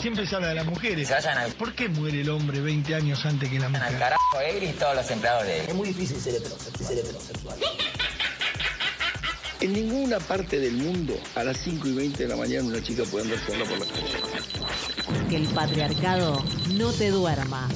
siempre 0.00 0.26
se 0.26 0.34
habla 0.36 0.48
de 0.48 0.54
las 0.54 0.66
mujeres. 0.66 1.08
Se 1.08 1.14
vayan 1.14 1.38
al, 1.38 1.52
¿Por 1.52 1.74
qué 1.74 1.88
muere 1.88 2.20
el 2.20 2.30
hombre 2.30 2.60
20 2.60 2.94
años 2.94 3.24
antes 3.24 3.48
que 3.48 3.58
la 3.58 3.66
al 3.66 3.72
mujer? 3.72 3.98
carajo 3.98 4.40
él 4.46 4.62
y 4.64 4.72
todos 4.72 4.94
los 4.96 5.10
empleados 5.10 5.44
de 5.44 5.60
él. 5.60 5.64
Es 5.68 5.74
muy 5.74 5.88
difícil 5.88 6.20
ser 6.20 6.34
heterosexual. 6.36 6.86
Ser 6.88 6.98
heterosexual. 6.98 7.58
En 9.60 9.72
ninguna 9.72 10.18
parte 10.20 10.60
del 10.60 10.74
mundo 10.74 11.14
a 11.34 11.42
las 11.42 11.58
5 11.58 11.88
y 11.88 11.92
20 11.94 12.22
de 12.22 12.28
la 12.28 12.36
mañana 12.36 12.64
una 12.68 12.82
chica 12.82 13.02
puede 13.10 13.24
andar 13.24 13.40
sola 13.44 13.64
por 13.64 13.78
la 13.78 13.86
calle. 13.86 15.28
Que 15.28 15.36
el 15.36 15.48
patriarcado 15.48 16.44
no 16.74 16.92
te 16.92 17.10
duerma. 17.10 17.68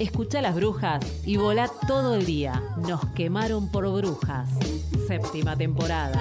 Escucha 0.00 0.38
a 0.38 0.42
las 0.42 0.54
brujas 0.54 1.04
y 1.24 1.36
volá 1.36 1.70
todo 1.86 2.16
el 2.16 2.26
día. 2.26 2.62
Nos 2.78 3.04
quemaron 3.14 3.70
por 3.70 3.88
brujas. 3.92 4.48
Séptima 5.06 5.56
temporada. 5.56 6.20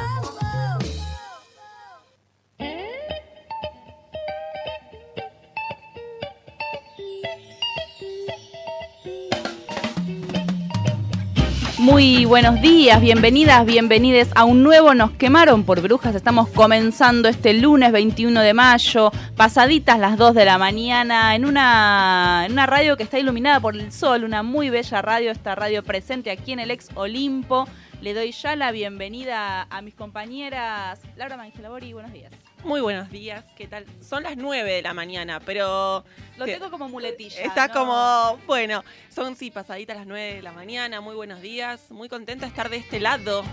Muy 11.90 12.26
buenos 12.26 12.62
días, 12.62 13.02
bienvenidas, 13.02 13.66
bienvenides 13.66 14.30
a 14.36 14.46
un 14.46 14.62
nuevo 14.62 14.94
Nos 14.94 15.10
quemaron 15.12 15.64
por 15.64 15.82
brujas. 15.82 16.14
Estamos 16.14 16.48
comenzando 16.50 17.28
este 17.28 17.54
lunes 17.54 17.92
21 17.92 18.42
de 18.42 18.54
mayo, 18.54 19.12
pasaditas 19.36 19.98
las 19.98 20.16
2 20.16 20.36
de 20.36 20.46
la 20.46 20.60
mañana, 20.60 21.34
en 21.36 21.46
una, 21.46 22.44
en 22.46 22.52
una 22.52 22.68
radio 22.68 22.96
que 22.96 23.02
está 23.02 23.18
iluminada 23.18 23.60
por 23.60 23.76
el 23.76 23.92
sol, 23.92 24.24
una 24.24 24.44
muy 24.44 24.70
bella 24.70 25.02
radio, 25.02 25.32
esta 25.32 25.56
radio 25.56 25.84
presente 25.84 26.30
aquí 26.30 26.52
en 26.52 26.60
el 26.60 26.70
ex 26.70 26.90
Olimpo. 26.94 27.68
Le 28.02 28.14
doy 28.14 28.34
ya 28.34 28.56
la 28.56 28.72
bienvenida 28.72 29.64
a 29.64 29.82
mis 29.82 29.96
compañeras 29.96 31.00
Laura 31.18 31.38
Mangelabori, 31.38 31.92
buenos 31.94 32.14
días. 32.14 32.32
Muy 32.64 32.82
buenos 32.82 33.10
días, 33.10 33.46
¿qué 33.56 33.68
tal? 33.68 33.86
Son 34.02 34.24
las 34.24 34.36
9 34.36 34.70
de 34.72 34.82
la 34.82 34.94
mañana, 34.94 35.40
pero 35.40 36.04
Lo 36.38 36.46
tengo 36.46 36.70
como 36.70 36.90
muletilla. 36.90 37.42
está 37.42 37.68
¿no? 37.68 37.74
como, 37.74 38.38
bueno, 38.48 38.84
son 39.14 39.36
sí, 39.38 39.50
pasaditas 39.50 39.96
las 39.96 40.06
9 40.06 40.36
de 40.36 40.42
la 40.42 40.52
mañana, 40.52 41.00
muy 41.00 41.16
buenos 41.16 41.42
días, 41.42 41.90
muy 41.90 42.10
contenta 42.10 42.46
de 42.46 42.50
estar 42.50 42.70
de 42.70 42.78
este 42.78 43.00
lado 43.00 43.44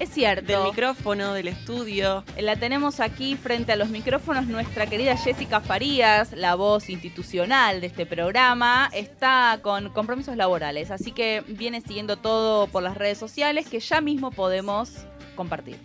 Es 0.00 0.08
cierto. 0.10 0.44
del 0.46 0.62
micrófono, 0.64 1.34
del 1.34 1.46
estudio. 1.48 2.24
La 2.36 2.56
tenemos 2.56 2.98
aquí 2.98 3.36
frente 3.36 3.72
a 3.72 3.76
los 3.76 3.90
micrófonos 3.90 4.46
nuestra 4.46 4.86
querida 4.86 5.16
Jessica 5.16 5.60
Farías, 5.60 6.32
la 6.32 6.56
voz 6.56 6.90
institucional 6.90 7.80
de 7.80 7.86
este 7.86 8.06
programa, 8.06 8.90
está 8.92 9.60
con 9.62 9.90
compromisos 9.90 10.36
laborales, 10.36 10.90
así 10.90 11.12
que 11.12 11.44
viene 11.46 11.80
siguiendo 11.80 12.16
todo 12.16 12.66
por 12.66 12.82
las 12.82 12.96
redes 12.96 13.18
sociales 13.18 13.68
que 13.68 13.78
ya 13.78 14.00
mismo 14.00 14.32
podemos 14.32 14.90
compartir. 15.36 15.78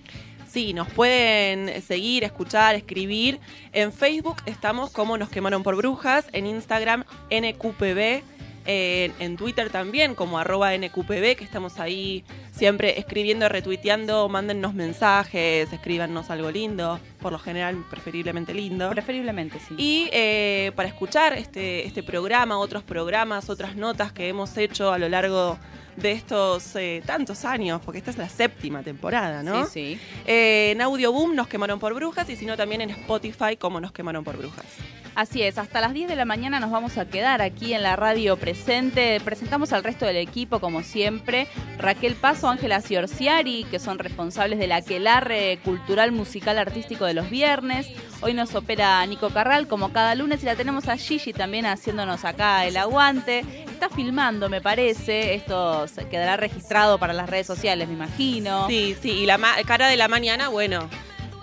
Sí, 0.54 0.72
nos 0.72 0.88
pueden 0.88 1.82
seguir, 1.82 2.24
escuchar, 2.24 2.76
escribir. 2.76 3.40
En 3.72 3.92
Facebook 3.92 4.38
estamos 4.46 4.92
como 4.92 5.18
Nos 5.18 5.30
Quemaron 5.30 5.64
por 5.64 5.76
Brujas, 5.76 6.28
en 6.32 6.46
Instagram 6.46 7.06
NQPB, 7.32 8.22
en, 8.66 9.14
en 9.20 9.38
Twitter 9.38 9.70
también 9.70 10.16
como 10.16 10.38
arroba 10.38 10.76
NQPB, 10.78 11.36
que 11.36 11.44
estamos 11.44 11.80
ahí 11.80 12.24
siempre 12.52 13.00
escribiendo, 13.00 13.50
retuiteando, 13.50 14.30
mándennos 14.30 14.74
mensajes, 14.74 15.72
escríbanos 15.72 16.30
algo 16.30 16.52
lindo, 16.52 17.00
por 17.20 17.32
lo 17.32 17.40
general 17.40 17.84
preferiblemente 17.90 18.54
lindo. 18.54 18.90
Preferiblemente, 18.90 19.60
sí. 19.60 19.76
Y 19.78 20.10
eh, 20.12 20.72
para 20.76 20.88
escuchar 20.88 21.34
este, 21.34 21.86
este 21.86 22.04
programa, 22.04 22.58
otros 22.58 22.84
programas, 22.84 23.50
otras 23.50 23.76
notas 23.76 24.12
que 24.12 24.30
hemos 24.30 24.56
hecho 24.58 24.92
a 24.92 24.98
lo 24.98 25.10
largo 25.10 25.58
de 25.96 26.12
estos 26.12 26.76
eh, 26.76 27.04
tantos 27.06 27.46
años, 27.46 27.82
porque 27.84 28.00
esta 28.00 28.12
es 28.12 28.18
la 28.18 28.30
séptima 28.30 28.82
temporada, 28.84 29.44
¿no? 29.44 29.66
Sí, 29.66 29.96
sí. 29.96 30.00
Eh, 30.26 30.72
en 30.72 30.82
Audio 30.82 31.12
Boom 31.12 31.36
nos 31.36 31.48
quemaron 31.48 31.80
por 31.80 31.94
brujas 31.94 32.30
y 32.30 32.36
si 32.36 32.46
no 32.46 32.58
también 32.58 32.82
en 32.82 32.90
Spotify 32.90 33.56
como 33.58 33.80
nos 33.80 33.92
quemaron 33.92 34.24
por 34.24 34.38
brujas. 34.38 34.66
Así 35.16 35.44
es, 35.44 35.60
hasta 35.60 35.80
las 35.80 35.94
10 35.94 36.10
de 36.10 36.16
la 36.16 36.26
mañana 36.26 36.60
nos 36.60 36.72
vamos 36.72 36.98
a 36.98 37.06
quedar 37.06 37.44
aquí 37.44 37.76
en 37.76 37.84
la 37.84 37.96
radio 37.96 38.36
presente. 38.36 39.22
Presentamos 39.24 39.72
al 39.72 39.84
resto 39.84 40.06
del 40.08 40.18
equipo, 40.18 40.60
como 40.60 40.82
siempre. 40.82 41.48
Raquel 41.78 42.16
Paso, 42.16 42.50
Ángela 42.50 42.82
Ciorciari, 42.82 43.66
que 43.66 43.78
son 43.78 44.00
responsables 44.00 44.58
del 44.58 44.72
aquelarre 44.72 45.60
cultural, 45.64 46.12
musical, 46.12 46.58
artístico 46.58 47.06
de 47.06 47.14
los 47.14 47.30
viernes. 47.30 47.88
Hoy 48.22 48.34
nos 48.34 48.56
opera 48.56 49.06
Nico 49.06 49.30
Carral, 49.30 49.68
como 49.68 49.94
cada 49.94 50.16
lunes, 50.16 50.42
y 50.42 50.48
la 50.48 50.56
tenemos 50.56 50.88
a 50.88 50.98
Gigi 50.98 51.32
también 51.32 51.68
haciéndonos 51.68 52.26
acá 52.26 52.66
el 52.66 52.76
aguante. 52.76 53.46
Está 53.72 53.90
filmando, 53.90 54.50
me 54.50 54.62
parece. 54.62 55.36
Esto 55.36 55.86
quedará 56.10 56.38
registrado 56.38 56.98
para 56.98 57.14
las 57.14 57.30
redes 57.30 57.46
sociales, 57.46 57.88
me 57.88 57.94
imagino. 57.94 58.68
Sí, 58.68 58.96
sí, 59.00 59.12
y 59.12 59.26
la 59.28 59.40
cara 59.68 59.90
de 59.90 59.98
la 59.98 60.08
mañana, 60.08 60.50
bueno, 60.50 60.90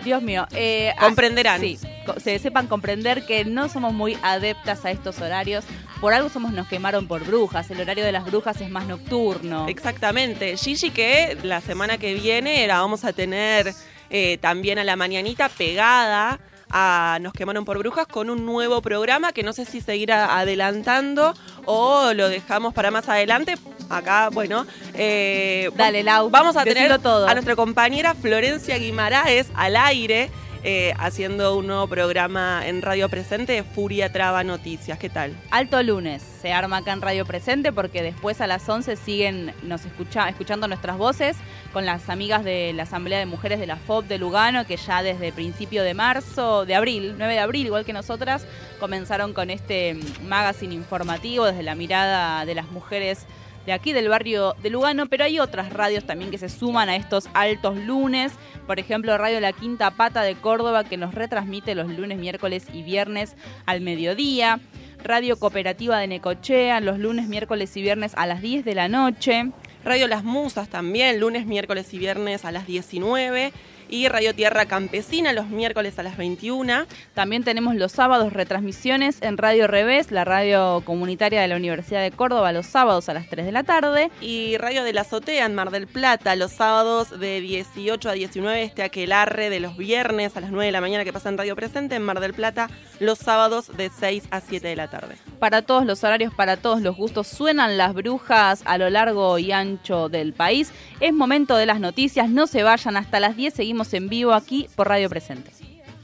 Dios 0.05 0.23
mío. 0.23 0.47
eh, 0.53 0.93
Comprenderán. 0.99 1.61
Sí, 1.61 1.79
co- 2.07 2.19
se 2.19 2.39
sepan 2.39 2.67
comprender 2.67 3.25
que 3.27 3.45
no 3.45 3.69
somos 3.69 3.93
muy 3.93 4.17
adeptas 4.23 4.85
a 4.85 4.91
estos 4.91 5.21
horarios. 5.21 5.65
Por 6.01 6.15
algo 6.15 6.29
somos 6.31 6.53
nos 6.53 6.67
quemaron 6.69 7.07
por 7.07 7.25
brujas. 7.25 7.71
El 7.71 7.81
horario 7.81 8.05
de 8.05 8.13
las 8.13 8.25
brujas 8.25 8.61
es 8.61 8.71
más 8.71 8.87
nocturno. 8.87 9.67
exactamente. 9.69 10.57
Gigi 10.57 10.91
que 10.91 11.37
la 11.43 11.61
semana 11.61 11.99
que 11.99 12.15
viene 12.15 12.67
la 12.67 12.81
vamos 12.81 13.05
a 13.05 13.13
tener 13.13 13.75
eh, 14.11 14.39
también 14.41 14.79
a 14.79 14.85
la 14.85 14.97
mañanita 14.97 15.49
pegada 15.49 16.41
a 16.71 17.19
Nos 17.21 17.33
quemaron 17.33 17.65
por 17.65 17.79
brujas 17.79 18.07
con 18.07 18.31
un 18.31 18.47
nuevo 18.47 18.81
programa 18.83 19.33
que 19.33 19.43
no 19.43 19.53
sé 19.53 19.65
si 19.65 19.81
seguirá 19.81 20.39
adelantando 20.39 21.35
o 21.65 22.13
lo 22.15 22.29
dejamos 22.29 22.75
para 22.75 22.91
más 22.91 23.09
adelante. 23.09 23.55
Acá, 23.89 24.31
bueno, 24.31 24.67
eh, 24.95 25.71
Dale, 25.77 26.03
Lau, 26.03 26.31
vamos 26.31 26.57
a 26.57 26.65
tener 26.65 26.99
todo. 27.01 27.27
a 27.27 27.35
nuestra 27.35 27.57
compañera 27.57 28.15
Florencia 28.15 28.79
Guimaraes 28.79 29.49
al 29.55 29.77
aire. 29.77 30.31
Eh, 30.63 30.93
haciendo 30.99 31.57
un 31.57 31.67
nuevo 31.67 31.87
programa 31.87 32.63
en 32.67 32.83
Radio 32.83 33.09
Presente, 33.09 33.63
Furia 33.63 34.13
Traba 34.13 34.45
Noticias. 34.45 34.99
¿Qué 34.99 35.09
tal? 35.09 35.35
Alto 35.51 35.83
lunes, 35.83 36.23
se 36.23 36.53
arma 36.53 36.79
acá 36.79 36.93
en 36.93 37.01
Radio 37.01 37.25
Presente 37.25 37.73
porque 37.73 38.03
después 38.03 38.43
a 38.43 38.47
las 38.47 38.69
11 38.69 38.97
siguen 38.97 39.55
nos 39.63 39.87
escucha, 39.87 40.29
escuchando 40.29 40.69
nuestras 40.69 40.99
voces 40.99 41.37
con 41.73 41.87
las 41.87 42.11
amigas 42.11 42.45
de 42.45 42.73
la 42.75 42.83
Asamblea 42.83 43.19
de 43.19 43.27
Mujeres 43.27 43.59
de 43.59 43.67
la 43.67 43.77
FOB 43.77 44.05
de 44.05 44.19
Lugano 44.19 44.67
que 44.67 44.77
ya 44.77 45.03
desde 45.03 45.33
principio 45.33 45.83
de 45.83 45.95
marzo, 45.95 46.67
de 46.67 46.75
abril, 46.75 47.15
9 47.17 47.33
de 47.33 47.41
abril, 47.41 47.67
igual 47.67 47.87
que 47.87 47.95
nosotras, 47.95 48.45
comenzaron 48.79 49.33
con 49.33 49.49
este 49.49 49.99
magazine 50.27 50.75
informativo 50.75 51.47
desde 51.47 51.63
la 51.63 51.75
mirada 51.75 52.45
de 52.45 52.55
las 52.55 52.71
mujeres 52.71 53.27
de 53.67 53.73
aquí 53.73 53.93
del 53.93 54.09
barrio 54.09 54.55
de 54.63 54.71
Lugano, 54.71 55.07
pero 55.07 55.25
hay 55.25 55.39
otras 55.39 55.73
radios 55.73 56.05
también 56.05 56.31
que 56.31 56.39
se 56.39 56.49
suman 56.49 56.89
a 56.89 56.97
estos 56.97 57.29
altos 57.35 57.77
lunes, 57.77 58.33
por 58.67 58.79
ejemplo 58.79 59.17
Radio 59.19 59.41
La 59.41 59.53
Quinta 59.53 59.91
Pata 59.91 60.23
de 60.23 60.35
Córdoba 60.35 60.85
que 60.85 60.97
nos 60.97 61.15
retransmite 61.15 61.75
los 61.75 61.89
lunes, 61.89 62.19
miércoles 62.19 62.67
y 62.73 62.83
viernes 62.83 63.37
al 63.67 63.81
mediodía, 63.81 64.61
Radio 65.03 65.39
Cooperativa 65.39 65.99
de 65.99 66.07
Necochea 66.07 66.81
los 66.81 66.99
lunes, 66.99 67.29
miércoles 67.29 67.77
y 67.77 67.83
viernes 67.83 68.13
a 68.17 68.27
las 68.27 68.43
10 68.43 68.65
de 68.65 68.75
la 68.75 68.89
noche, 68.89 69.51
Radio 69.85 70.09
Las 70.09 70.25
Musas 70.25 70.69
también, 70.69 71.21
lunes, 71.21 71.47
miércoles 71.47 71.93
y 71.95 71.99
viernes 71.99 72.45
a 72.45 72.53
las 72.53 72.67
19. 72.67 73.53
Y 73.93 74.07
Radio 74.07 74.33
Tierra 74.37 74.67
Campesina 74.67 75.33
los 75.33 75.49
miércoles 75.49 75.99
a 75.99 76.05
las 76.05 76.17
21. 76.17 76.87
También 77.13 77.43
tenemos 77.43 77.75
los 77.75 77.91
sábados 77.91 78.33
retransmisiones 78.33 79.21
en 79.21 79.37
Radio 79.37 79.67
Revés, 79.67 80.13
la 80.13 80.25
radio 80.25 80.81
comunitaria 80.85 81.41
de 81.41 81.49
la 81.49 81.57
Universidad 81.57 82.01
de 82.01 82.13
Córdoba, 82.13 82.53
los 82.53 82.67
sábados 82.67 83.09
a 83.09 83.15
las 83.15 83.29
3 83.29 83.47
de 83.47 83.51
la 83.51 83.65
tarde. 83.65 84.13
Y 84.21 84.57
Radio 84.59 84.85
de 84.85 84.93
la 84.93 85.01
Azotea 85.01 85.45
en 85.45 85.57
Mar 85.57 85.73
del 85.73 85.89
Plata 85.89 86.37
los 86.37 86.53
sábados 86.53 87.19
de 87.19 87.41
18 87.41 88.09
a 88.09 88.13
19. 88.13 88.63
Este 88.63 88.85
aquelarre 88.85 89.51
de 89.51 89.59
los 89.59 89.77
viernes 89.77 90.37
a 90.37 90.41
las 90.41 90.53
9 90.53 90.67
de 90.67 90.73
la 90.73 90.81
mañana 90.81 91.05
que 91.05 91.13
pasa 91.13 91.29
en 91.29 91.37
Radio 91.37 91.57
Presente 91.57 91.97
en 91.97 92.03
Mar 92.03 92.21
del 92.21 92.33
Plata 92.33 92.71
los 93.01 93.19
sábados 93.19 93.77
de 93.77 93.91
6 93.91 94.29
a 94.31 94.41
7 94.41 94.69
de 94.69 94.77
la 94.77 94.89
tarde. 94.89 95.17
Para 95.41 95.63
todos 95.63 95.85
los 95.85 96.05
horarios, 96.05 96.33
para 96.33 96.57
todos 96.59 96.81
los 96.81 96.95
gustos, 96.97 97.27
suenan 97.27 97.77
las 97.77 97.95
brujas 97.95 98.63
a 98.67 98.79
lo 98.79 98.89
largo 98.89 99.37
y 99.39 99.51
ancho 99.51 100.09
del 100.09 100.33
país. 100.33 100.71
Es 101.01 101.13
momento 101.13 101.57
de 101.57 101.67
las 101.67 101.81
noticias, 101.81 102.29
no 102.29 102.47
se 102.47 102.63
vayan 102.63 102.97
hasta 102.97 103.19
las 103.19 103.37
10, 103.37 103.55
seguimos 103.55 103.80
en 103.95 104.09
vivo 104.09 104.33
aquí 104.33 104.69
por 104.77 104.89
Radio 104.89 105.09
Presente. 105.09 105.51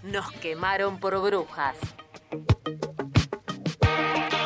Nos 0.02 0.30
quemaron 0.32 0.98
por 0.98 1.20
brujas. 1.20 1.76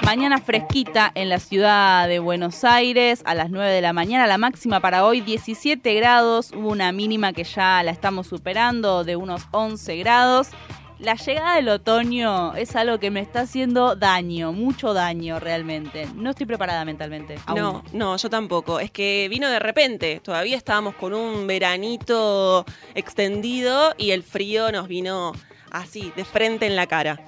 Mañana 0.05 0.39
fresquita 0.39 1.13
en 1.15 1.29
la 1.29 1.39
ciudad 1.39 2.09
de 2.09 2.19
Buenos 2.19 2.65
Aires 2.65 3.23
a 3.25 3.35
las 3.35 3.51
9 3.51 3.71
de 3.71 3.81
la 3.81 3.93
mañana. 3.93 4.27
La 4.27 4.39
máxima 4.39 4.81
para 4.81 5.05
hoy 5.05 5.21
17 5.21 5.95
grados. 5.95 6.51
Hubo 6.51 6.71
una 6.71 6.91
mínima 6.91 7.33
que 7.33 7.45
ya 7.45 7.81
la 7.85 7.93
estamos 7.93 8.27
superando 8.27 9.05
de 9.05 9.15
unos 9.15 9.47
11 9.53 9.97
grados. 9.99 10.49
La 11.01 11.15
llegada 11.15 11.57
del 11.57 11.69
otoño 11.71 12.55
es 12.57 12.77
algo 12.77 13.01
que 13.01 13.11
me 13.11 13.21
está 13.21 13.41
haciendo 13.41 13.97
daño, 13.97 14.53
mucho 14.53 14.93
daño 14.93 15.41
realmente. 15.41 16.07
No 16.15 16.31
estoy 16.31 16.45
preparada 16.45 16.85
mentalmente. 16.85 17.39
aún. 17.47 17.59
No, 17.59 17.85
no, 17.95 18.17
yo 18.19 18.29
tampoco. 18.29 18.81
Es 18.81 18.91
que 18.91 19.27
vino 19.31 19.49
de 19.49 19.61
repente. 19.61 20.21
Todavía 20.23 20.59
estábamos 20.59 20.95
con 20.97 21.15
un 21.15 21.47
veranito 21.47 22.67
extendido 22.95 23.95
y 23.97 24.11
el 24.11 24.23
frío 24.23 24.71
nos 24.73 24.89
vino 24.89 25.33
así, 25.71 26.13
de 26.17 26.25
frente 26.27 26.67
en 26.67 26.77
la 26.77 26.87
cara. 26.87 27.19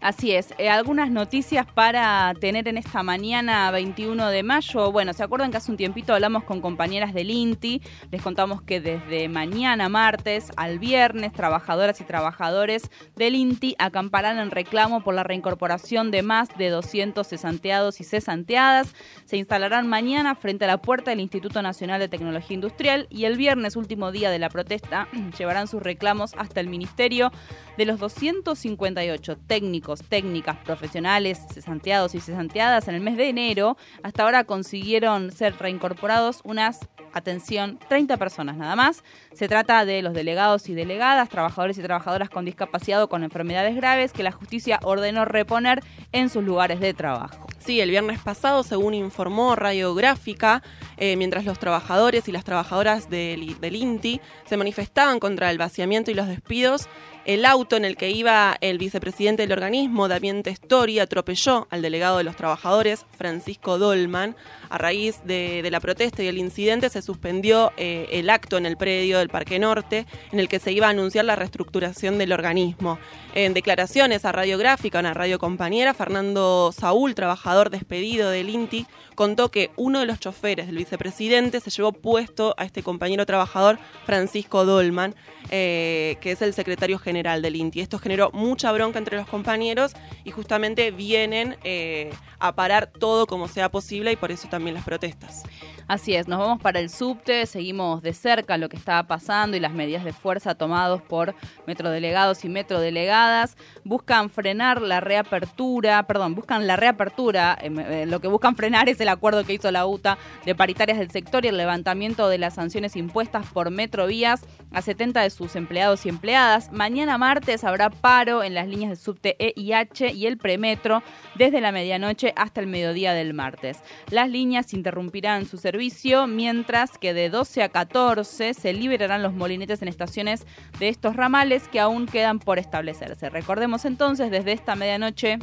Así 0.00 0.30
es. 0.30 0.54
Eh, 0.58 0.68
algunas 0.68 1.10
noticias 1.10 1.66
para 1.66 2.32
tener 2.40 2.68
en 2.68 2.78
esta 2.78 3.02
mañana 3.02 3.68
21 3.72 4.28
de 4.28 4.44
mayo. 4.44 4.92
Bueno, 4.92 5.12
¿se 5.12 5.24
acuerdan 5.24 5.50
que 5.50 5.56
hace 5.56 5.72
un 5.72 5.76
tiempito 5.76 6.14
hablamos 6.14 6.44
con 6.44 6.60
compañeras 6.60 7.12
del 7.12 7.30
INTI? 7.30 7.82
Les 8.12 8.22
contamos 8.22 8.62
que 8.62 8.80
desde 8.80 9.28
mañana 9.28 9.88
martes 9.88 10.52
al 10.56 10.78
viernes, 10.78 11.32
trabajadoras 11.32 12.00
y 12.00 12.04
trabajadores 12.04 12.90
del 13.16 13.34
INTI 13.34 13.74
acamparán 13.80 14.38
en 14.38 14.52
reclamo 14.52 15.02
por 15.02 15.14
la 15.14 15.24
reincorporación 15.24 16.12
de 16.12 16.22
más 16.22 16.48
de 16.56 16.70
200 16.70 17.26
cesanteados 17.26 18.00
y 18.00 18.04
cesanteadas. 18.04 18.94
Se 19.24 19.36
instalarán 19.36 19.88
mañana 19.88 20.36
frente 20.36 20.64
a 20.64 20.68
la 20.68 20.78
puerta 20.80 21.10
del 21.10 21.20
Instituto 21.20 21.60
Nacional 21.60 21.98
de 21.98 22.08
Tecnología 22.08 22.54
Industrial 22.54 23.08
y 23.10 23.24
el 23.24 23.36
viernes, 23.36 23.74
último 23.74 24.12
día 24.12 24.30
de 24.30 24.38
la 24.38 24.48
protesta, 24.48 25.08
llevarán 25.38 25.66
sus 25.66 25.82
reclamos 25.82 26.34
hasta 26.36 26.60
el 26.60 26.68
Ministerio 26.68 27.32
de 27.76 27.84
los 27.84 27.98
258 28.00 29.36
técnicos, 29.46 29.87
técnicas, 29.96 30.56
profesionales, 30.58 31.40
cesanteados 31.52 32.14
y 32.14 32.20
cesanteadas 32.20 32.88
en 32.88 32.94
el 32.94 33.00
mes 33.00 33.16
de 33.16 33.28
enero, 33.28 33.76
hasta 34.02 34.24
ahora 34.24 34.44
consiguieron 34.44 35.32
ser 35.32 35.56
reincorporados 35.58 36.40
unas, 36.44 36.88
atención, 37.12 37.78
30 37.88 38.16
personas 38.16 38.56
nada 38.56 38.76
más. 38.76 39.02
Se 39.32 39.48
trata 39.48 39.84
de 39.84 40.02
los 40.02 40.14
delegados 40.14 40.68
y 40.68 40.74
delegadas, 40.74 41.28
trabajadores 41.28 41.78
y 41.78 41.82
trabajadoras 41.82 42.30
con 42.30 42.44
discapacidad 42.44 43.02
o 43.02 43.08
con 43.08 43.24
enfermedades 43.24 43.74
graves 43.76 44.12
que 44.12 44.22
la 44.22 44.32
justicia 44.32 44.78
ordenó 44.82 45.24
reponer 45.24 45.82
en 46.12 46.28
sus 46.28 46.44
lugares 46.44 46.80
de 46.80 46.94
trabajo. 46.94 47.46
Sí, 47.58 47.80
el 47.80 47.90
viernes 47.90 48.20
pasado, 48.20 48.62
según 48.62 48.94
informó 48.94 49.54
Radiográfica, 49.56 50.62
eh, 50.96 51.16
mientras 51.16 51.44
los 51.44 51.58
trabajadores 51.58 52.28
y 52.28 52.32
las 52.32 52.44
trabajadoras 52.44 53.10
del, 53.10 53.60
del 53.60 53.76
INTI 53.76 54.20
se 54.46 54.56
manifestaban 54.56 55.20
contra 55.20 55.50
el 55.50 55.58
vaciamiento 55.58 56.10
y 56.10 56.14
los 56.14 56.28
despidos, 56.28 56.88
el 57.28 57.44
auto 57.44 57.76
en 57.76 57.84
el 57.84 57.98
que 57.98 58.08
iba 58.10 58.56
el 58.62 58.78
vicepresidente 58.78 59.42
del 59.42 59.52
organismo, 59.52 60.08
Damien 60.08 60.42
Testori, 60.42 60.98
atropelló 60.98 61.68
al 61.68 61.82
delegado 61.82 62.16
de 62.16 62.24
los 62.24 62.36
trabajadores, 62.36 63.04
Francisco 63.18 63.76
Dolman. 63.76 64.34
A 64.70 64.78
raíz 64.78 65.20
de, 65.24 65.60
de 65.62 65.70
la 65.70 65.80
protesta 65.80 66.22
y 66.22 66.28
el 66.28 66.38
incidente 66.38 66.88
se 66.88 67.02
suspendió 67.02 67.72
eh, 67.76 68.08
el 68.12 68.30
acto 68.30 68.56
en 68.56 68.64
el 68.64 68.78
predio 68.78 69.18
del 69.18 69.28
Parque 69.28 69.58
Norte, 69.58 70.06
en 70.32 70.40
el 70.40 70.48
que 70.48 70.58
se 70.58 70.72
iba 70.72 70.86
a 70.86 70.90
anunciar 70.90 71.26
la 71.26 71.36
reestructuración 71.36 72.16
del 72.16 72.32
organismo. 72.32 72.98
En 73.34 73.52
declaraciones 73.52 74.24
a 74.24 74.32
Radiográfica, 74.32 74.98
una 74.98 75.12
radio 75.12 75.38
compañera, 75.38 75.92
Fernando 75.92 76.72
Saúl, 76.72 77.14
trabajador 77.14 77.68
despedido 77.68 78.30
del 78.30 78.48
INTI, 78.48 78.86
contó 79.18 79.50
que 79.50 79.72
uno 79.74 79.98
de 79.98 80.06
los 80.06 80.20
choferes 80.20 80.68
del 80.68 80.76
vicepresidente 80.76 81.58
se 81.58 81.70
llevó 81.70 81.90
puesto 81.90 82.54
a 82.56 82.64
este 82.64 82.84
compañero 82.84 83.26
trabajador, 83.26 83.80
Francisco 84.06 84.64
Dolman, 84.64 85.16
eh, 85.50 86.18
que 86.20 86.30
es 86.30 86.40
el 86.40 86.54
secretario 86.54 87.00
general 87.00 87.42
del 87.42 87.56
INTI. 87.56 87.80
Esto 87.80 87.98
generó 87.98 88.30
mucha 88.32 88.70
bronca 88.70 88.96
entre 89.00 89.16
los 89.16 89.26
compañeros 89.26 89.94
y 90.22 90.30
justamente 90.30 90.92
vienen 90.92 91.56
eh, 91.64 92.12
a 92.38 92.54
parar 92.54 92.92
todo 92.92 93.26
como 93.26 93.48
sea 93.48 93.72
posible 93.72 94.12
y 94.12 94.16
por 94.16 94.30
eso 94.30 94.46
también 94.48 94.74
las 94.74 94.84
protestas. 94.84 95.42
Así 95.88 96.14
es, 96.14 96.28
nos 96.28 96.38
vamos 96.38 96.60
para 96.60 96.80
el 96.80 96.90
subte, 96.90 97.46
seguimos 97.46 98.02
de 98.02 98.12
cerca 98.12 98.58
lo 98.58 98.68
que 98.68 98.76
está 98.76 99.06
pasando 99.06 99.56
y 99.56 99.60
las 99.60 99.72
medidas 99.72 100.04
de 100.04 100.12
fuerza 100.12 100.54
tomados 100.54 101.00
por 101.00 101.34
metrodelegados 101.66 102.44
y 102.44 102.50
metrodelegadas. 102.50 103.56
Buscan 103.84 104.28
frenar 104.28 104.82
la 104.82 105.00
reapertura, 105.00 106.06
perdón, 106.06 106.34
buscan 106.34 106.66
la 106.66 106.76
reapertura, 106.76 107.56
eh, 107.62 108.04
lo 108.06 108.20
que 108.20 108.28
buscan 108.28 108.54
frenar 108.54 108.90
es 108.90 109.00
el 109.00 109.07
acuerdo 109.08 109.44
que 109.44 109.54
hizo 109.54 109.70
la 109.70 109.86
UTA 109.86 110.18
de 110.44 110.54
paritarias 110.54 110.98
del 110.98 111.10
sector 111.10 111.44
y 111.44 111.48
el 111.48 111.56
levantamiento 111.56 112.28
de 112.28 112.38
las 112.38 112.54
sanciones 112.54 112.96
impuestas 112.96 113.46
por 113.46 113.70
Metrovías 113.70 114.42
a 114.72 114.82
70 114.82 115.22
de 115.22 115.30
sus 115.30 115.56
empleados 115.56 116.06
y 116.06 116.08
empleadas. 116.08 116.72
Mañana 116.72 117.18
martes 117.18 117.64
habrá 117.64 117.90
paro 117.90 118.42
en 118.42 118.54
las 118.54 118.68
líneas 118.68 118.90
de 118.90 118.96
subte 118.96 119.36
E 119.38 119.52
y 119.56 119.72
H 119.72 120.12
y 120.12 120.26
el 120.26 120.38
premetro 120.38 121.02
desde 121.36 121.60
la 121.60 121.72
medianoche 121.72 122.32
hasta 122.36 122.60
el 122.60 122.66
mediodía 122.66 123.12
del 123.12 123.34
martes. 123.34 123.78
Las 124.10 124.28
líneas 124.28 124.74
interrumpirán 124.74 125.46
su 125.46 125.58
servicio, 125.58 126.26
mientras 126.26 126.98
que 126.98 127.14
de 127.14 127.30
12 127.30 127.62
a 127.62 127.68
14 127.68 128.54
se 128.54 128.72
liberarán 128.72 129.22
los 129.22 129.32
molinetes 129.32 129.82
en 129.82 129.88
estaciones 129.88 130.46
de 130.78 130.88
estos 130.88 131.16
ramales 131.16 131.68
que 131.68 131.80
aún 131.80 132.06
quedan 132.06 132.38
por 132.38 132.58
establecerse. 132.58 133.30
Recordemos 133.30 133.84
entonces, 133.84 134.30
desde 134.30 134.52
esta 134.52 134.74
medianoche 134.76 135.38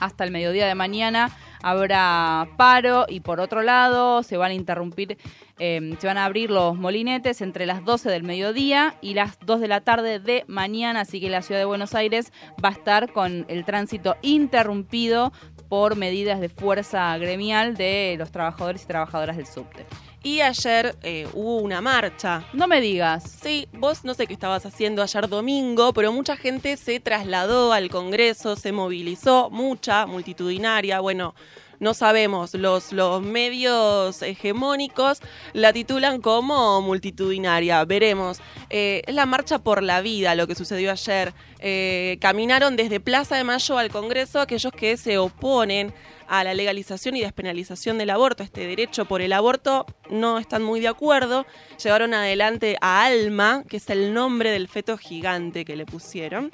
hasta 0.00 0.24
el 0.24 0.30
mediodía 0.30 0.66
de 0.66 0.74
mañana 0.74 1.30
habrá 1.62 2.46
paro 2.58 3.06
y 3.08 3.20
por 3.20 3.40
otro 3.40 3.62
lado 3.62 4.22
se 4.22 4.36
van 4.36 4.50
a 4.50 4.54
interrumpir, 4.54 5.16
eh, 5.58 5.96
se 5.98 6.06
van 6.06 6.18
a 6.18 6.26
abrir 6.26 6.50
los 6.50 6.76
molinetes 6.76 7.40
entre 7.40 7.64
las 7.64 7.84
12 7.84 8.10
del 8.10 8.22
mediodía 8.22 8.96
y 9.00 9.14
las 9.14 9.38
2 9.40 9.60
de 9.60 9.68
la 9.68 9.80
tarde 9.80 10.20
de 10.20 10.44
mañana, 10.46 11.00
así 11.00 11.20
que 11.20 11.30
la 11.30 11.40
ciudad 11.40 11.60
de 11.60 11.64
Buenos 11.64 11.94
Aires 11.94 12.32
va 12.62 12.68
a 12.68 12.72
estar 12.72 13.12
con 13.12 13.46
el 13.48 13.64
tránsito 13.64 14.16
interrumpido 14.20 15.32
por 15.70 15.96
medidas 15.96 16.38
de 16.40 16.50
fuerza 16.50 17.16
gremial 17.16 17.76
de 17.76 18.16
los 18.18 18.30
trabajadores 18.30 18.84
y 18.84 18.86
trabajadoras 18.86 19.36
del 19.36 19.46
subte. 19.46 19.86
Y 20.24 20.40
ayer 20.40 20.96
eh, 21.02 21.28
hubo 21.34 21.58
una 21.58 21.82
marcha. 21.82 22.44
No 22.54 22.66
me 22.66 22.80
digas. 22.80 23.22
Sí, 23.42 23.68
vos 23.74 24.04
no 24.04 24.14
sé 24.14 24.26
qué 24.26 24.32
estabas 24.32 24.64
haciendo 24.64 25.02
ayer 25.02 25.28
domingo, 25.28 25.92
pero 25.92 26.12
mucha 26.12 26.38
gente 26.38 26.78
se 26.78 26.98
trasladó 26.98 27.74
al 27.74 27.90
Congreso, 27.90 28.56
se 28.56 28.72
movilizó, 28.72 29.50
mucha, 29.50 30.06
multitudinaria. 30.06 31.00
Bueno, 31.00 31.34
no 31.78 31.92
sabemos, 31.92 32.54
los, 32.54 32.92
los 32.92 33.20
medios 33.20 34.22
hegemónicos 34.22 35.20
la 35.52 35.74
titulan 35.74 36.22
como 36.22 36.80
multitudinaria, 36.80 37.84
veremos. 37.84 38.40
Eh, 38.70 39.02
es 39.06 39.14
la 39.14 39.26
marcha 39.26 39.58
por 39.58 39.82
la 39.82 40.00
vida 40.00 40.34
lo 40.34 40.46
que 40.46 40.54
sucedió 40.54 40.90
ayer. 40.90 41.34
Eh, 41.58 42.16
caminaron 42.22 42.76
desde 42.76 42.98
Plaza 42.98 43.36
de 43.36 43.44
Mayo 43.44 43.76
al 43.76 43.90
Congreso 43.90 44.40
aquellos 44.40 44.72
que 44.72 44.96
se 44.96 45.18
oponen 45.18 45.92
a 46.28 46.44
la 46.44 46.54
legalización 46.54 47.16
y 47.16 47.20
despenalización 47.20 47.98
del 47.98 48.10
aborto, 48.10 48.42
este 48.42 48.66
derecho 48.66 49.04
por 49.04 49.22
el 49.22 49.32
aborto, 49.32 49.86
no 50.10 50.38
están 50.38 50.62
muy 50.62 50.80
de 50.80 50.88
acuerdo. 50.88 51.46
Llevaron 51.82 52.14
adelante 52.14 52.76
a 52.80 53.04
Alma, 53.04 53.64
que 53.68 53.78
es 53.78 53.90
el 53.90 54.14
nombre 54.14 54.50
del 54.50 54.68
feto 54.68 54.96
gigante 54.96 55.64
que 55.64 55.76
le 55.76 55.86
pusieron. 55.86 56.50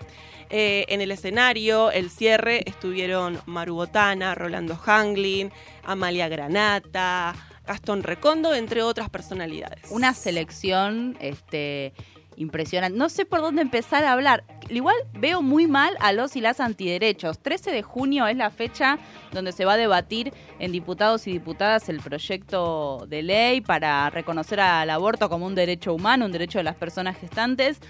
Eh, 0.50 0.84
en 0.88 1.00
el 1.00 1.12
escenario, 1.12 1.92
el 1.92 2.10
cierre, 2.10 2.62
estuvieron 2.66 3.40
Maru 3.46 3.74
Botana, 3.74 4.34
Rolando 4.34 4.78
Hanglin, 4.84 5.52
Amalia 5.84 6.28
Granata, 6.28 7.34
Gastón 7.66 8.02
Recondo, 8.02 8.54
entre 8.54 8.82
otras 8.82 9.10
personalidades. 9.10 9.90
Una 9.90 10.12
selección 10.12 11.16
este, 11.20 11.92
impresionante. 12.40 12.98
No 12.98 13.08
sé 13.08 13.26
por 13.26 13.40
dónde 13.40 13.62
empezar 13.62 14.04
a 14.04 14.12
hablar. 14.12 14.44
Igual 14.70 14.96
veo 15.12 15.42
muy 15.42 15.66
mal 15.66 15.94
a 16.00 16.12
los 16.12 16.36
y 16.36 16.40
las 16.40 16.58
antiderechos. 16.60 17.38
13 17.38 17.70
de 17.70 17.82
junio 17.82 18.26
es 18.26 18.36
la 18.36 18.50
fecha 18.50 18.98
donde 19.32 19.52
se 19.52 19.64
va 19.64 19.74
a 19.74 19.76
debatir 19.76 20.32
en 20.58 20.72
diputados 20.72 21.26
y 21.26 21.32
diputadas 21.32 21.88
el 21.88 22.00
proyecto 22.00 23.04
de 23.08 23.22
ley 23.22 23.60
para 23.60 24.08
reconocer 24.10 24.60
al 24.60 24.90
aborto 24.90 25.28
como 25.28 25.46
un 25.46 25.54
derecho 25.54 25.92
humano, 25.92 26.24
un 26.24 26.32
derecho 26.32 26.58
de 26.58 26.64
las 26.64 26.76
personas 26.76 27.18
gestantes 27.18 27.80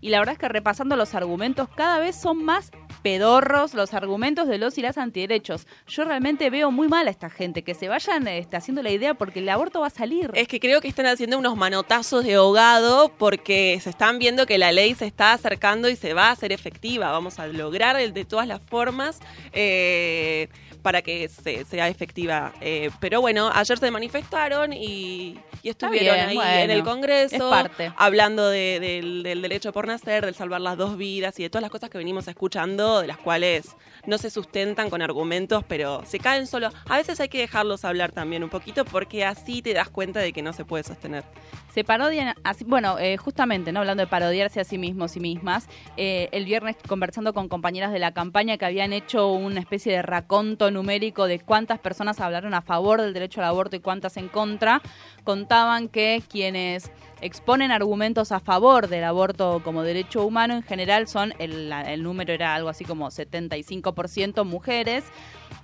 y 0.00 0.10
la 0.10 0.18
verdad 0.18 0.34
es 0.34 0.38
que 0.38 0.48
repasando 0.48 0.96
los 0.96 1.14
argumentos 1.14 1.68
cada 1.74 1.98
vez 1.98 2.16
son 2.16 2.44
más 2.44 2.70
pedorros 3.02 3.74
los 3.74 3.94
argumentos 3.94 4.48
de 4.48 4.58
los 4.58 4.76
y 4.78 4.82
las 4.82 4.98
antiderechos. 4.98 5.66
Yo 5.86 6.04
realmente 6.04 6.50
veo 6.50 6.70
muy 6.70 6.88
mal 6.88 7.08
a 7.08 7.10
esta 7.10 7.30
gente 7.30 7.62
que 7.62 7.74
se 7.74 7.88
vayan 7.88 8.26
este, 8.28 8.56
haciendo 8.56 8.82
la 8.82 8.90
idea 8.90 9.14
porque 9.14 9.38
el 9.38 9.48
aborto 9.48 9.80
va 9.80 9.86
a 9.86 9.90
salir. 9.90 10.30
Es 10.34 10.48
que 10.48 10.60
creo 10.60 10.80
que 10.80 10.88
están 10.88 11.06
haciendo 11.06 11.38
unos 11.38 11.56
manotazos 11.56 12.24
de 12.24 12.34
ahogado 12.34 13.12
porque 13.16 13.78
se 13.82 13.90
están 13.90 14.18
viendo 14.18 14.46
que 14.46 14.58
la 14.58 14.72
ley 14.72 14.94
se 14.94 15.06
está 15.06 15.32
acercando 15.32 15.88
y 15.88 15.96
se 15.96 16.14
va 16.14 16.28
a 16.28 16.30
hacer 16.32 16.52
efectiva. 16.52 17.10
Vamos 17.10 17.38
a 17.38 17.46
lograr 17.46 17.96
de 17.96 18.24
todas 18.24 18.46
las 18.46 18.60
formas. 18.60 19.20
Eh, 19.52 20.48
para 20.82 21.02
que 21.02 21.28
sea 21.28 21.88
efectiva. 21.88 22.52
Eh, 22.60 22.90
pero 23.00 23.20
bueno, 23.20 23.50
ayer 23.52 23.78
se 23.78 23.90
manifestaron 23.90 24.72
y, 24.72 25.38
estuvieron 25.62 26.18
ahí 26.18 26.62
en 26.62 26.70
el 26.70 26.82
Congreso 26.82 27.52
hablando 27.96 28.48
del, 28.48 29.22
derecho 29.22 29.72
por 29.72 29.86
nacer, 29.86 30.24
del 30.24 30.34
salvar 30.34 30.60
las 30.60 30.76
dos 30.78 30.96
vidas 30.96 31.38
y 31.38 31.42
de 31.42 31.50
todas 31.50 31.62
las 31.62 31.70
cosas 31.70 31.90
que 31.90 31.98
venimos 31.98 32.26
escuchando, 32.28 33.00
de 33.00 33.06
las 33.06 33.18
cuales 33.18 33.76
no 34.06 34.18
se 34.18 34.30
sustentan 34.30 34.90
con 34.90 35.02
argumentos, 35.02 35.64
pero 35.66 36.02
se 36.04 36.18
caen 36.18 36.46
solo. 36.46 36.70
A 36.88 36.96
veces 36.96 37.20
hay 37.20 37.28
que 37.28 37.38
dejarlos 37.38 37.84
hablar 37.84 38.12
también 38.12 38.44
un 38.44 38.50
poquito 38.50 38.84
porque 38.84 39.24
así 39.24 39.62
te 39.62 39.74
das 39.74 39.88
cuenta 39.88 40.20
de 40.20 40.32
que 40.32 40.42
no 40.42 40.52
se 40.52 40.64
puede 40.64 40.84
sostener. 40.84 41.24
Se 41.72 41.84
parodian, 41.84 42.34
así, 42.44 42.64
bueno, 42.64 42.98
eh, 42.98 43.16
justamente, 43.16 43.72
¿no? 43.72 43.80
hablando 43.80 44.02
de 44.02 44.06
parodiarse 44.06 44.60
a 44.60 44.64
sí 44.64 44.78
mismos 44.78 45.16
y 45.16 45.20
mismas, 45.20 45.68
eh, 45.96 46.28
el 46.32 46.44
viernes 46.44 46.76
conversando 46.88 47.32
con 47.34 47.48
compañeras 47.48 47.92
de 47.92 47.98
la 47.98 48.12
campaña 48.12 48.56
que 48.56 48.64
habían 48.64 48.92
hecho 48.92 49.32
una 49.32 49.60
especie 49.60 49.92
de 49.92 50.02
raconto 50.02 50.70
numérico 50.70 51.26
de 51.26 51.38
cuántas 51.38 51.78
personas 51.78 52.20
hablaron 52.20 52.54
a 52.54 52.62
favor 52.62 53.00
del 53.00 53.12
derecho 53.12 53.40
al 53.40 53.46
aborto 53.46 53.76
y 53.76 53.80
cuántas 53.80 54.16
en 54.16 54.28
contra, 54.28 54.82
contaban 55.24 55.88
que 55.88 56.22
quienes 56.28 56.90
exponen 57.20 57.70
argumentos 57.70 58.32
a 58.32 58.40
favor 58.40 58.88
del 58.88 59.04
aborto 59.04 59.60
como 59.64 59.82
derecho 59.82 60.24
humano 60.24 60.54
en 60.54 60.62
general 60.62 61.08
son, 61.08 61.34
el, 61.38 61.72
el 61.72 62.02
número 62.02 62.32
era 62.32 62.54
algo 62.54 62.68
así 62.68 62.84
como 62.84 63.08
75% 63.08 64.44
mujeres, 64.44 65.04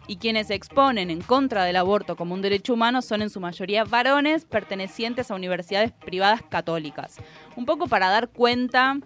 y 0.07 0.17
quienes 0.17 0.51
exponen 0.51 1.11
en 1.11 1.21
contra 1.21 1.65
del 1.65 1.77
aborto 1.77 2.17
como 2.17 2.35
un 2.35 2.43
derecho 2.43 2.75
humano 2.75 3.03
son 3.03 3.23
en 3.23 3.31
su 3.31 3.41
mayoría 3.41 3.85
varones 3.85 4.45
pertenecientes 4.45 5.31
a 5.31 5.35
universidades 5.35 5.93
privadas 5.93 6.43
católicas. 6.43 7.17
Un 7.57 7.65
poco 7.65 7.87
para 7.87 8.09
dar 8.09 8.29
cuenta 8.29 8.99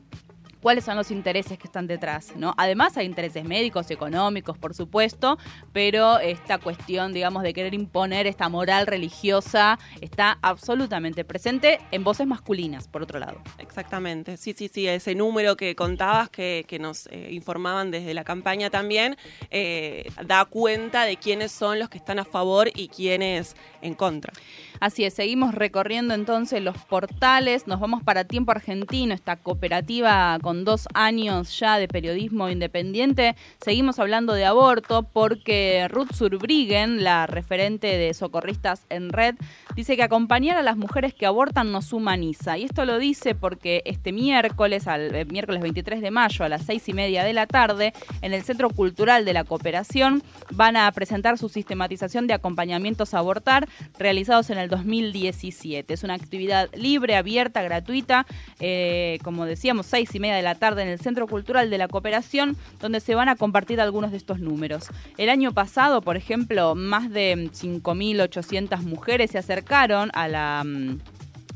cuáles 0.61 0.85
son 0.85 0.97
los 0.97 1.11
intereses 1.11 1.59
que 1.59 1.67
están 1.67 1.87
detrás, 1.87 2.33
¿no? 2.37 2.55
Además 2.57 2.97
hay 2.97 3.07
intereses 3.07 3.45
médicos, 3.45 3.91
económicos, 3.91 4.59
por 4.59 4.75
supuesto, 4.75 5.39
pero 5.73 6.19
esta 6.19 6.59
cuestión, 6.59 7.13
digamos, 7.13 7.43
de 7.43 7.53
querer 7.53 7.75
imponer 7.75 8.27
esta 8.27 8.49
moral 8.49 8.87
religiosa 8.87 9.79
está 10.01 10.39
absolutamente 10.43 11.25
presente 11.25 11.79
en 11.91 12.05
voces 12.05 12.27
masculinas, 12.27 12.89
por 12.89 13.03
otro 13.03 13.19
lado. 13.19 13.41
Exactamente, 13.59 14.37
sí, 14.37 14.55
sí, 14.57 14.69
sí, 14.73 14.87
ese 14.87 15.15
número 15.15 15.57
que 15.57 15.75
contabas, 15.75 16.31
que, 16.31 16.79
nos 16.81 17.09
eh, 17.09 17.31
informaban 17.33 17.91
desde 17.91 18.15
la 18.15 18.23
campaña 18.23 18.71
también, 18.71 19.17
eh, 19.51 20.11
da 20.27 20.45
cuenta 20.45 21.05
de 21.05 21.17
quiénes 21.17 21.51
son 21.51 21.79
los 21.79 21.89
que 21.89 21.99
están 21.99 22.21
a 22.21 22.25
favor 22.25 22.71
y 22.75 22.89
quiénes 22.89 23.57
en 23.83 23.95
contra. 23.95 24.33
Así 24.81 25.05
es, 25.05 25.15
seguimos 25.15 25.55
recorriendo 25.55 26.15
entonces 26.15 26.63
los 26.63 26.79
portales, 26.79 27.67
nos 27.67 27.81
vamos 27.81 28.03
para 28.03 28.25
Tiempo 28.25 28.53
Argentino, 28.53 29.13
esta 29.13 29.37
cooperativa 29.37 30.39
con 30.49 30.65
dos 30.65 30.89
años 30.95 31.61
ya 31.61 31.77
de 31.77 31.89
periodismo 31.89 32.49
independiente. 32.49 33.37
Seguimos 33.63 33.99
hablando 33.99 34.33
de 34.33 34.47
aborto 34.47 35.03
porque 35.03 35.87
Ruth 35.91 36.15
Surbriggen, 36.15 37.05
la 37.05 37.27
referente 37.27 37.99
de 37.99 38.15
Socorristas 38.15 38.87
en 38.89 39.11
Red, 39.11 39.35
dice 39.77 39.95
que 39.95 40.03
acompañar 40.03 40.57
a 40.57 40.63
las 40.63 40.79
mujeres 40.79 41.13
que 41.13 41.27
abortan 41.27 41.71
nos 41.71 41.93
humaniza. 41.93 42.57
Y 42.57 42.65
esto 42.65 42.87
lo 42.87 42.99
dice 42.99 43.35
porque 43.35 43.83
este 43.85 44.11
miércoles, 44.11 44.89
al 44.89 45.15
eh, 45.15 45.27
miércoles 45.27 45.61
23 45.61 46.01
de 46.01 46.11
mayo 46.11 46.47
a 46.47 46.49
las 46.49 46.63
seis 46.63 46.89
y 46.89 46.95
media 46.95 47.25
de 47.25 47.35
la 47.35 47.47
tarde, 47.47 47.93
en 48.23 48.33
el 48.33 48.43
Centro 48.43 48.71
Cultural 48.71 49.27
de 49.27 49.35
la 49.35 49.45
Cooperación, 49.45 50.23
van 50.53 50.79
a 50.79 50.91
presentar 50.93 51.37
su 51.37 51.51
sistematización 51.51 52.27
de 52.27 52.33
acompañamientos 52.33 53.13
a 53.13 53.19
abortar 53.19 53.69
realizados 53.99 54.49
en 54.49 54.57
el 54.57 54.71
2017. 54.71 55.93
Es 55.93 56.05
una 56.05 56.15
actividad 56.15 56.71
libre, 56.75 57.17
abierta, 57.17 57.61
gratuita, 57.61 58.25
eh, 58.61 59.19
como 59.23 59.45
decíamos, 59.45 59.85
seis 59.85 60.15
y 60.15 60.21
media 60.21 60.38
de 60.39 60.43
la 60.43 60.55
tarde 60.55 60.83
en 60.83 60.89
el 60.89 60.99
Centro 60.99 61.27
Cultural 61.27 61.69
de 61.69 61.79
la 61.79 61.89
Cooperación, 61.89 62.57
donde 62.81 63.01
se 63.01 63.15
van 63.15 63.29
a 63.29 63.37
compartir 63.37 63.81
algunos 63.81 64.11
de 64.11 64.17
estos 64.17 64.41
números. 64.41 64.89
El 65.17 65.29
año 65.29 65.53
pasado, 65.53 66.01
por 66.01 66.17
ejemplo, 66.17 66.75
más 66.75 67.11
de 67.11 67.51
5.800 67.53 68.83
mujeres 68.83 69.33
se 69.33 69.39
acercaron 69.39 70.11
a 70.15 70.29
la 70.29 70.63
mm, 70.65 70.99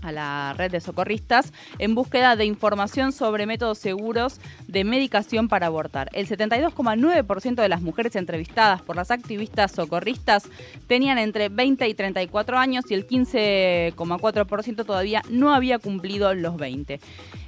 a 0.02 0.12
la 0.12 0.54
red 0.56 0.71
de 0.71 0.80
socorristas 0.80 1.52
en 1.78 1.94
búsqueda 1.94 2.37
de 2.37 2.44
información 2.44 3.12
sobre 3.12 3.47
métodos 3.47 3.78
seguros 3.78 4.40
de 4.66 4.85
medicación 4.85 5.49
para 5.49 5.66
abortar. 5.66 6.09
El 6.12 6.28
72,9% 6.28 7.54
de 7.54 7.68
las 7.68 7.80
mujeres 7.80 8.16
entrevistadas 8.16 8.82
por 8.82 8.97
las 8.97 9.11
activistas 9.11 9.73
socorristas 9.73 10.44
tenían 10.87 11.18
entre 11.18 11.49
20 11.49 11.88
y 11.88 11.94
34 11.94 12.59
años 12.59 12.85
y 12.90 12.94
el 12.94 13.06
15,4% 13.06 14.85
todavía 14.85 15.23
no 15.30 15.54
había 15.54 15.78
cumplido 15.78 16.35
los 16.35 16.56
20. 16.56 17.00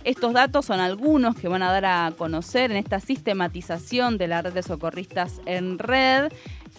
Estos 0.05 0.33
datos 0.35 0.67
son 0.67 0.81
algunos 0.81 1.35
que 1.37 1.49
van 1.49 1.63
a 1.63 1.73
dar 1.73 1.87
a 1.87 2.13
conocer 2.17 2.71
en 2.71 2.77
esta 2.77 3.01
sistematización 3.01 4.19
de 4.19 4.29
la 4.29 4.43
red 4.43 4.53
de 4.53 4.63
socorristas 4.63 5.41
en 5.47 5.79
red. 5.79 6.31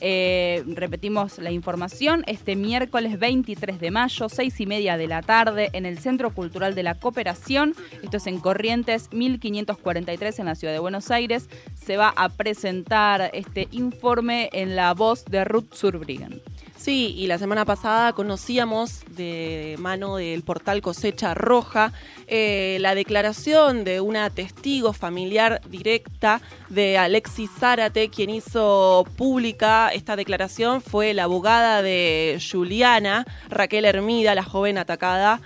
Eh, 0.01 0.63
repetimos 0.67 1.37
la 1.39 1.51
información, 1.51 2.23
este 2.27 2.55
miércoles 2.55 3.17
23 3.17 3.79
de 3.79 3.91
mayo, 3.91 4.27
seis 4.29 4.59
y 4.59 4.65
media 4.65 4.97
de 4.97 5.07
la 5.07 5.21
tarde, 5.21 5.69
en 5.73 5.85
el 5.85 5.99
Centro 5.99 6.33
Cultural 6.33 6.75
de 6.75 6.83
la 6.83 6.95
Cooperación, 6.95 7.73
esto 8.03 8.17
es 8.17 8.27
en 8.27 8.39
Corrientes 8.39 9.09
1543 9.13 10.39
en 10.39 10.45
la 10.45 10.55
ciudad 10.55 10.73
de 10.73 10.79
Buenos 10.79 11.11
Aires, 11.11 11.49
se 11.75 11.97
va 11.97 12.13
a 12.15 12.29
presentar 12.29 13.29
este 13.33 13.67
informe 13.71 14.49
en 14.51 14.75
la 14.75 14.93
voz 14.93 15.23
de 15.25 15.45
Ruth 15.45 15.73
Surbrigan. 15.73 16.41
Sí, 16.85 17.15
y 17.17 17.25
la 17.25 17.39
semana 17.39 17.65
pasada 17.65 18.13
conocíamos 18.13 19.01
de 19.09 19.75
mano 19.79 20.17
del 20.17 20.43
portal 20.43 20.83
Cosecha 20.83 21.33
Roja 21.33 21.91
eh, 22.27 22.77
la 22.79 22.93
declaración 22.93 23.83
de 23.83 24.01
una 24.01 24.29
testigo 24.29 24.93
familiar 24.93 25.61
directa 25.67 26.41
de 26.69 26.99
Alexis 26.99 27.49
Zárate, 27.59 28.09
quien 28.09 28.29
hizo 28.29 29.03
pública 29.17 29.89
esta 29.89 30.15
declaración. 30.15 30.79
Fue 30.79 31.15
la 31.15 31.23
abogada 31.23 31.81
de 31.81 32.39
Juliana, 32.39 33.25
Raquel 33.49 33.85
Hermida, 33.85 34.35
la 34.35 34.43
joven 34.43 34.77
atacada 34.77 35.41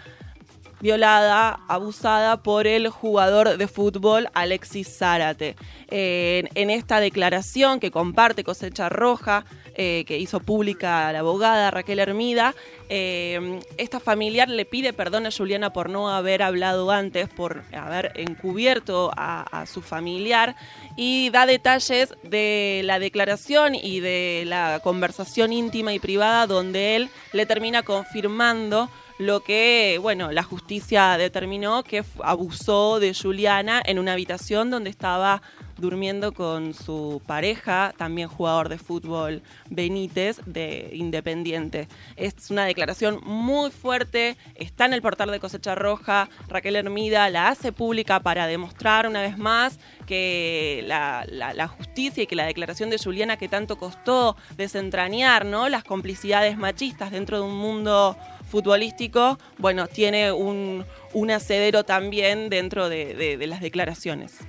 violada, 0.79 1.59
abusada 1.67 2.41
por 2.43 2.67
el 2.67 2.89
jugador 2.89 3.57
de 3.57 3.67
fútbol 3.67 4.29
Alexis 4.33 4.97
Zárate. 4.97 5.55
en, 5.89 6.69
esta 6.69 6.99
declaración 6.99 7.79
que 7.79 7.91
comparte 7.91 8.43
Cosecha 8.43 8.89
Roja, 8.89 9.45
eh, 9.75 10.03
que 10.05 10.17
hizo 10.17 10.39
pública 10.41 11.11
la 11.13 11.19
abogada 11.19 11.71
Raquel 11.71 11.99
Hermida, 11.99 12.53
eh, 12.89 13.59
esta 13.77 13.99
familiar 13.99 14.49
le 14.49 14.65
pide 14.65 14.93
perdón 14.93 15.25
a 15.25 15.31
Juliana 15.31 15.71
por 15.71 15.89
no 15.89 16.09
haber 16.09 16.41
hablado 16.41 16.91
antes, 16.91 17.29
por 17.29 17.63
haber 17.71 18.11
encubierto 18.15 19.11
a, 19.15 19.65
su 19.67 19.81
familiar 19.81 20.55
y 20.95 21.29
da 21.29 21.45
detalles 21.45 22.13
de 22.23 22.81
la 22.83 22.99
declaración 22.99 23.75
y 23.75 23.99
de 23.99 24.43
la 24.47 24.79
conversación 24.83 25.53
íntima 25.53 25.93
y 25.93 25.99
privada 25.99 26.47
donde 26.47 26.95
él 26.95 27.09
le 27.31 27.45
termina 27.45 27.83
confirmando 27.83 28.89
lo 29.19 29.41
que, 29.41 29.99
bueno, 30.01 30.31
la 30.31 30.43
justicia 30.43 31.17
determinó 31.17 31.83
que 31.83 32.05
abusó 32.23 33.01
de 33.01 33.13
Juliana 33.13 33.81
en 33.85 33.99
una 33.99 34.13
habitación 34.13 34.71
donde 34.71 34.89
estaba 34.89 35.41
durmiendo 35.79 36.33
con 36.33 36.73
su 36.73 37.21
pareja, 37.25 37.93
también 37.97 38.29
jugador 38.29 38.69
de 38.69 38.77
fútbol, 38.77 39.41
Benítez, 39.69 40.39
de 40.45 40.91
Independiente. 40.93 41.89
Es 42.15 42.49
una 42.49 42.65
declaración 42.65 43.19
muy 43.23 43.71
fuerte, 43.71 44.37
está 44.55 44.85
en 44.85 44.93
el 44.93 45.01
portal 45.01 45.31
de 45.31 45.39
Cosecha 45.39 45.75
Roja, 45.75 46.29
Raquel 46.47 46.77
Hermida 46.77 47.29
la 47.29 47.49
hace 47.49 47.73
pública 47.73 48.21
para 48.21 48.47
demostrar 48.47 49.05
una 49.05 49.21
vez 49.21 49.37
más 49.37 49.79
que 50.05 50.83
la, 50.87 51.67
justicia 51.67 52.23
y 52.23 52.27
que 52.27 52.35
la 52.35 52.45
declaración 52.45 52.89
de 52.89 52.97
Juliana 52.97 53.37
que 53.37 53.49
tanto 53.49 53.77
costó 53.77 54.37
desentrañar, 54.55 55.45
¿no? 55.45 55.67
Las 55.69 55.83
complicidades 55.83 56.57
machistas 56.57 57.11
dentro 57.11 57.37
de 57.37 57.43
un 57.43 57.55
mundo 57.55 58.17
futbolístico, 58.49 59.37
bueno, 59.57 59.87
tiene 59.87 60.31
un, 60.31 60.85
un 61.13 61.31
asedero 61.31 61.83
también 61.83 62.49
dentro 62.49 62.89
de, 62.89 63.37
las 63.47 63.61
declaraciones 63.61 64.39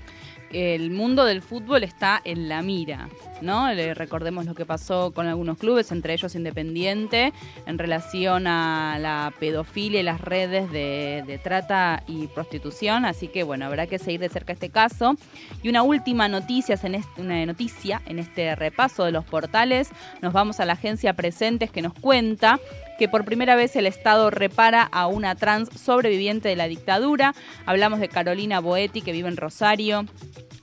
el 0.53 0.91
mundo 0.91 1.25
del 1.25 1.43
fútbol 1.43 1.85
está 1.85 2.21
en 2.25 2.49
la 2.49 2.61
mira, 2.61 3.09
¿no? 3.41 3.73
Le 3.73 3.95
recordemos 3.95 4.47
lo 4.47 4.55
que 4.55 4.67
pasó 4.67 5.13
con 5.13 5.29
algunos 5.29 5.59
clubes, 5.59 5.93
entre 5.93 6.13
ellos 6.13 6.35
Independiente, 6.35 7.33
en 7.67 7.79
relación 7.79 8.47
a 8.47 8.99
la 8.99 9.33
pedofilia 9.39 10.01
y 10.01 10.03
las 10.03 10.21
redes 10.21 10.71
de, 10.73 11.41
trata 11.43 12.03
y 12.09 12.27
prostitución. 12.27 13.05
Así 13.05 13.29
que, 13.29 13.45
bueno, 13.45 13.67
habrá 13.67 13.87
que 13.87 13.99
seguir 13.99 14.21
de 14.21 14.29
cerca 14.29 14.53
este 14.53 14.71
caso. 14.71 15.15
Y 15.63 15.69
una 15.69 15.83
última 15.83 16.27
en 16.27 17.05
una 17.17 17.47
noticia 17.47 18.03
en 18.07 18.19
este 18.19 18.55
repaso 18.57 19.05
de 19.05 19.13
los 19.13 19.25
portales. 19.25 19.89
Nos 20.21 20.33
vamos 20.33 20.59
a 20.59 20.65
la 20.65 20.73
agencia 20.73 21.15
Presentes 21.15 21.71
que 21.71 21.83
nos 21.83 21.95
cuenta 21.95 22.59
que 23.01 23.09
por 23.09 23.25
primera 23.25 23.57
vez 23.57 23.77
el 23.77 23.87
Estado 23.87 24.29
repara 24.29 24.83
a 24.83 25.07
una 25.07 25.35
trans 25.35 25.71
sobreviviente 25.71 26.51
de 26.51 26.57
la 26.57 26.69
dictadura. 26.69 27.35
Hablamos 27.65 27.99
de 27.99 28.11
Carolina 28.11 28.61
Boetti, 28.61 29.01
que 29.01 29.13
vive 29.13 29.27
en 29.27 29.39
Rosario 29.39 30.05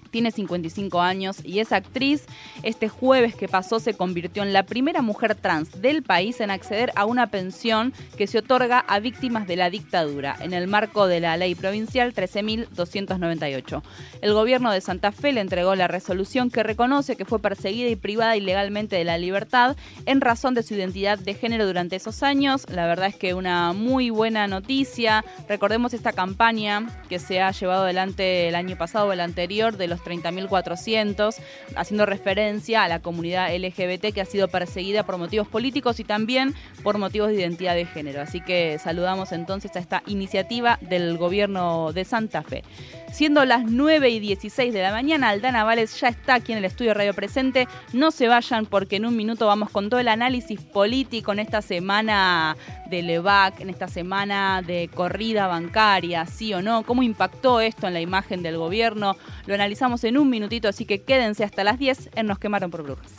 tiene 0.07 0.31
55 0.31 1.01
años 1.01 1.37
y 1.43 1.59
es 1.59 1.71
actriz. 1.71 2.25
Este 2.63 2.89
jueves 2.89 3.35
que 3.35 3.47
pasó 3.47 3.79
se 3.79 3.93
convirtió 3.93 4.43
en 4.43 4.53
la 4.53 4.63
primera 4.63 5.01
mujer 5.01 5.35
trans 5.35 5.81
del 5.81 6.03
país 6.03 6.39
en 6.41 6.51
acceder 6.51 6.91
a 6.95 7.05
una 7.05 7.27
pensión 7.27 7.93
que 8.17 8.27
se 8.27 8.39
otorga 8.39 8.79
a 8.79 8.99
víctimas 8.99 9.47
de 9.47 9.55
la 9.55 9.69
dictadura 9.69 10.35
en 10.39 10.53
el 10.53 10.67
marco 10.67 11.07
de 11.07 11.19
la 11.19 11.37
ley 11.37 11.55
provincial 11.55 12.13
13.298. 12.13 13.81
El 14.21 14.33
gobierno 14.33 14.71
de 14.71 14.81
Santa 14.81 15.11
Fe 15.11 15.31
le 15.31 15.41
entregó 15.41 15.75
la 15.75 15.87
resolución 15.87 16.49
que 16.49 16.63
reconoce 16.63 17.15
que 17.15 17.25
fue 17.25 17.39
perseguida 17.39 17.89
y 17.89 17.95
privada 17.95 18.35
ilegalmente 18.35 18.95
de 18.95 19.03
la 19.03 19.17
libertad 19.17 19.75
en 20.05 20.21
razón 20.21 20.53
de 20.53 20.63
su 20.63 20.73
identidad 20.73 21.19
de 21.19 21.33
género 21.33 21.65
durante 21.65 21.95
esos 21.95 22.23
años. 22.23 22.65
La 22.69 22.87
verdad 22.87 23.07
es 23.07 23.15
que 23.15 23.33
una 23.33 23.73
muy 23.73 24.09
buena 24.09 24.47
noticia. 24.47 25.23
Recordemos 25.47 25.93
esta 25.93 26.13
campaña 26.13 26.87
que 27.09 27.19
se 27.19 27.41
ha 27.41 27.51
llevado 27.51 27.83
adelante 27.83 28.47
el 28.47 28.55
año 28.55 28.77
pasado 28.77 29.07
o 29.07 29.13
el 29.13 29.19
anterior 29.19 29.77
de 29.77 29.87
los 29.87 30.03
30.400, 30.07 31.35
haciendo 31.75 32.05
referencia 32.05 32.83
a 32.83 32.87
la 32.87 32.99
comunidad 32.99 33.53
LGBT 33.55 34.13
que 34.13 34.21
ha 34.21 34.25
sido 34.25 34.47
perseguida 34.47 35.03
por 35.03 35.17
motivos 35.17 35.47
políticos 35.47 35.99
y 35.99 36.03
también 36.03 36.55
por 36.83 36.97
motivos 36.97 37.29
de 37.29 37.35
identidad 37.35 37.75
de 37.75 37.85
género. 37.85 38.21
Así 38.21 38.41
que 38.41 38.79
saludamos 38.79 39.31
entonces 39.31 39.75
a 39.75 39.79
esta 39.79 40.03
iniciativa 40.07 40.79
del 40.81 41.17
gobierno 41.17 41.91
de 41.93 42.05
Santa 42.05 42.43
Fe. 42.43 42.63
Siendo 43.11 43.45
las 43.45 43.63
9 43.63 44.09
y 44.09 44.19
16 44.19 44.73
de 44.73 44.81
la 44.81 44.91
mañana, 44.91 45.29
Aldana 45.29 45.63
Vales 45.63 45.99
ya 45.99 46.09
está 46.09 46.35
aquí 46.35 46.51
en 46.51 46.59
el 46.59 46.65
estudio 46.65 46.93
Radio 46.93 47.13
Presente. 47.13 47.67
No 47.93 48.11
se 48.11 48.27
vayan 48.27 48.65
porque 48.65 48.97
en 48.97 49.05
un 49.05 49.15
minuto 49.15 49.47
vamos 49.47 49.69
con 49.69 49.89
todo 49.89 49.99
el 49.99 50.07
análisis 50.07 50.59
político 50.61 51.31
en 51.31 51.39
esta 51.39 51.61
semana 51.61 52.57
de 52.89 53.01
LEVAC, 53.01 53.61
en 53.61 53.69
esta 53.69 53.87
semana 53.87 54.61
de 54.61 54.89
corrida 54.93 55.47
bancaria, 55.47 56.25
sí 56.25 56.53
o 56.53 56.61
no, 56.61 56.83
cómo 56.83 57.01
impactó 57.01 57.59
esto 57.61 57.87
en 57.87 57.93
la 57.93 58.01
imagen 58.01 58.43
del 58.43 58.57
gobierno. 58.57 59.15
Lo 59.45 59.53
analizamos 59.53 59.86
en 60.03 60.17
un 60.17 60.29
minutito, 60.29 60.67
así 60.67 60.85
que 60.85 61.03
quédense 61.03 61.43
hasta 61.43 61.63
las 61.63 61.79
10 61.79 62.09
en 62.15 62.27
Nos 62.27 62.39
quemaron 62.39 62.69
por 62.69 62.83
brujas. 62.83 63.11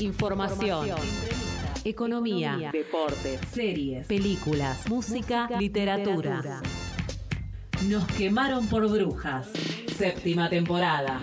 Información. 0.00 0.88
Economía, 1.84 2.70
deportes, 2.72 3.40
series, 3.52 4.06
películas, 4.06 4.88
música, 4.88 5.48
literatura. 5.58 6.60
Nos 7.88 8.06
quemaron 8.08 8.66
por 8.66 8.88
brujas. 8.88 9.48
Séptima 9.96 10.48
temporada. 10.48 11.20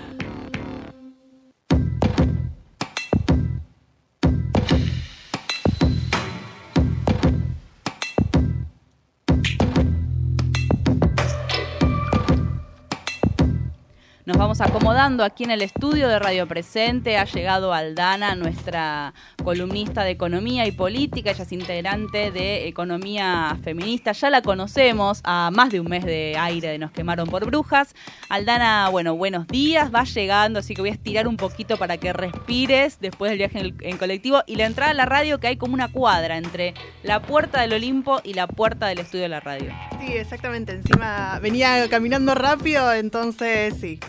Nos 14.25 14.37
vamos 14.37 14.59
acomodando 14.59 15.23
aquí 15.23 15.43
en 15.43 15.51
el 15.51 15.61
estudio 15.61 16.07
de 16.07 16.17
Radio 16.17 16.47
Presente. 16.47 17.19
Ha 17.19 17.25
llegado 17.25 17.73
Aldana, 17.73 18.33
nuestra 18.33 19.13
columnista 19.43 20.03
de 20.03 20.09
economía 20.09 20.65
y 20.65 20.71
política. 20.71 21.29
Ella 21.29 21.43
es 21.43 21.51
integrante 21.51 22.31
de 22.31 22.67
Economía 22.67 23.55
Feminista. 23.63 24.13
Ya 24.13 24.31
la 24.31 24.41
conocemos 24.41 25.21
a 25.25 25.51
más 25.53 25.69
de 25.69 25.79
un 25.79 25.89
mes 25.89 26.03
de 26.03 26.35
aire 26.39 26.69
de 26.69 26.79
Nos 26.79 26.89
quemaron 26.89 27.29
por 27.29 27.45
brujas. 27.45 27.93
Aldana, 28.27 28.89
bueno, 28.89 29.15
buenos 29.15 29.45
días. 29.45 29.93
Va 29.93 30.05
llegando, 30.05 30.57
así 30.57 30.73
que 30.73 30.81
voy 30.81 30.89
a 30.89 30.93
estirar 30.93 31.27
un 31.27 31.37
poquito 31.37 31.77
para 31.77 31.97
que 31.97 32.11
respires 32.11 32.97
después 32.99 33.29
del 33.29 33.37
viaje 33.37 33.75
en, 33.79 33.97
colectivo 33.99 34.41
y 34.47 34.55
la 34.55 34.65
entrada 34.65 34.89
a 34.89 34.95
la 34.95 35.05
radio 35.05 35.39
que 35.39 35.49
hay 35.49 35.57
como 35.57 35.75
una 35.75 35.91
cuadra 35.91 36.37
entre 36.37 36.73
la 37.03 37.21
puerta 37.21 37.61
del 37.61 37.73
Olimpo 37.73 38.21
y 38.23 38.33
la 38.33 38.47
puerta 38.47 38.87
del 38.87 38.97
estudio 38.97 39.21
de 39.25 39.29
la 39.29 39.39
radio. 39.39 39.71
Sí, 39.99 40.13
exactamente. 40.13 40.71
Encima 40.71 41.37
venía 41.43 41.87
caminando 41.89 42.33
rápido, 42.33 42.91
entonces 42.91 43.75
sí 43.79 43.99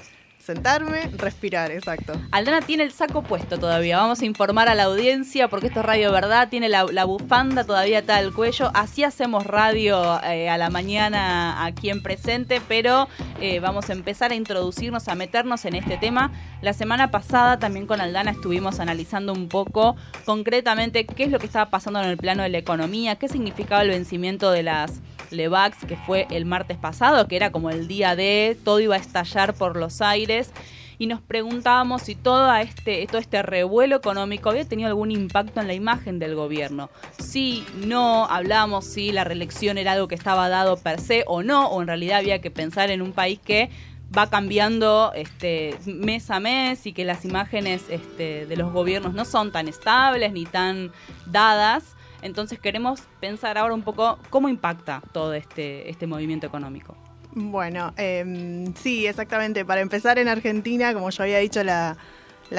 sentarme, 0.47 1.11
respirar, 1.17 1.73
exacto. 1.73 2.13
Aldana 2.31 2.61
tiene 2.61 2.85
el 2.85 2.93
saco 2.93 3.23
puesto 3.23 3.59
todavía. 3.59 3.99
Vamos 3.99 4.23
a 4.23 4.27
informar 4.27 4.69
a 4.69 4.77
la 4.77 4.85
audiencia 4.85 5.49
porque 5.49 5.67
esto 5.67 5.81
es 5.81 5.87
Radio 5.87 6.13
Verdad. 6.13 6.49
Tiene 6.49 6.69
la, 6.69 6.85
bufanda 7.05 7.65
todavía 7.65 7.99
está 7.99 8.17
al 8.17 8.33
cuello. 8.33 8.71
Así 8.73 9.03
hacemos 9.03 9.45
radio 9.45 10.23
eh, 10.23 10.49
a 10.49 10.57
la 10.57 10.71
mañana 10.71 11.65
aquí 11.65 11.91
en 11.91 12.01
presente, 12.01 12.63
pero 12.69 13.09
eh, 13.41 13.59
vamos 13.59 13.91
a 13.91 13.93
empezar 13.93 14.31
a 14.31 14.37
introducirnos, 14.37 15.09
a 15.09 15.17
meternos 15.17 15.65
en 15.65 15.75
este 15.75 15.97
tema. 15.97 16.31
La 16.63 16.73
semana 16.73 17.11
pasada 17.11 17.59
también 17.59 17.87
con 17.89 18.01
Aldana 18.01 18.31
estuvimos 18.31 18.79
analizando 18.79 19.33
un 19.33 19.49
poco 19.49 19.97
concretamente 20.25 21.07
qué 21.07 21.25
es 21.25 21.33
lo 21.33 21.41
que 21.41 21.47
estaba 21.47 21.71
pasando 21.71 22.01
en 22.01 22.09
el 22.09 22.17
plano 22.17 22.45
de 22.45 22.51
la 22.51 22.59
economía, 22.59 23.17
qué 23.17 23.29
significaba 23.29 23.83
el 23.83 23.91
vencimiento 23.91 24.53
de 24.53 24.63
las 24.63 25.01
Levax, 25.31 25.85
que 25.85 25.97
fue 25.97 26.27
el 26.31 26.45
martes 26.45 26.77
pasado, 26.77 27.29
que 27.29 27.37
era 27.37 27.51
como 27.51 27.71
el 27.71 27.89
día 27.89 28.17
de 28.17 28.57
todo 28.65 28.81
iba 28.81 28.95
a 28.95 28.99
estallar 28.99 29.55
por 29.55 29.77
los 29.77 30.01
aires. 30.01 30.53
Y 30.99 31.07
nos 31.07 31.21
preguntábamos 31.21 32.03
si 32.03 32.15
todo 32.15 32.55
este, 32.55 33.07
todo 33.07 33.19
este 33.19 33.43
revuelo 33.43 33.97
económico 33.97 34.49
había 34.49 34.65
tenido 34.65 34.89
algún 34.89 35.11
impacto 35.11 35.61
en 35.61 35.67
la 35.67 35.75
imagen 35.75 36.19
del 36.19 36.35
gobierno. 36.35 36.89
Si 37.19 37.67
no, 37.75 38.25
hablamos 38.27 38.87
si 38.87 39.13
la 39.13 39.25
reelección 39.25 39.77
era 39.77 39.93
algo 39.93 40.09
que 40.09 40.15
estaba 40.15 40.49
dado 40.49 40.79
per 40.79 41.01
se 41.01 41.25
o 41.27 41.43
no, 41.43 41.69
o 41.69 41.83
en 41.83 41.89
realidad 41.89 42.19
había 42.19 42.41
que 42.41 42.51
pensar 42.51 42.91
en 42.91 43.03
un 43.03 43.13
país 43.13 43.39
que 43.45 43.69
va 44.17 44.29
cambiando 44.31 45.13
este, 45.15 45.77
mes 45.85 46.31
a 46.31 46.41
mes 46.41 46.87
y 46.87 46.93
que 46.93 47.05
las 47.05 47.25
imágenes 47.25 47.85
este, 47.89 48.47
de 48.47 48.57
los 48.57 48.73
gobiernos 48.73 49.15
no 49.15 49.25
son 49.25 49.53
tan 49.53 49.69
estables 49.69 50.33
ni 50.33 50.45
tan 50.45 50.93
dadas. 51.27 51.96
Entonces 52.27 52.59
queremos 52.59 53.01
pensar 53.21 53.57
ahora 53.57 53.75
un 53.75 53.83
poco 53.83 54.19
cómo 54.31 54.49
impacta 54.49 55.03
todo 55.13 55.33
este, 55.33 55.89
este 55.89 56.07
movimiento 56.07 56.47
económico. 56.47 56.97
Bueno, 57.33 57.93
em, 57.97 58.75
sí, 58.75 59.07
exactamente. 59.07 59.65
Para 59.65 59.81
empezar 59.81 60.19
en 60.19 60.27
Argentina, 60.27 60.93
como 60.95 61.11
yo 61.11 61.23
había 61.23 61.39
dicho 61.39 61.63
la, 61.63 61.97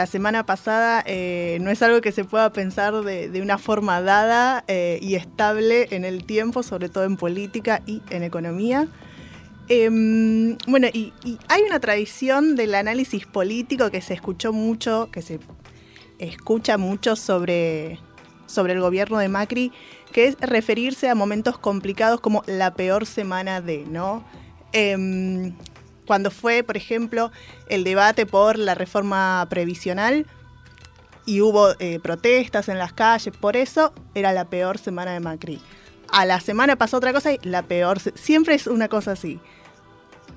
semana 0.06 0.46
pasada, 0.46 1.04
eh, 1.06 1.58
no 1.62 1.72
es 1.72 1.82
algo 1.82 2.00
que 2.00 2.12
se 2.12 2.24
pueda 2.24 2.52
pensar 2.52 2.94
de, 2.94 3.42
una 3.42 3.58
forma 3.58 4.02
dada 4.02 4.64
eh, 4.68 5.00
y 5.02 5.16
estable 5.16 5.88
en 5.92 6.06
el 6.06 6.26
tiempo, 6.26 6.62
sobre 6.62 6.90
todo 6.90 7.06
en 7.06 7.18
política 7.18 7.82
y 7.86 8.02
en 8.10 8.24
economía. 8.24 8.88
Em, 9.68 10.58
bueno, 10.68 10.88
y, 10.94 11.12
hay 11.50 11.64
una 11.64 11.80
tradición 11.80 12.56
del 12.56 12.76
análisis 12.76 13.26
político 13.26 13.90
que 13.92 14.02
se 14.02 14.14
escuchó 14.14 14.54
mucho, 14.54 15.10
que 15.12 15.22
se 15.22 15.40
escucha 16.20 16.78
mucho 16.78 17.16
sobre 17.16 18.00
sobre 18.48 18.74
el 18.74 18.82
gobierno 18.82 19.20
de 19.20 19.30
Macri, 19.30 19.72
que 20.12 20.28
es 20.28 20.38
referirse 20.40 21.10
a 21.10 21.16
momentos 21.16 21.58
complicados 21.60 22.20
como 22.20 22.44
la 22.48 22.74
peor 22.74 23.06
semana 23.06 23.62
de, 23.62 23.86
¿no? 23.86 24.26
Em, 24.72 25.54
cuando 26.08 26.32
fue, 26.32 26.64
por 26.64 26.78
ejemplo, 26.78 27.32
el 27.70 27.84
debate 27.84 28.26
por 28.26 28.58
la 28.58 28.74
reforma 28.74 29.46
previsional 29.50 30.26
y 31.26 31.42
hubo 31.42 31.72
eh, 31.80 32.00
protestas 32.00 32.70
en 32.70 32.80
las 32.80 32.94
calles, 32.94 33.36
por 33.38 33.58
eso 33.58 33.94
era 34.16 34.32
la 34.32 34.46
peor 34.46 34.78
semana 34.78 35.12
de 35.12 35.20
Macri. 35.20 35.62
A 36.10 36.26
la 36.26 36.40
semana 36.40 36.78
pasó 36.78 36.98
otra 36.98 37.12
cosa 37.12 37.34
y 37.34 37.40
la 37.44 37.64
peor, 37.64 38.00
siempre 38.16 38.56
es 38.56 38.66
una 38.66 38.88
cosa 38.88 39.12
así. 39.12 39.40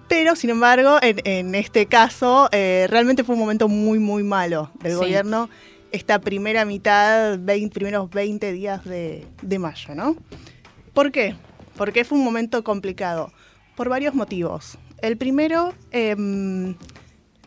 Pero, 0.09 0.35
sin 0.35 0.51
embargo, 0.51 0.99
en, 1.01 1.55
este 1.55 1.87
caso, 1.87 2.49
eh, 2.51 2.89
realmente 2.91 3.23
fue 3.23 3.37
un 3.37 3.41
momento 3.41 3.69
muy, 3.69 4.01
muy 4.01 4.25
malo 4.25 4.73
del 4.83 4.97
gobierno 4.97 5.49
esta 5.93 6.21
primera 6.21 6.65
mitad, 6.65 7.39
20, 7.39 7.75
primeros 7.75 8.11
20 8.11 8.53
días 8.53 8.85
de, 8.85 9.27
mayo, 9.59 9.95
¿no? 9.95 10.17
¿Por 10.95 11.13
qué? 11.13 11.35
Porque 11.77 12.05
fue 12.05 12.19
un 12.19 12.25
momento 12.25 12.63
complicado, 12.65 13.33
por 13.77 13.89
varios 13.89 14.15
motivos. 14.15 14.79
El 15.03 15.17
primero, 15.17 15.75
em, 15.91 16.75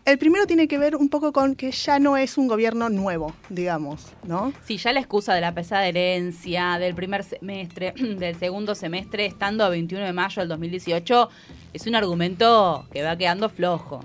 El 0.05 0.17
primero 0.17 0.45
tiene 0.45 0.67
que 0.67 0.77
ver 0.77 0.97
un 0.97 1.07
poco 1.07 1.31
con 1.31 1.55
que 1.55 1.71
ya 1.71 1.97
no 1.97 2.17
es 2.17 2.37
un 2.37 2.49
gobierno 2.49 2.89
nuevo, 2.89 3.33
digamos, 3.49 4.07
¿no? 4.25 4.51
Sí, 4.65 4.75
ya 4.75 4.91
la 4.91 4.99
excusa 4.99 5.33
de 5.33 5.39
la 5.39 5.53
pesada 5.53 5.87
herencia, 5.87 6.77
del 6.77 6.93
primer 6.93 7.23
semestre, 7.23 7.93
del 7.97 8.37
segundo 8.37 8.75
semestre, 8.75 9.25
estando 9.25 9.63
a 9.63 9.69
21 9.69 10.03
de 10.03 10.11
mayo 10.11 10.41
del 10.41 10.49
2018, 10.49 11.29
es 11.71 11.87
un 11.87 11.95
argumento 11.95 12.85
que 12.91 13.01
va 13.01 13.15
quedando 13.15 13.47
flojo. 13.47 14.01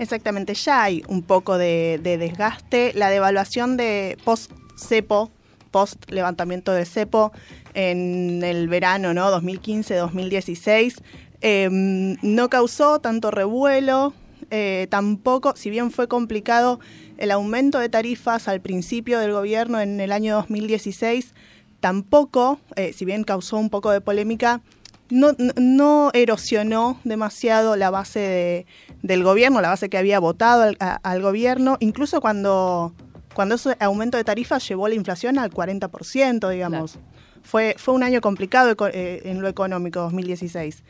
Exactamente, 0.00 0.52
ya 0.54 0.82
hay 0.82 1.04
un 1.06 1.22
poco 1.22 1.58
de, 1.58 2.00
de 2.02 2.18
desgaste. 2.18 2.92
La 2.94 3.08
devaluación 3.08 3.76
de 3.76 4.18
post-cepo, 4.24 5.30
post-levantamiento 5.70 6.72
del 6.72 6.86
cepo 6.86 7.30
en 7.74 8.42
el 8.42 8.66
verano, 8.66 9.14
¿no? 9.14 9.30
2015-2016, 9.30 11.02
eh, 11.40 11.68
no 11.70 12.50
causó 12.50 12.98
tanto 12.98 13.30
revuelo, 13.30 14.12
eh, 14.50 14.86
tampoco, 14.90 15.54
si 15.56 15.70
bien 15.70 15.90
fue 15.90 16.08
complicado 16.08 16.80
el 17.18 17.30
aumento 17.30 17.78
de 17.78 17.88
tarifas 17.88 18.48
al 18.48 18.60
principio 18.60 19.18
del 19.18 19.32
gobierno 19.32 19.80
en 19.80 20.00
el 20.00 20.12
año 20.12 20.36
2016, 20.36 21.34
tampoco, 21.80 22.58
eh, 22.76 22.92
si 22.92 23.04
bien 23.04 23.24
causó 23.24 23.56
un 23.56 23.70
poco 23.70 23.90
de 23.90 24.00
polémica, 24.00 24.60
no, 25.08 25.32
no 25.56 26.10
erosionó 26.14 26.98
demasiado 27.04 27.76
la 27.76 27.90
base 27.90 28.18
de, 28.18 28.66
del 29.02 29.22
gobierno, 29.22 29.60
la 29.60 29.68
base 29.68 29.88
que 29.88 29.98
había 29.98 30.18
votado 30.18 30.62
al, 30.62 30.76
a, 30.80 30.94
al, 31.02 31.22
gobierno, 31.22 31.76
incluso 31.80 32.20
cuando, 32.20 32.92
cuando 33.34 33.54
ese 33.54 33.76
aumento 33.80 34.16
de 34.16 34.24
tarifas 34.24 34.66
llevó 34.68 34.88
la 34.88 34.94
inflación 34.94 35.38
al 35.38 35.50
40%, 35.50 36.50
digamos. 36.50 36.92
Claro. 36.92 37.06
Fue, 37.42 37.76
fue 37.78 37.94
un 37.94 38.02
año 38.02 38.20
complicado 38.20 38.74
eh, 38.92 39.22
en 39.24 39.40
lo 39.40 39.46
económico, 39.46 40.00
2016. 40.00 40.82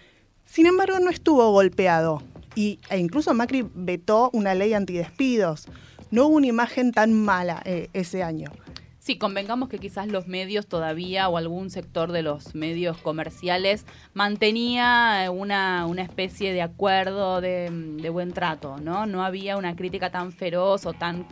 Sin 0.46 0.66
embargo, 0.66 0.98
no 1.00 1.10
estuvo 1.10 1.50
golpeado 1.50 2.22
y, 2.56 2.80
e 2.90 2.98
incluso 2.98 3.32
Macri 3.34 3.64
vetó 3.74 4.30
una 4.32 4.54
ley 4.54 4.72
antidespidos. 4.72 5.68
No 6.10 6.26
hubo 6.26 6.36
una 6.36 6.48
imagen 6.48 6.90
tan 6.90 7.12
mala 7.12 7.62
eh, 7.64 7.88
ese 7.92 8.24
año. 8.24 8.50
Sí, 8.98 9.18
convengamos 9.18 9.68
que 9.68 9.78
quizás 9.78 10.08
los 10.08 10.26
medios 10.26 10.66
todavía 10.66 11.28
o 11.28 11.36
algún 11.36 11.70
sector 11.70 12.10
de 12.10 12.22
los 12.22 12.56
medios 12.56 12.98
comerciales 12.98 13.86
mantenía 14.14 15.30
una, 15.32 15.86
una 15.86 16.02
especie 16.02 16.52
de 16.52 16.62
acuerdo 16.62 17.40
de, 17.40 17.70
de, 17.70 18.10
buen 18.10 18.32
trato, 18.32 18.78
¿no? 18.78 19.06
No 19.06 19.24
había 19.24 19.56
una 19.58 19.76
crítica 19.76 20.10
tan 20.10 20.32
feroz 20.32 20.86
o 20.86 20.92
tan 20.92 21.24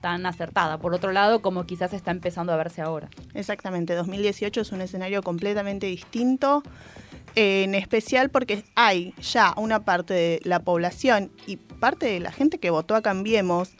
tan 0.00 0.26
acertada. 0.26 0.78
Por 0.78 0.94
otro 0.94 1.12
lado, 1.12 1.42
como 1.42 1.66
quizás 1.66 1.92
está 1.92 2.10
empezando 2.10 2.52
a 2.52 2.56
verse 2.56 2.80
ahora. 2.80 3.08
Exactamente, 3.34 3.94
2018 3.94 4.62
es 4.62 4.72
un 4.72 4.80
escenario 4.80 5.22
completamente 5.22 5.86
distinto, 5.86 6.62
eh, 6.64 7.09
en 7.34 7.74
especial 7.74 8.30
porque 8.30 8.64
hay 8.74 9.14
ya 9.20 9.54
una 9.56 9.84
parte 9.84 10.14
de 10.14 10.40
la 10.44 10.60
población 10.60 11.30
y 11.46 11.56
parte 11.56 12.06
de 12.06 12.20
la 12.20 12.32
gente 12.32 12.58
que 12.58 12.70
votó 12.70 12.94
a 12.94 13.02
Cambiemos 13.02 13.70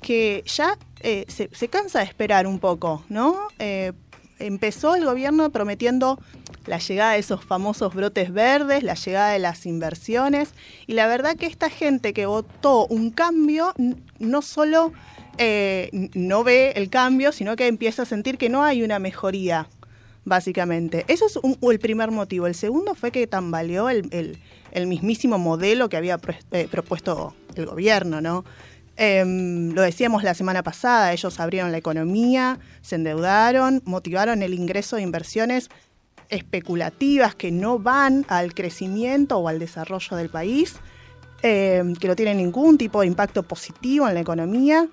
que 0.00 0.44
ya 0.46 0.78
eh, 1.00 1.26
se, 1.28 1.68
cansa 1.68 2.00
de 2.00 2.04
esperar 2.04 2.46
un 2.46 2.58
poco, 2.58 3.04
¿no? 3.08 3.36
Eh, 3.58 3.92
empezó 4.38 4.94
el 4.94 5.04
gobierno 5.04 5.50
prometiendo 5.50 6.18
la 6.66 6.78
llegada 6.78 7.12
de 7.12 7.18
esos 7.18 7.44
famosos 7.44 7.94
brotes 7.94 8.32
verdes, 8.32 8.82
la 8.82 8.94
llegada 8.94 9.30
de 9.32 9.38
las 9.38 9.66
inversiones, 9.66 10.50
y 10.86 10.92
la 10.92 11.06
verdad 11.06 11.36
que 11.36 11.46
esta 11.46 11.70
gente 11.70 12.12
que 12.12 12.26
votó 12.26 12.86
un 12.86 13.10
cambio 13.10 13.74
no 14.18 14.42
solo 14.42 14.92
eh, 15.38 15.90
no 16.14 16.44
ve 16.44 16.72
el 16.76 16.90
cambio, 16.90 17.32
sino 17.32 17.56
que 17.56 17.66
empieza 17.68 18.02
a 18.02 18.06
sentir 18.06 18.38
que 18.38 18.48
no 18.48 18.64
hay 18.64 18.82
una 18.82 18.98
mejoría, 18.98 19.68
básicamente. 20.28 21.04
Eso 21.08 21.26
es 21.26 21.38
el 21.60 21.78
primer 21.78 22.10
motivo. 22.10 22.46
El 22.46 22.54
segundo 22.54 22.94
fue 22.94 23.10
que 23.10 23.26
tambaleó 23.26 23.88
el, 23.88 24.08
el, 24.12 24.38
el 24.72 24.86
mismísimo 24.86 25.38
modelo 25.38 25.88
que 25.88 25.96
había 25.96 26.18
eh, 26.52 26.68
propuesto 26.70 27.34
el 27.54 27.66
gobierno, 27.66 28.20
¿no? 28.20 28.44
Eh, 29.00 29.24
lo 29.24 29.82
decíamos 29.82 30.24
la 30.24 30.34
semana 30.34 30.64
pasada, 30.64 31.12
ellos 31.12 31.38
abrieron 31.38 31.70
la 31.70 31.78
economía, 31.78 32.58
se 32.82 32.96
endeudaron, 32.96 33.80
motivaron 33.84 34.42
el 34.42 34.54
ingreso 34.54 34.96
de 34.96 35.02
inversiones 35.02 35.68
especulativas 36.30 37.36
que 37.36 37.52
no 37.52 37.78
van 37.78 38.26
al 38.28 38.54
crecimiento 38.54 39.38
o 39.38 39.46
al 39.46 39.60
desarrollo 39.60 40.16
del 40.16 40.30
país, 40.30 40.76
eh, 41.42 41.82
que 42.00 42.08
no 42.08 42.16
tienen 42.16 42.38
ningún 42.38 42.76
tipo 42.76 43.00
de 43.00 43.06
impacto 43.06 43.44
positivo 43.44 44.08
en 44.08 44.14
la 44.14 44.20
economía. 44.20 44.88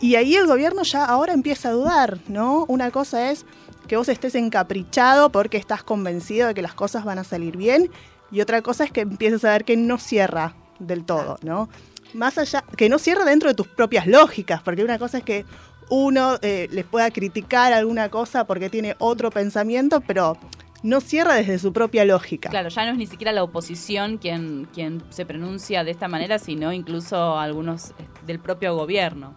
Y 0.00 0.16
ahí 0.16 0.34
el 0.34 0.48
gobierno 0.48 0.82
ya 0.82 1.04
ahora 1.04 1.32
empieza 1.32 1.68
a 1.68 1.72
dudar, 1.72 2.18
¿no? 2.26 2.64
Una 2.66 2.90
cosa 2.90 3.30
es 3.30 3.46
que 3.86 3.96
vos 3.96 4.08
estés 4.08 4.34
encaprichado 4.34 5.30
porque 5.30 5.56
estás 5.56 5.82
convencido 5.82 6.48
de 6.48 6.54
que 6.54 6.62
las 6.62 6.74
cosas 6.74 7.04
van 7.04 7.18
a 7.18 7.24
salir 7.24 7.56
bien, 7.56 7.90
y 8.30 8.40
otra 8.40 8.62
cosa 8.62 8.84
es 8.84 8.92
que 8.92 9.02
empieces 9.02 9.44
a 9.44 9.50
ver 9.50 9.64
que 9.64 9.76
no 9.76 9.98
cierra 9.98 10.54
del 10.78 11.04
todo, 11.04 11.38
¿no? 11.42 11.68
Más 12.14 12.38
allá, 12.38 12.64
que 12.76 12.88
no 12.88 12.98
cierra 12.98 13.24
dentro 13.24 13.48
de 13.48 13.54
tus 13.54 13.68
propias 13.68 14.06
lógicas, 14.06 14.62
porque 14.62 14.84
una 14.84 14.98
cosa 14.98 15.18
es 15.18 15.24
que 15.24 15.44
uno 15.90 16.38
eh, 16.42 16.68
les 16.70 16.84
pueda 16.84 17.10
criticar 17.10 17.72
alguna 17.72 18.08
cosa 18.08 18.44
porque 18.44 18.70
tiene 18.70 18.96
otro 18.98 19.30
pensamiento, 19.30 20.00
pero 20.00 20.38
no 20.82 21.00
cierra 21.00 21.34
desde 21.34 21.58
su 21.58 21.72
propia 21.72 22.04
lógica. 22.04 22.50
Claro, 22.50 22.68
ya 22.68 22.84
no 22.84 22.92
es 22.92 22.98
ni 22.98 23.06
siquiera 23.06 23.32
la 23.32 23.42
oposición 23.42 24.18
quien, 24.18 24.68
quien 24.72 25.02
se 25.10 25.24
pronuncia 25.24 25.82
de 25.82 25.90
esta 25.90 26.08
manera, 26.08 26.38
sino 26.38 26.72
incluso 26.72 27.38
algunos 27.38 27.90
eh, 27.90 27.94
del 28.26 28.38
propio 28.38 28.74
gobierno. 28.76 29.34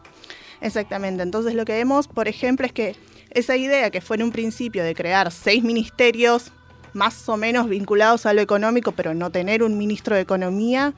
Exactamente, 0.59 1.23
entonces 1.23 1.53
lo 1.53 1.65
que 1.65 1.73
vemos, 1.73 2.07
por 2.07 2.27
ejemplo, 2.27 2.65
es 2.65 2.73
que 2.73 2.95
esa 3.31 3.55
idea 3.55 3.89
que 3.89 4.01
fue 4.01 4.17
en 4.17 4.23
un 4.23 4.31
principio 4.31 4.83
de 4.83 4.95
crear 4.95 5.31
seis 5.31 5.63
ministerios 5.63 6.51
más 6.93 7.27
o 7.29 7.37
menos 7.37 7.69
vinculados 7.69 8.25
a 8.25 8.33
lo 8.33 8.41
económico, 8.41 8.91
pero 8.91 9.13
no 9.13 9.29
tener 9.29 9.63
un 9.63 9.77
ministro 9.77 10.15
de 10.15 10.21
Economía, 10.21 10.93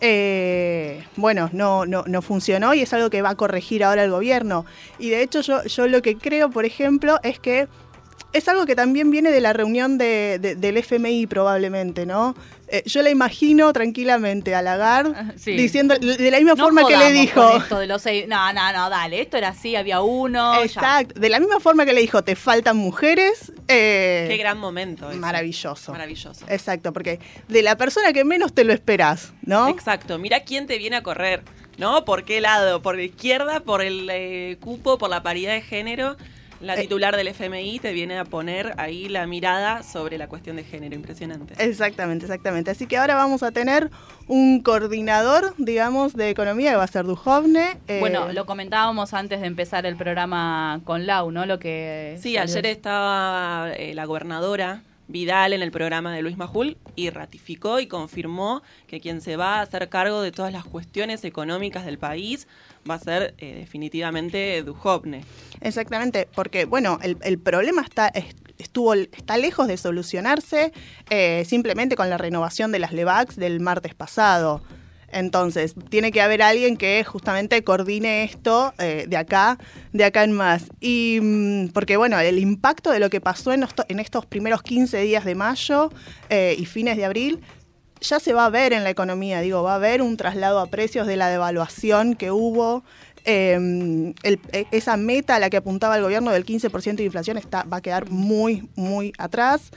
eh, 0.00 1.04
bueno, 1.16 1.50
no, 1.52 1.86
no, 1.86 2.04
no, 2.06 2.22
funcionó 2.22 2.74
y 2.74 2.80
es 2.80 2.92
algo 2.92 3.10
que 3.10 3.22
va 3.22 3.30
a 3.30 3.34
corregir 3.36 3.84
ahora 3.84 4.04
el 4.04 4.10
gobierno. 4.10 4.66
Y 4.98 5.10
de 5.10 5.22
hecho 5.22 5.40
yo, 5.40 5.62
yo 5.64 5.86
lo 5.86 6.02
que 6.02 6.16
creo, 6.16 6.50
por 6.50 6.64
ejemplo, 6.64 7.18
es 7.22 7.38
que 7.38 7.68
es 8.34 8.48
algo 8.48 8.66
que 8.66 8.74
también 8.74 9.10
viene 9.10 9.30
de 9.30 9.40
la 9.40 9.52
reunión 9.52 9.96
de, 9.96 10.38
de, 10.40 10.56
del 10.56 10.76
FMI 10.76 11.26
probablemente, 11.28 12.04
¿no? 12.04 12.34
Eh, 12.66 12.82
yo 12.84 13.02
la 13.02 13.10
imagino 13.10 13.72
tranquilamente 13.72 14.56
a 14.56 14.62
Lagarde 14.62 15.14
sí. 15.36 15.52
diciendo 15.52 15.96
de 15.96 16.30
la 16.30 16.38
misma 16.38 16.54
no 16.54 16.64
forma 16.64 16.84
que 16.84 16.96
le 16.96 17.12
dijo. 17.12 17.56
Esto 17.58 17.78
de 17.78 17.86
los 17.86 18.02
seis, 18.02 18.26
no, 18.26 18.52
no, 18.52 18.72
no, 18.72 18.90
dale, 18.90 19.20
esto 19.20 19.36
era 19.36 19.48
así, 19.48 19.76
había 19.76 20.00
uno. 20.00 20.60
Exacto, 20.62 21.14
ya. 21.14 21.20
de 21.20 21.28
la 21.28 21.38
misma 21.38 21.60
forma 21.60 21.86
que 21.86 21.92
le 21.92 22.00
dijo, 22.00 22.22
te 22.24 22.34
faltan 22.34 22.76
mujeres. 22.76 23.52
Eh, 23.68 24.26
Qué 24.28 24.36
gran 24.36 24.58
momento. 24.58 25.08
Eso. 25.10 25.20
Maravilloso. 25.20 25.92
Maravilloso. 25.92 26.44
Exacto, 26.48 26.92
porque 26.92 27.20
de 27.46 27.62
la 27.62 27.76
persona 27.76 28.12
que 28.12 28.24
menos 28.24 28.52
te 28.52 28.64
lo 28.64 28.72
esperás, 28.72 29.32
¿no? 29.42 29.68
Exacto, 29.68 30.18
mira 30.18 30.40
quién 30.40 30.66
te 30.66 30.76
viene 30.78 30.96
a 30.96 31.02
correr, 31.04 31.44
¿no? 31.78 32.04
¿Por 32.04 32.24
qué 32.24 32.40
lado? 32.40 32.82
¿Por 32.82 32.96
la 32.96 33.02
izquierda? 33.02 33.60
¿Por 33.60 33.80
el 33.80 34.08
eh, 34.10 34.56
cupo? 34.60 34.98
¿Por 34.98 35.08
la 35.08 35.22
paridad 35.22 35.52
de 35.52 35.62
género? 35.62 36.16
La 36.60 36.76
titular 36.76 37.16
del 37.16 37.28
FMI 37.28 37.78
te 37.78 37.92
viene 37.92 38.18
a 38.18 38.24
poner 38.24 38.74
ahí 38.78 39.08
la 39.08 39.26
mirada 39.26 39.82
sobre 39.82 40.16
la 40.18 40.28
cuestión 40.28 40.56
de 40.56 40.64
género, 40.64 40.94
impresionante. 40.94 41.54
Exactamente, 41.58 42.24
exactamente. 42.26 42.70
Así 42.70 42.86
que 42.86 42.96
ahora 42.96 43.14
vamos 43.16 43.42
a 43.42 43.50
tener 43.52 43.90
un 44.28 44.60
coordinador, 44.62 45.54
digamos, 45.58 46.14
de 46.14 46.30
economía 46.30 46.70
que 46.70 46.76
va 46.76 46.84
a 46.84 46.88
ser 46.88 47.04
Dujovne. 47.04 47.78
Eh... 47.88 48.00
Bueno, 48.00 48.32
lo 48.32 48.46
comentábamos 48.46 49.12
antes 49.14 49.40
de 49.40 49.46
empezar 49.46 49.84
el 49.86 49.96
programa 49.96 50.80
con 50.84 51.06
Lau, 51.06 51.30
¿no? 51.30 51.44
Lo 51.46 51.58
que 51.58 52.16
Sí, 52.20 52.34
salió. 52.34 52.42
ayer 52.42 52.66
estaba 52.66 53.72
eh, 53.76 53.94
la 53.94 54.04
gobernadora 54.06 54.82
Vidal 55.08 55.52
en 55.52 55.62
el 55.62 55.70
programa 55.70 56.14
de 56.14 56.22
Luis 56.22 56.36
Majul 56.36 56.76
y 56.96 57.10
ratificó 57.10 57.80
y 57.80 57.86
confirmó 57.86 58.62
que 58.86 59.00
quien 59.00 59.20
se 59.20 59.36
va 59.36 59.58
a 59.58 59.62
hacer 59.62 59.88
cargo 59.88 60.22
de 60.22 60.32
todas 60.32 60.52
las 60.52 60.64
cuestiones 60.64 61.24
económicas 61.24 61.84
del 61.84 61.98
país 61.98 62.48
va 62.88 62.94
a 62.94 62.98
ser 62.98 63.34
eh, 63.38 63.54
definitivamente 63.54 64.62
Dujovne. 64.62 65.24
Exactamente, 65.60 66.28
porque 66.34 66.64
bueno, 66.64 66.98
el, 67.02 67.18
el 67.22 67.38
problema 67.38 67.82
está 67.82 68.12
estuvo 68.58 68.94
está 68.94 69.36
lejos 69.36 69.68
de 69.68 69.76
solucionarse 69.76 70.72
eh, 71.10 71.44
simplemente 71.46 71.96
con 71.96 72.10
la 72.10 72.18
renovación 72.18 72.72
de 72.72 72.78
las 72.78 72.92
LEVAX 72.92 73.36
del 73.36 73.60
martes 73.60 73.94
pasado. 73.94 74.62
Entonces, 75.14 75.74
tiene 75.90 76.10
que 76.10 76.20
haber 76.20 76.42
alguien 76.42 76.76
que 76.76 77.04
justamente 77.04 77.62
coordine 77.62 78.24
esto 78.24 78.74
eh, 78.78 79.06
de 79.08 79.16
acá, 79.16 79.58
de 79.92 80.04
acá 80.04 80.24
en 80.24 80.32
más. 80.32 80.64
Y 80.80 81.20
mm, 81.22 81.68
porque, 81.68 81.96
bueno, 81.96 82.18
el 82.18 82.40
impacto 82.40 82.90
de 82.90 82.98
lo 82.98 83.10
que 83.10 83.20
pasó 83.20 83.52
en, 83.52 83.62
esto, 83.62 83.84
en 83.88 84.00
estos 84.00 84.26
primeros 84.26 84.62
15 84.62 85.00
días 85.02 85.24
de 85.24 85.36
mayo 85.36 85.92
eh, 86.30 86.56
y 86.58 86.66
fines 86.66 86.96
de 86.96 87.04
abril 87.04 87.40
ya 88.00 88.20
se 88.20 88.34
va 88.34 88.44
a 88.44 88.50
ver 88.50 88.72
en 88.72 88.84
la 88.84 88.90
economía, 88.90 89.40
digo, 89.40 89.62
va 89.62 89.72
a 89.72 89.76
haber 89.76 90.02
un 90.02 90.16
traslado 90.16 90.58
a 90.58 90.66
precios 90.66 91.06
de 91.06 91.16
la 91.16 91.28
devaluación 91.28 92.16
que 92.16 92.30
hubo. 92.30 92.84
Eh, 93.24 94.12
el, 94.22 94.40
esa 94.70 94.98
meta 94.98 95.36
a 95.36 95.38
la 95.38 95.48
que 95.48 95.56
apuntaba 95.56 95.96
el 95.96 96.02
gobierno 96.02 96.30
del 96.30 96.44
15% 96.44 96.96
de 96.96 97.04
inflación 97.04 97.38
está, 97.38 97.62
va 97.62 97.78
a 97.78 97.80
quedar 97.80 98.10
muy, 98.10 98.68
muy 98.74 99.12
atrás. 99.16 99.70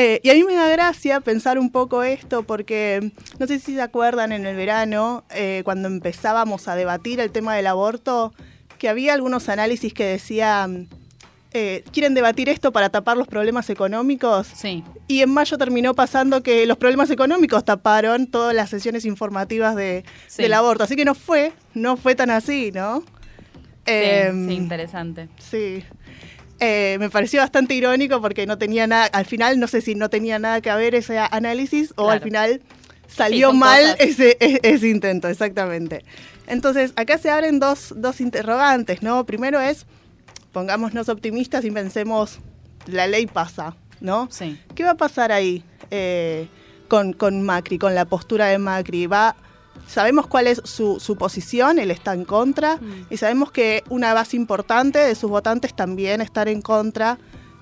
Eh, 0.00 0.20
y 0.22 0.30
a 0.30 0.34
mí 0.34 0.44
me 0.44 0.54
da 0.54 0.68
gracia 0.68 1.20
pensar 1.20 1.58
un 1.58 1.70
poco 1.70 2.04
esto 2.04 2.44
porque 2.44 3.10
no 3.40 3.48
sé 3.48 3.58
si 3.58 3.74
se 3.74 3.82
acuerdan 3.82 4.30
en 4.30 4.46
el 4.46 4.54
verano, 4.54 5.24
eh, 5.30 5.62
cuando 5.64 5.88
empezábamos 5.88 6.68
a 6.68 6.76
debatir 6.76 7.18
el 7.18 7.32
tema 7.32 7.56
del 7.56 7.66
aborto, 7.66 8.32
que 8.78 8.88
había 8.88 9.12
algunos 9.12 9.48
análisis 9.48 9.92
que 9.92 10.04
decían 10.04 10.86
eh, 11.52 11.82
quieren 11.92 12.14
debatir 12.14 12.48
esto 12.48 12.70
para 12.70 12.90
tapar 12.90 13.16
los 13.16 13.26
problemas 13.26 13.70
económicos. 13.70 14.46
Sí. 14.54 14.84
Y 15.08 15.22
en 15.22 15.30
mayo 15.30 15.58
terminó 15.58 15.94
pasando 15.94 16.44
que 16.44 16.64
los 16.66 16.76
problemas 16.76 17.10
económicos 17.10 17.64
taparon 17.64 18.28
todas 18.28 18.54
las 18.54 18.70
sesiones 18.70 19.04
informativas 19.04 19.74
de, 19.74 20.04
Sí. 20.28 20.42
del 20.42 20.52
aborto. 20.52 20.84
Así 20.84 20.94
que 20.94 21.04
no 21.06 21.16
fue, 21.16 21.52
no 21.74 21.96
fue 21.96 22.14
tan 22.14 22.30
así, 22.30 22.70
¿no? 22.72 23.02
Em, 23.86 24.46
sí, 24.48 24.54
interesante. 24.54 25.28
Sí. 25.38 25.82
Eh, 26.60 26.96
me 26.98 27.08
pareció 27.08 27.40
bastante 27.40 27.74
irónico 27.74 28.20
porque 28.20 28.46
no 28.46 28.58
tenía 28.58 28.86
nada, 28.86 29.06
al 29.06 29.26
final 29.26 29.60
no 29.60 29.68
sé 29.68 29.80
si 29.80 29.94
no 29.94 30.10
tenía 30.10 30.38
nada 30.40 30.60
que 30.60 30.72
ver 30.74 30.94
ese 30.96 31.18
análisis 31.18 31.92
o 31.96 32.10
al 32.10 32.20
final 32.20 32.60
salió 33.06 33.52
mal 33.52 33.94
ese, 34.00 34.36
e- 34.40 34.60
ese 34.62 34.88
intento, 34.88 35.28
exactamente. 35.28 36.04
Entonces, 36.48 36.92
acá 36.96 37.18
se 37.18 37.30
abren 37.30 37.60
dos, 37.60 37.94
dos 37.96 38.20
interrogantes, 38.20 39.02
¿no? 39.02 39.24
Primero 39.24 39.60
es, 39.60 39.86
pongámonos 40.52 41.08
optimistas 41.08 41.64
y 41.64 41.70
pensemos, 41.70 42.38
la 42.86 43.06
ley 43.06 43.26
pasa, 43.26 43.76
¿no? 44.00 44.28
Sí. 44.30 44.58
¿Qué 44.74 44.82
va 44.82 44.90
a 44.92 44.96
pasar 44.96 45.30
ahí 45.30 45.62
eh, 45.90 46.48
con, 46.88 47.12
con 47.12 47.42
Macri, 47.42 47.78
con 47.78 47.94
la 47.94 48.04
postura 48.06 48.46
de 48.46 48.58
Macri? 48.58 49.06
Va, 49.06 49.36
sabemos 49.88 50.26
cuál 50.28 50.46
es 50.46 50.60
su, 50.64 51.00
su 51.00 51.16
posición, 51.16 51.78
él 51.80 51.90
está 51.90 52.12
en 52.14 52.24
contra, 52.24 52.76
Mm. 52.76 53.06
y 53.10 53.16
sabemos 53.16 53.50
que 53.50 53.82
una 53.88 54.14
base 54.14 54.36
importante 54.36 54.98
de 55.00 55.14
sus 55.16 55.30
votantes 55.30 55.74
también 55.74 56.20
estar 56.20 56.46
en 56.48 56.62
contra. 56.62 57.18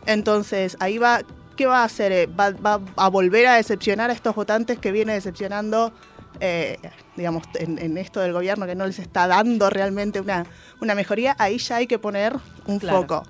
Entonces, 0.07 0.77
ahí 0.81 0.99
va, 0.99 1.23
¿qué 1.57 1.67
va 1.67 1.81
a 1.81 1.85
hacer? 1.85 2.13
Eh, 2.13 2.27
¿Va, 2.27 2.51
va 2.51 2.81
a 2.97 3.09
volver 3.09 3.47
a 3.47 3.55
decepcionar 3.55 4.11
a 4.11 4.13
estos 4.13 4.35
votantes 4.35 4.79
que 4.79 4.93
viene 4.93 5.15
decepcionando, 5.15 5.93
eh, 6.41 6.79
digamos, 7.17 7.45
en, 7.55 7.79
en 7.79 7.97
esto 7.99 8.21
del 8.21 8.33
gobierno 8.33 8.67
que 8.67 8.75
no 8.75 8.87
les 8.87 8.99
está 8.99 9.27
dando 9.27 9.71
realmente 9.71 10.21
una, 10.21 10.45
una 10.81 10.95
mejoría? 10.95 11.35
Ahí 11.39 11.59
ya 11.59 11.77
hay 11.77 11.87
que 11.87 11.99
poner 11.99 12.37
un 12.67 12.79
Claro. 12.79 13.01
foco. 13.03 13.23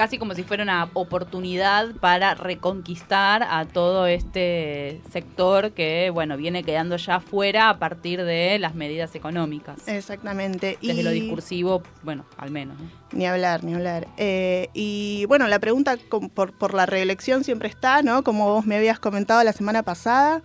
Casi 0.00 0.16
como 0.16 0.34
si 0.34 0.44
fuera 0.44 0.62
una 0.62 0.88
oportunidad 0.94 1.94
para 2.00 2.34
reconquistar 2.34 3.42
a 3.42 3.66
todo 3.66 4.06
este 4.06 4.98
sector 5.12 5.72
que, 5.72 6.08
bueno, 6.08 6.38
viene 6.38 6.62
quedando 6.62 6.96
ya 6.96 7.20
fuera 7.20 7.68
a 7.68 7.78
partir 7.78 8.24
de 8.24 8.58
las 8.58 8.74
medidas 8.74 9.14
económicas. 9.14 9.86
Exactamente. 9.86 10.78
Desde 10.80 11.02
lo 11.02 11.12
Y- 11.12 11.20
discursivo, 11.20 11.82
bueno, 12.02 12.24
al 12.38 12.50
menos. 12.50 12.80
¿no? 12.80 12.88
Ni 13.12 13.26
hablar, 13.26 13.62
ni 13.62 13.74
hablar. 13.74 14.08
Eh, 14.16 14.68
y 14.72 15.26
bueno, 15.26 15.46
la 15.48 15.58
pregunta 15.58 15.98
por, 16.32 16.54
por 16.56 16.72
la 16.72 16.86
reelección 16.86 17.44
siempre 17.44 17.68
está, 17.68 18.00
¿no? 18.00 18.24
Como 18.24 18.46
vos 18.54 18.64
me 18.64 18.76
habías 18.76 19.00
comentado 19.00 19.44
la 19.44 19.52
semana 19.52 19.82
pasada. 19.82 20.40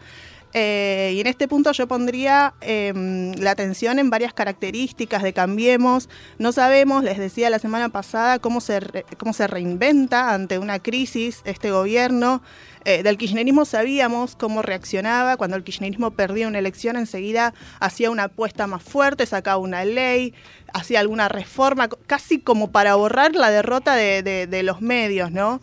Eh, 0.58 1.12
y 1.14 1.20
en 1.20 1.28
este 1.28 1.50
punto 1.50 1.74
yo 1.74 1.86
pondría 1.86 2.54
em, 2.62 3.34
la 3.34 3.52
atención 3.52 4.00
en 4.00 4.10
varias 4.10 4.34
características 4.34 5.22
de 5.22 5.34
Cambiemos. 5.34 6.08
No 6.40 6.54
sabemos, 6.54 7.04
les 7.04 7.18
decía 7.18 7.50
la 7.50 7.60
semana 7.60 7.90
pasada, 7.90 8.40
cómo 8.40 8.62
se, 8.62 8.80
re- 8.80 9.06
cómo 9.18 9.34
se 9.34 9.48
reinventa 9.48 10.34
ante 10.34 10.58
una 10.58 10.80
crisis 10.80 11.42
este 11.44 11.72
gobierno. 11.72 12.42
Eh, 12.86 13.04
del 13.04 13.18
kirchnerismo 13.18 13.66
sabíamos 13.66 14.38
cómo 14.38 14.62
reaccionaba. 14.62 15.36
Cuando 15.36 15.58
el 15.58 15.64
kirchnerismo 15.66 16.12
perdía 16.12 16.48
una 16.48 16.60
elección, 16.60 16.96
enseguida 16.96 17.54
hacía 17.82 18.10
una 18.10 18.24
apuesta 18.26 18.66
más 18.66 18.82
fuerte, 18.82 19.26
sacaba 19.26 19.58
una 19.58 19.84
ley, 19.84 20.34
hacía 20.74 21.02
alguna 21.02 21.28
reforma, 21.28 21.90
casi 22.08 22.40
como 22.40 22.72
para 22.72 22.96
borrar 22.96 23.36
la 23.36 23.50
derrota 23.52 23.96
de, 23.96 24.24
de- 24.24 24.48
de 24.48 24.64
los 24.64 24.80
medios, 24.80 25.32
¿no? 25.34 25.60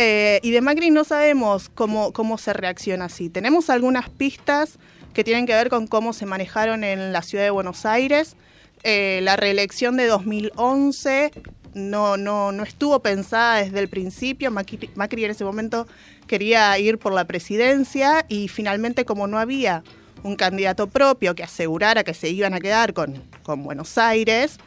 Eh, 0.00 0.38
y 0.44 0.52
de 0.52 0.60
Macri 0.60 0.90
no 0.90 1.02
sabemos 1.02 1.70
cómo, 1.74 2.12
cómo 2.12 2.38
se 2.38 2.52
reacciona 2.52 3.06
así. 3.06 3.30
Tenemos 3.30 3.68
algunas 3.68 4.08
pistas 4.08 4.78
que 5.12 5.24
tienen 5.24 5.44
que 5.44 5.54
ver 5.54 5.70
con 5.70 5.88
cómo 5.88 6.12
se 6.12 6.24
manejaron 6.24 6.84
en 6.84 7.12
la 7.12 7.20
ciudad 7.22 7.42
de 7.42 7.50
Buenos 7.50 7.84
Aires. 7.84 8.36
Eh, 8.84 9.18
la 9.24 9.34
reelección 9.34 9.96
de 9.96 10.06
2011 10.06 11.32
no, 11.74 12.16
no, 12.16 12.52
no 12.52 12.62
estuvo 12.62 13.00
pensada 13.00 13.56
desde 13.56 13.80
el 13.80 13.88
principio. 13.88 14.52
Macri, 14.52 14.88
Macri 14.94 15.24
en 15.24 15.32
ese 15.32 15.42
momento 15.42 15.88
quería 16.28 16.78
ir 16.78 16.98
por 16.98 17.12
la 17.12 17.24
presidencia 17.24 18.24
y 18.28 18.46
finalmente 18.46 19.04
como 19.04 19.26
no 19.26 19.36
había 19.36 19.82
un 20.22 20.36
candidato 20.36 20.86
propio 20.86 21.34
que 21.34 21.42
asegurara 21.42 22.04
que 22.04 22.14
se 22.14 22.28
iban 22.28 22.54
a 22.54 22.60
quedar 22.60 22.94
con, 22.94 23.20
con 23.42 23.64
Buenos 23.64 23.98
Aires, 23.98 24.58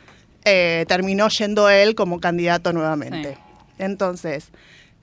eh, 0.44 0.84
terminó 0.89 1.30
yendo 1.30 1.70
él 1.70 1.96
como 1.96 2.20
candidato 2.20 2.74
nuevamente. 2.74 3.38
Entonces, 3.78 4.52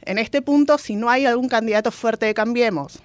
en 0.08 0.18
este 0.18 0.42
punto, 0.42 0.78
si 0.78 0.96
no 0.96 1.08
hay 1.10 1.26
algún 1.26 1.48
candidato 1.48 1.90
fuerte 1.92 2.26
de 2.26 2.34
Cambiemos 2.34 2.98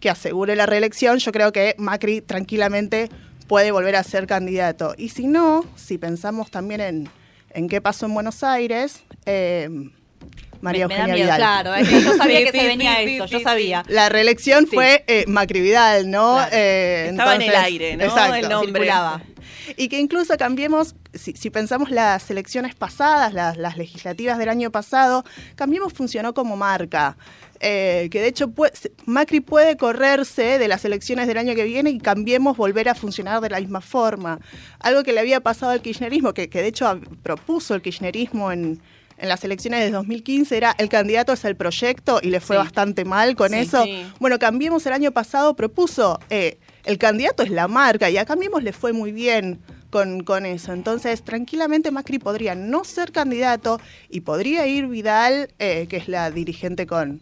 que 0.00 0.10
asegure 0.10 0.54
la 0.56 0.66
reelección, 0.66 1.18
yo 1.18 1.32
creo 1.32 1.50
que 1.52 1.74
Macri 1.78 2.20
tranquilamente 2.20 3.08
puede 3.46 3.70
volver 3.70 3.96
a 3.96 4.02
ser 4.02 4.26
candidato. 4.26 4.94
Y 4.98 5.08
si 5.10 5.26
no, 5.26 5.64
si 5.76 5.96
pensamos 5.96 6.50
también 6.50 6.80
en, 6.82 7.08
en 7.50 7.68
qué 7.68 7.80
pasó 7.80 8.04
en 8.06 8.14
Buenos 8.14 8.42
Aires, 8.44 9.02
eh, 9.24 9.68
María 10.60 10.88
Me- 10.88 10.94
me 10.94 10.98
da 10.98 11.04
Eugenia 11.06 11.14
miedo, 11.14 11.26
Vidal. 11.26 11.36
claro, 11.38 11.72
que 11.88 12.02
yo 12.02 12.16
sabía 12.18 12.38
Sí, 12.38 12.44
que 12.44 12.52
sí, 12.52 12.58
se 12.60 12.66
venía 12.66 12.96
sí, 12.96 13.02
esto, 13.12 13.28
sí, 13.28 13.32
yo 13.34 13.40
sabía. 13.40 13.82
La 13.88 14.08
reelección 14.08 14.66
Sí. 14.68 14.74
fue 14.74 15.04
eh, 15.06 15.24
Macri 15.26 15.60
Vidal, 15.60 16.10
¿no? 16.10 16.34
Claro. 16.36 16.50
Eh, 16.52 17.08
Estaba 17.10 17.34
en 17.36 17.42
el 17.42 17.54
aire, 17.56 17.96
¿no? 17.96 18.04
Exacto. 18.04 18.34
El 18.34 18.48
nombre. 18.48 18.66
Circulaba. 18.82 19.22
Y 19.76 19.88
que 19.88 19.98
incluso 19.98 20.36
cambiemos, 20.36 20.94
si, 21.12 21.32
pensamos 21.50 21.90
las 21.90 22.30
elecciones 22.30 22.74
pasadas, 22.74 23.32
las, 23.34 23.76
legislativas 23.76 24.38
del 24.38 24.48
año 24.48 24.70
pasado, 24.70 25.24
Cambiemos 25.56 25.92
funcionó 25.92 26.34
como 26.34 26.56
marca. 26.56 27.16
Eh, 27.60 28.08
que 28.10 28.20
de 28.20 28.26
hecho 28.28 28.48
pue- 28.48 28.72
se- 28.74 28.92
Macri 29.06 29.40
puede 29.40 29.76
correrse 29.76 30.58
de 30.58 30.68
las 30.68 30.84
elecciones 30.84 31.26
del 31.26 31.38
año 31.38 31.54
que 31.54 31.64
viene 31.64 31.90
y 31.90 31.98
Cambiemos 31.98 32.56
volver 32.56 32.88
a 32.88 32.94
funcionar 32.94 33.40
de 33.40 33.48
la 33.50 33.60
misma 33.60 33.80
forma. 33.80 34.38
Algo 34.80 35.02
que 35.02 35.12
le 35.12 35.20
había 35.20 35.40
pasado 35.40 35.72
al 35.72 35.80
kirchnerismo, 35.80 36.34
que, 36.34 36.48
que 36.50 36.60
de 36.60 36.68
hecho 36.68 37.00
propuso 37.22 37.74
el 37.74 37.80
kirchnerismo 37.82 38.52
en, 38.52 38.80
en 39.18 39.28
las 39.28 39.44
elecciones 39.44 39.80
de 39.80 39.90
2015, 39.90 40.56
era 40.56 40.74
el 40.78 40.88
candidato 40.88 41.32
es 41.32 41.44
el 41.44 41.56
proyecto 41.56 42.18
y 42.22 42.28
le 42.30 42.40
fue 42.40 42.56
Sí. 42.56 42.62
bastante 42.62 43.04
mal 43.04 43.36
con 43.36 43.50
Sí, 43.50 43.56
eso. 43.58 43.84
sí. 43.84 44.04
Bueno, 44.20 44.38
Cambiemos 44.38 44.84
el 44.86 44.92
año 44.92 45.12
pasado 45.12 45.54
propuso, 45.54 46.18
eh, 46.30 46.58
el 46.84 46.98
candidato 46.98 47.42
es 47.42 47.50
la 47.50 47.68
marca 47.68 48.10
y 48.10 48.16
a 48.18 48.24
Cambiemos 48.24 48.62
le 48.62 48.72
fue 48.72 48.92
muy 48.92 49.12
bien 49.12 49.60
con, 49.90 50.24
con 50.24 50.44
eso. 50.46 50.72
Entonces, 50.72 51.22
tranquilamente 51.22 51.90
Macri 51.92 52.18
podría 52.18 52.54
no 52.56 52.82
ser 52.84 53.12
candidato 53.12 53.80
y 54.10 54.20
podría 54.22 54.66
ir 54.66 54.86
Vidal, 54.88 55.48
eh, 55.58 55.86
que 55.88 55.96
es 55.98 56.08
la 56.08 56.30
dirigente 56.32 56.86
con, 56.86 57.20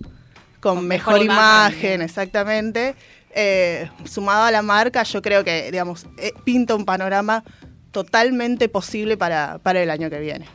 con, 0.60 0.76
Con 0.76 0.86
mejor, 0.88 1.14
mejor 1.14 1.24
imagen, 1.26 1.78
imagen, 1.80 2.02
exactamente. 2.02 2.94
Eh, 3.34 3.88
sumado 4.04 4.44
a 4.44 4.50
la 4.50 4.62
marca, 4.62 5.02
yo 5.04 5.20
creo 5.22 5.44
que, 5.44 5.70
digamos, 5.70 6.06
eh, 6.18 6.32
pinta 6.44 6.74
un 6.74 6.84
panorama 6.84 7.44
totalmente 7.90 8.68
posible 8.68 9.16
para, 9.16 9.58
para 9.58 9.82
el 9.82 9.90
año 9.90 10.08
que 10.10 10.18
viene. 10.20 10.46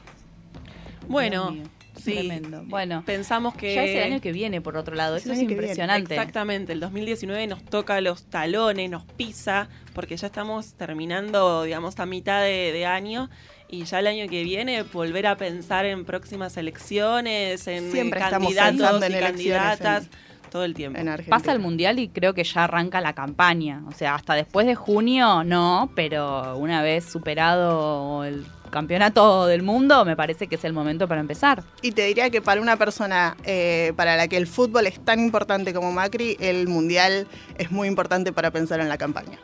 Bueno, 1.08 1.52
Dios 1.52 1.54
mío, 1.54 1.64
sí. 1.96 2.14
Tremendo. 2.14 2.64
Bueno, 2.66 3.04
Pensamos 3.06 3.56
que... 3.56 3.76
ya 3.76 3.84
es 3.84 3.96
el 3.96 4.04
año 4.14 4.22
que 4.22 4.32
viene, 4.32 4.62
por 4.62 4.78
otro 4.78 4.96
lado. 4.96 5.16
Es 5.16 5.24
Eso 5.24 5.34
es 5.34 5.42
impresionante. 5.42 6.16
Exactamente, 6.16 6.74
el 6.74 6.80
2019 6.80 7.48
nos 7.48 7.64
toca 7.64 8.00
los 8.02 8.26
talones, 8.26 8.90
nos 8.90 9.06
pisa, 9.06 9.70
porque 9.94 10.18
ya 10.18 10.28
estamos 10.28 10.74
terminando, 10.74 11.64
digamos, 11.64 12.00
a 12.00 12.06
mitad 12.06 12.42
de, 12.42 12.72
de 12.72 12.86
año. 12.86 13.30
Y 13.70 13.84
ya 13.84 14.00
el 14.00 14.08
año 14.08 14.30
que 14.30 14.44
viene 14.44 14.84
volver 14.84 15.28
a 15.28 15.36
pensar 15.36 15.86
en 15.86 16.06
próximas 16.06 16.56
elecciones, 16.56 17.68
en 17.68 17.92
Siempre 17.92 18.22
candidatos 18.22 19.04
en 19.04 19.12
y 19.12 19.20
candidatas, 19.20 20.10
todo 20.50 20.64
el 20.64 20.74
tiempo. 20.74 21.00
En. 21.00 21.26
Pasa 21.26 21.52
el 21.52 21.60
mundial 21.60 22.00
y 22.00 22.08
creo 22.08 22.34
que 22.34 22.46
ya 22.46 22.64
arranca 22.64 23.02
la 23.02 23.14
campaña. 23.14 23.84
O 23.88 23.92
sea, 23.92 24.16
hasta 24.16 24.36
después 24.36 24.66
de 24.68 24.76
junio, 24.76 25.44
no, 25.44 25.92
pero 25.96 26.58
una 26.58 26.82
vez 26.82 27.04
superado 27.04 28.24
el 28.24 28.46
campeonato 28.70 29.46
del 29.48 29.64
mundo, 29.64 30.04
me 30.06 30.16
parece 30.16 30.48
que 30.48 30.56
es 30.56 30.64
el 30.66 30.74
momento 30.74 31.08
para 31.08 31.22
empezar. 31.22 31.64
Y 31.82 31.92
te 31.92 32.06
diría 32.06 32.30
que 32.30 32.42
para 32.42 32.62
una 32.62 32.76
persona 32.78 33.36
eh, 33.44 33.94
para 33.96 34.16
la 34.16 34.28
que 34.28 34.38
el 34.38 34.48
fútbol 34.48 34.88
es 34.88 35.00
tan 35.04 35.20
importante 35.20 35.74
como 35.74 35.92
Macri, 35.92 36.38
el 36.40 36.68
mundial 36.68 37.28
es 37.58 37.72
muy 37.72 37.88
importante 37.88 38.32
para 38.34 38.52
pensar 38.52 38.80
en 38.80 38.90
la 38.90 38.98
campaña. 38.98 39.38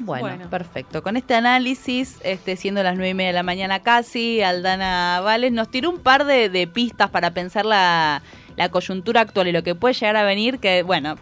Bueno, 0.00 0.26
Bueno. 0.26 0.50
perfecto. 0.50 1.02
Con 1.04 1.16
este 1.16 1.34
análisis, 1.34 2.16
este, 2.24 2.56
siendo 2.56 2.82
las 2.82 2.94
nueve 2.96 3.10
y 3.10 3.14
media 3.14 3.28
de 3.28 3.34
la 3.34 3.42
mañana 3.44 3.80
casi, 3.80 4.42
Aldana 4.42 5.20
Vales 5.22 5.52
nos 5.52 5.70
tiró 5.70 5.88
un 5.90 6.00
par 6.00 6.24
de, 6.24 6.48
de 6.48 6.66
pistas 6.66 7.10
para 7.10 7.30
pensar 7.32 7.64
la, 7.64 8.20
la 8.56 8.68
coyuntura 8.70 9.20
actual 9.20 9.46
y 9.48 9.52
lo 9.52 9.62
que 9.62 9.76
puede 9.76 9.94
llegar 9.94 10.16
a 10.16 10.24
venir, 10.24 10.58
que 10.58 10.82
bueno, 10.82 11.14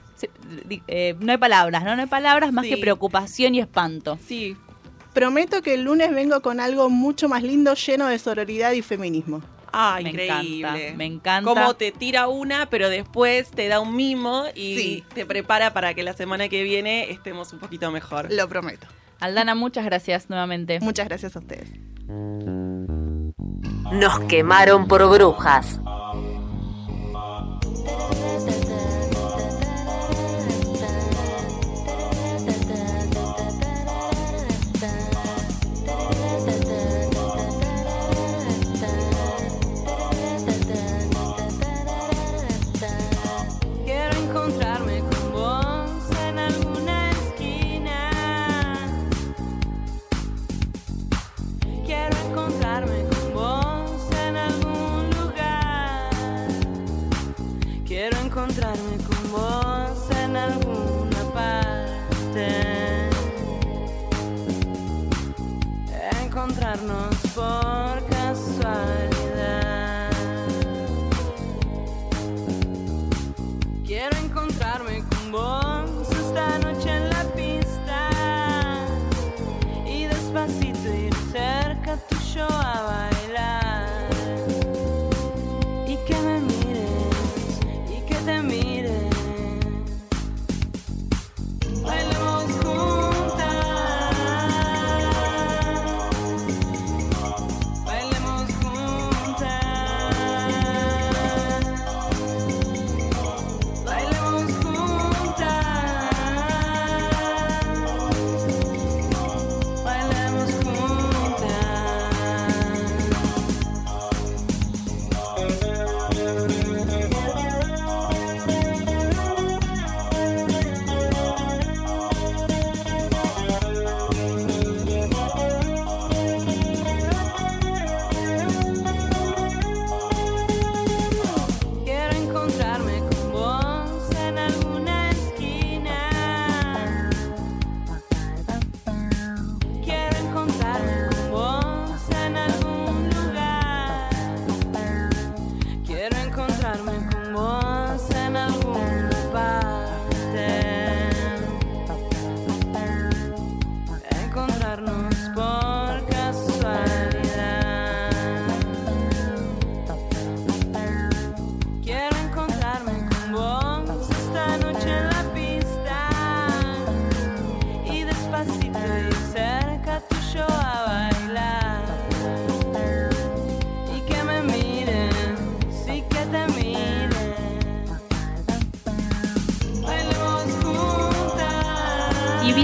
eh, 0.89 1.15
no 1.21 1.33
hay 1.33 1.39
palabras, 1.39 1.85
¿no? 1.85 1.95
No 1.97 2.03
hay 2.03 2.09
palabras 2.09 2.51
más 2.53 2.65
Sí. 2.65 2.71
que 2.71 2.77
preocupación 2.79 3.55
y 3.55 3.61
espanto. 3.61 4.19
Sí, 4.27 4.57
Prometo 5.13 5.61
que 5.63 5.75
el 5.75 5.83
lunes 5.85 6.11
vengo 6.15 6.41
con 6.41 6.59
algo 6.61 6.89
mucho 6.89 7.29
más 7.29 7.43
lindo, 7.43 7.75
lleno 7.75 8.07
de 8.07 8.19
sororidad 8.19 8.73
y 8.73 8.83
feminismo. 8.83 9.43
ah, 9.73 9.99
Me 10.03 10.11
increíble. 10.11 10.59
encanta, 10.69 10.97
me 10.97 11.05
encanta. 11.07 11.51
Cómo 11.55 11.75
te 11.75 11.93
tira 11.93 12.29
una, 12.29 12.67
pero 12.71 12.89
después 12.91 13.51
te 13.51 13.69
da 13.69 13.81
un 13.81 13.95
mimo 13.97 14.45
y 14.55 14.77
Sí. 14.77 15.05
te 15.15 15.25
prepara 15.27 15.73
para 15.73 15.95
que 15.95 16.03
la 16.03 16.13
semana 16.15 16.49
que 16.49 16.63
viene 16.63 17.11
estemos 17.11 17.53
un 17.53 17.59
poquito 17.59 17.91
mejor. 17.91 18.29
Lo 18.33 18.49
prometo. 18.49 18.87
Aldana, 19.21 19.55
muchas 19.55 19.85
gracias 19.85 20.29
nuevamente. 20.31 20.79
Muchas 20.81 21.07
gracias 21.09 21.37
a 21.37 21.39
ustedes. 21.39 21.71
Nos 23.93 24.21
quemaron 24.29 24.89
por 24.89 25.07
brujas. 25.09 25.79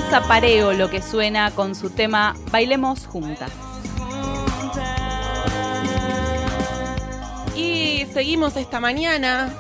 Juntas. 0.08 0.22
Ibiza 0.22 0.28
Pareo, 0.28 0.72
lo 0.72 0.90
que 0.90 1.02
suena 1.02 1.50
con 1.50 1.74
su 1.74 1.90
tema 1.90 2.34
Bailemos 2.50 3.06
Juntas. 3.06 3.52
Y 7.54 8.06
seguimos 8.12 8.56
esta 8.56 8.80
mañana, 8.80 9.52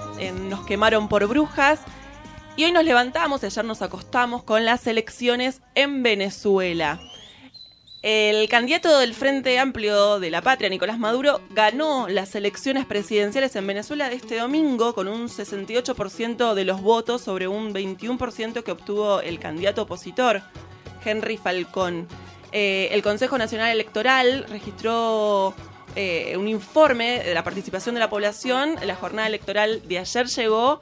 nos 0.48 0.64
quemaron 0.64 1.08
por 1.08 1.26
brujas, 1.26 1.80
y 2.56 2.64
hoy 2.64 2.72
nos 2.72 2.84
levantamos, 2.84 3.44
ayer 3.44 3.64
nos 3.64 3.82
acostamos 3.82 4.42
con 4.42 4.64
las 4.64 4.86
elecciones 4.86 5.60
en 5.74 6.02
Venezuela. 6.02 6.98
El 8.00 8.48
candidato 8.48 9.00
del 9.00 9.12
Frente 9.12 9.58
Amplio 9.58 10.20
de 10.20 10.30
la 10.30 10.40
Patria, 10.40 10.68
Nicolás 10.68 11.00
Maduro, 11.00 11.40
ganó 11.50 12.06
las 12.08 12.32
elecciones 12.36 12.86
presidenciales 12.86 13.56
en 13.56 13.66
Venezuela 13.66 14.12
este 14.12 14.38
domingo 14.38 14.94
con 14.94 15.08
un 15.08 15.28
68% 15.28 16.54
de 16.54 16.64
los 16.64 16.80
votos 16.80 17.22
sobre 17.22 17.48
un 17.48 17.74
21% 17.74 18.62
que 18.62 18.70
obtuvo 18.70 19.20
el 19.20 19.40
candidato 19.40 19.82
opositor, 19.82 20.42
Henry 21.04 21.38
Falcón. 21.38 22.06
Eh, 22.52 22.88
el 22.92 23.02
Consejo 23.02 23.36
Nacional 23.36 23.70
Electoral 23.70 24.46
registró 24.48 25.52
eh, 25.96 26.36
un 26.38 26.46
informe 26.46 27.24
de 27.24 27.34
la 27.34 27.42
participación 27.42 27.96
de 27.96 28.00
la 28.00 28.08
población. 28.08 28.76
La 28.84 28.94
jornada 28.94 29.26
electoral 29.26 29.82
de 29.88 29.98
ayer 29.98 30.26
llegó 30.28 30.80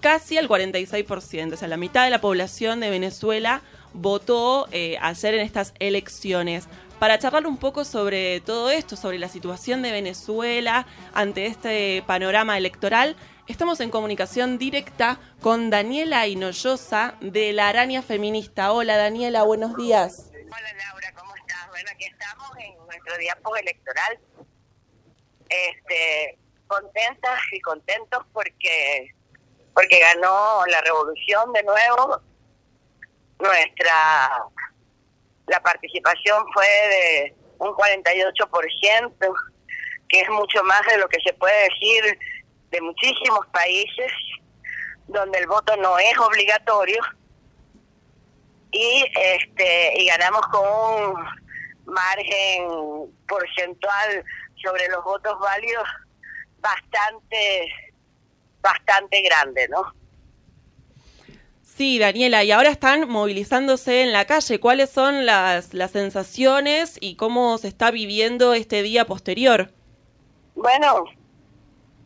casi 0.00 0.36
al 0.36 0.48
46%, 0.48 1.52
o 1.52 1.56
sea, 1.56 1.68
la 1.68 1.76
mitad 1.76 2.02
de 2.02 2.10
la 2.10 2.20
población 2.20 2.80
de 2.80 2.90
Venezuela 2.90 3.62
votó 3.96 4.68
eh, 4.70 4.96
ayer 5.00 5.34
en 5.34 5.40
estas 5.40 5.74
elecciones. 5.78 6.68
Para 6.98 7.18
charlar 7.18 7.46
un 7.46 7.58
poco 7.58 7.84
sobre 7.84 8.40
todo 8.40 8.70
esto, 8.70 8.96
sobre 8.96 9.18
la 9.18 9.28
situación 9.28 9.82
de 9.82 9.92
Venezuela 9.92 10.86
ante 11.12 11.46
este 11.46 12.02
panorama 12.06 12.56
electoral, 12.56 13.16
estamos 13.48 13.80
en 13.80 13.90
comunicación 13.90 14.56
directa 14.58 15.18
con 15.42 15.68
Daniela 15.68 16.26
Hinoyosa 16.26 17.16
de 17.20 17.52
La 17.52 17.68
Araña 17.68 18.00
Feminista. 18.02 18.72
Hola 18.72 18.96
Daniela, 18.96 19.42
buenos 19.42 19.76
días. 19.76 20.30
Hola 20.32 20.72
Laura, 20.86 21.12
¿cómo 21.14 21.34
estás? 21.36 21.68
Bueno, 21.68 21.90
aquí 21.92 22.04
estamos 22.04 22.48
en 22.58 22.86
nuestro 22.86 23.18
día 23.18 23.36
postelectoral. 23.42 24.18
Este, 25.48 26.38
contentas 26.66 27.40
y 27.52 27.60
contentos 27.60 28.24
porque 28.32 29.14
porque 29.74 30.00
ganó 30.00 30.64
la 30.66 30.80
revolución 30.80 31.52
de 31.52 31.62
nuevo. 31.62 32.22
Nuestra 33.38 34.46
la 35.46 35.60
participación 35.60 36.44
fue 36.52 36.66
de 36.66 37.34
un 37.58 37.68
48%, 37.68 39.34
que 40.08 40.20
es 40.20 40.28
mucho 40.30 40.62
más 40.64 40.82
de 40.86 40.98
lo 40.98 41.08
que 41.08 41.20
se 41.20 41.32
puede 41.34 41.68
decir 41.68 42.18
de 42.70 42.80
muchísimos 42.80 43.46
países 43.52 44.12
donde 45.06 45.38
el 45.38 45.46
voto 45.46 45.76
no 45.76 45.98
es 45.98 46.18
obligatorio 46.18 47.00
y 48.72 49.04
este 49.14 50.02
y 50.02 50.06
ganamos 50.06 50.42
con 50.48 50.64
un 50.66 51.14
margen 51.86 53.14
porcentual 53.28 54.24
sobre 54.62 54.88
los 54.88 55.04
votos 55.04 55.38
válidos 55.38 55.88
bastante 56.58 57.72
bastante 58.60 59.22
grande, 59.22 59.68
¿no? 59.68 59.94
Sí, 61.76 61.98
Daniela, 61.98 62.42
y 62.42 62.52
ahora 62.52 62.70
están 62.70 63.06
movilizándose 63.06 64.00
en 64.00 64.10
la 64.10 64.24
calle. 64.24 64.58
¿Cuáles 64.58 64.88
son 64.88 65.26
las, 65.26 65.74
las 65.74 65.90
sensaciones 65.90 66.96
y 67.02 67.16
cómo 67.16 67.58
se 67.58 67.68
está 67.68 67.90
viviendo 67.90 68.54
este 68.54 68.80
día 68.82 69.04
posterior? 69.04 69.70
Bueno, 70.54 71.04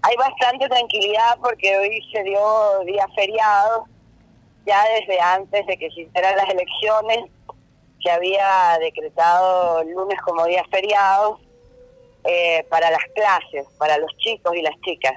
hay 0.02 0.16
bastante 0.16 0.68
tranquilidad 0.68 1.38
porque 1.40 1.78
hoy 1.78 2.02
se 2.10 2.20
dio 2.24 2.80
día 2.84 3.06
feriado, 3.14 3.84
ya 4.66 4.82
desde 4.98 5.20
antes 5.20 5.64
de 5.68 5.78
que 5.78 5.88
se 5.92 6.00
hicieran 6.00 6.36
las 6.36 6.48
elecciones, 6.48 7.30
se 8.02 8.10
había 8.10 8.76
decretado 8.80 9.82
el 9.82 9.92
lunes 9.92 10.20
como 10.22 10.46
día 10.46 10.64
feriado 10.68 11.38
eh, 12.24 12.66
para 12.68 12.90
las 12.90 13.04
clases, 13.14 13.68
para 13.78 13.98
los 13.98 14.10
chicos 14.16 14.52
y 14.56 14.62
las 14.62 14.74
chicas. 14.80 15.14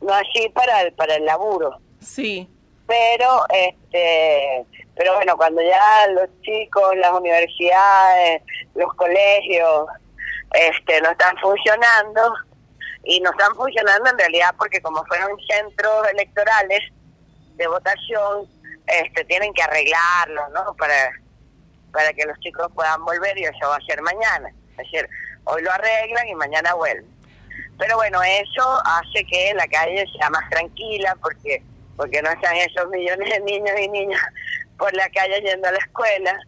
No 0.00 0.14
así 0.14 0.48
para 0.50 0.82
el, 0.82 0.92
para 0.92 1.16
el 1.16 1.24
laburo. 1.24 1.80
Sí. 1.98 2.48
Pero, 2.88 3.44
este, 3.50 4.64
pero 4.96 5.14
bueno, 5.14 5.36
cuando 5.36 5.62
ya 5.62 6.08
los 6.08 6.28
chicos, 6.42 6.96
las 6.96 7.12
universidades, 7.12 8.42
los 8.74 8.92
colegios, 8.94 9.86
este, 10.52 11.00
no 11.02 11.10
están 11.10 11.36
funcionando, 11.38 12.34
y 13.08 13.20
no 13.20 13.30
están 13.30 13.54
funcionando 13.54 14.10
en 14.10 14.18
realidad 14.18 14.54
porque 14.58 14.82
como 14.82 15.02
fueron 15.06 15.30
centros 15.48 16.08
electorales 16.12 16.80
de 17.56 17.66
votación, 17.66 18.46
este, 18.86 19.24
tienen 19.24 19.52
que 19.54 19.62
arreglarlo, 19.62 20.48
¿no? 20.50 20.74
Para, 20.74 21.10
para 21.90 22.12
que 22.12 22.26
los 22.26 22.38
chicos 22.40 22.70
puedan 22.74 23.02
volver 23.04 23.38
y 23.38 23.44
eso 23.44 23.68
va 23.68 23.76
a 23.76 23.86
ser 23.86 24.02
mañana. 24.02 24.50
Es 24.72 24.76
decir, 24.76 25.08
hoy 25.44 25.62
lo 25.62 25.72
arreglan 25.72 26.28
y 26.28 26.34
mañana 26.34 26.74
vuelven. 26.74 27.08
Pero 27.78 27.96
bueno, 27.96 28.22
eso 28.22 28.82
hace 28.84 29.24
que 29.24 29.54
la 29.54 29.66
calle 29.68 30.04
sea 30.18 30.28
más 30.28 30.48
tranquila 30.50 31.16
porque 31.22 31.62
porque 31.98 32.22
no 32.22 32.30
están 32.30 32.56
esos 32.56 32.88
millones 32.88 33.28
de 33.28 33.40
niños 33.40 33.74
y 33.78 33.88
niñas 33.88 34.22
por 34.78 34.94
la 34.94 35.10
calle 35.10 35.42
yendo 35.42 35.68
a 35.68 35.72
la 35.72 35.78
escuela. 35.78 36.38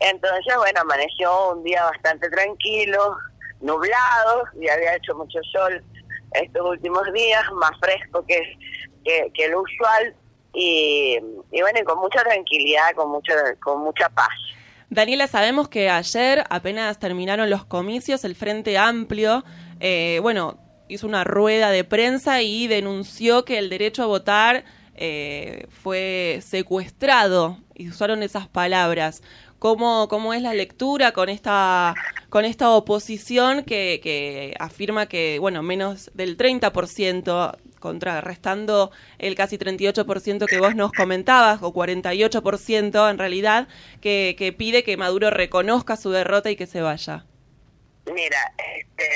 Entonces, 0.00 0.56
bueno, 0.56 0.80
amaneció 0.80 1.52
un 1.52 1.62
día 1.62 1.84
bastante 1.84 2.30
tranquilo, 2.30 3.16
nublado, 3.60 4.44
y 4.60 4.68
había 4.68 4.96
hecho 4.96 5.14
mucho 5.14 5.38
sol 5.52 5.84
estos 6.32 6.70
últimos 6.70 7.12
días, 7.12 7.44
más 7.52 7.72
fresco 7.80 8.24
que, 8.26 8.40
que, 9.04 9.30
que 9.34 9.44
el 9.44 9.54
usual, 9.54 10.14
y, 10.54 11.18
y 11.52 11.60
bueno, 11.60 11.80
y 11.80 11.84
con 11.84 11.98
mucha 11.98 12.22
tranquilidad, 12.22 12.94
con 12.94 13.10
mucha, 13.10 13.34
con 13.62 13.80
mucha 13.80 14.08
paz. 14.08 14.30
Daniela, 14.88 15.26
sabemos 15.26 15.68
que 15.68 15.90
ayer 15.90 16.44
apenas 16.48 16.98
terminaron 16.98 17.50
los 17.50 17.66
comicios, 17.66 18.24
el 18.24 18.34
Frente 18.34 18.78
Amplio, 18.78 19.44
eh, 19.80 20.18
bueno, 20.22 20.58
hizo 20.88 21.06
una 21.06 21.24
rueda 21.24 21.70
de 21.70 21.84
prensa 21.84 22.40
y 22.40 22.66
denunció 22.68 23.44
que 23.44 23.58
el 23.58 23.68
derecho 23.68 24.02
a 24.02 24.06
votar 24.06 24.64
eh, 24.98 25.66
fue 25.70 26.40
secuestrado, 26.42 27.58
y 27.74 27.88
usaron 27.88 28.22
esas 28.22 28.48
palabras. 28.48 29.22
¿Cómo, 29.58 30.06
¿Cómo 30.08 30.34
es 30.34 30.42
la 30.42 30.54
lectura 30.54 31.10
con 31.12 31.28
esta, 31.28 31.94
con 32.28 32.44
esta 32.44 32.70
oposición 32.70 33.64
que, 33.64 33.98
que 34.02 34.54
afirma 34.60 35.06
que, 35.06 35.38
bueno, 35.40 35.62
menos 35.64 36.10
del 36.14 36.36
30%, 36.36 37.56
contrarrestando 37.80 38.92
el 39.18 39.34
casi 39.34 39.58
38% 39.58 40.46
que 40.46 40.58
vos 40.58 40.76
nos 40.76 40.92
comentabas, 40.92 41.60
o 41.62 41.72
48% 41.72 43.10
en 43.10 43.18
realidad, 43.18 43.66
que, 44.00 44.36
que 44.38 44.52
pide 44.52 44.84
que 44.84 44.96
Maduro 44.96 45.30
reconozca 45.30 45.96
su 45.96 46.10
derrota 46.10 46.50
y 46.50 46.56
que 46.56 46.66
se 46.66 46.80
vaya? 46.80 47.24
Mira, 48.14 48.38
este, 48.76 49.08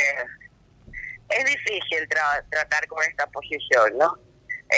es 1.28 1.44
difícil 1.44 2.08
tra- 2.08 2.44
tratar 2.50 2.86
con 2.88 3.02
esta 3.04 3.26
posición, 3.28 3.96
¿no? 3.98 4.18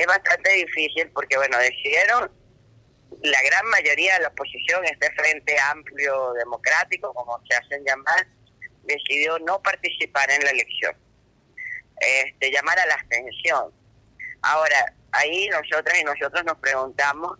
Es 0.01 0.07
bastante 0.07 0.51
difícil 0.53 1.11
porque, 1.15 1.37
bueno, 1.37 1.59
decidieron, 1.59 2.31
la 3.23 3.43
gran 3.43 3.67
mayoría 3.67 4.15
de 4.15 4.21
la 4.21 4.29
oposición, 4.29 4.85
este 4.85 5.11
Frente 5.13 5.57
Amplio 5.71 6.33
Democrático, 6.35 7.13
como 7.15 7.41
se 7.49 7.57
hacen 7.57 7.85
llamar, 7.85 8.27
decidió 8.83 9.39
no 9.41 9.63
participar 9.63 10.31
en 10.31 10.45
la 10.45 10.51
elección, 10.51 10.97
este, 12.01 12.51
llamar 12.51 12.79
a 12.79 12.87
la 12.87 12.95
abstención. 12.95 13.73
Ahora, 14.43 14.95
ahí 15.13 15.49
nosotras 15.49 15.99
y 15.99 16.05
nosotros 16.05 16.45
nos 16.45 16.59
preguntamos, 16.59 17.39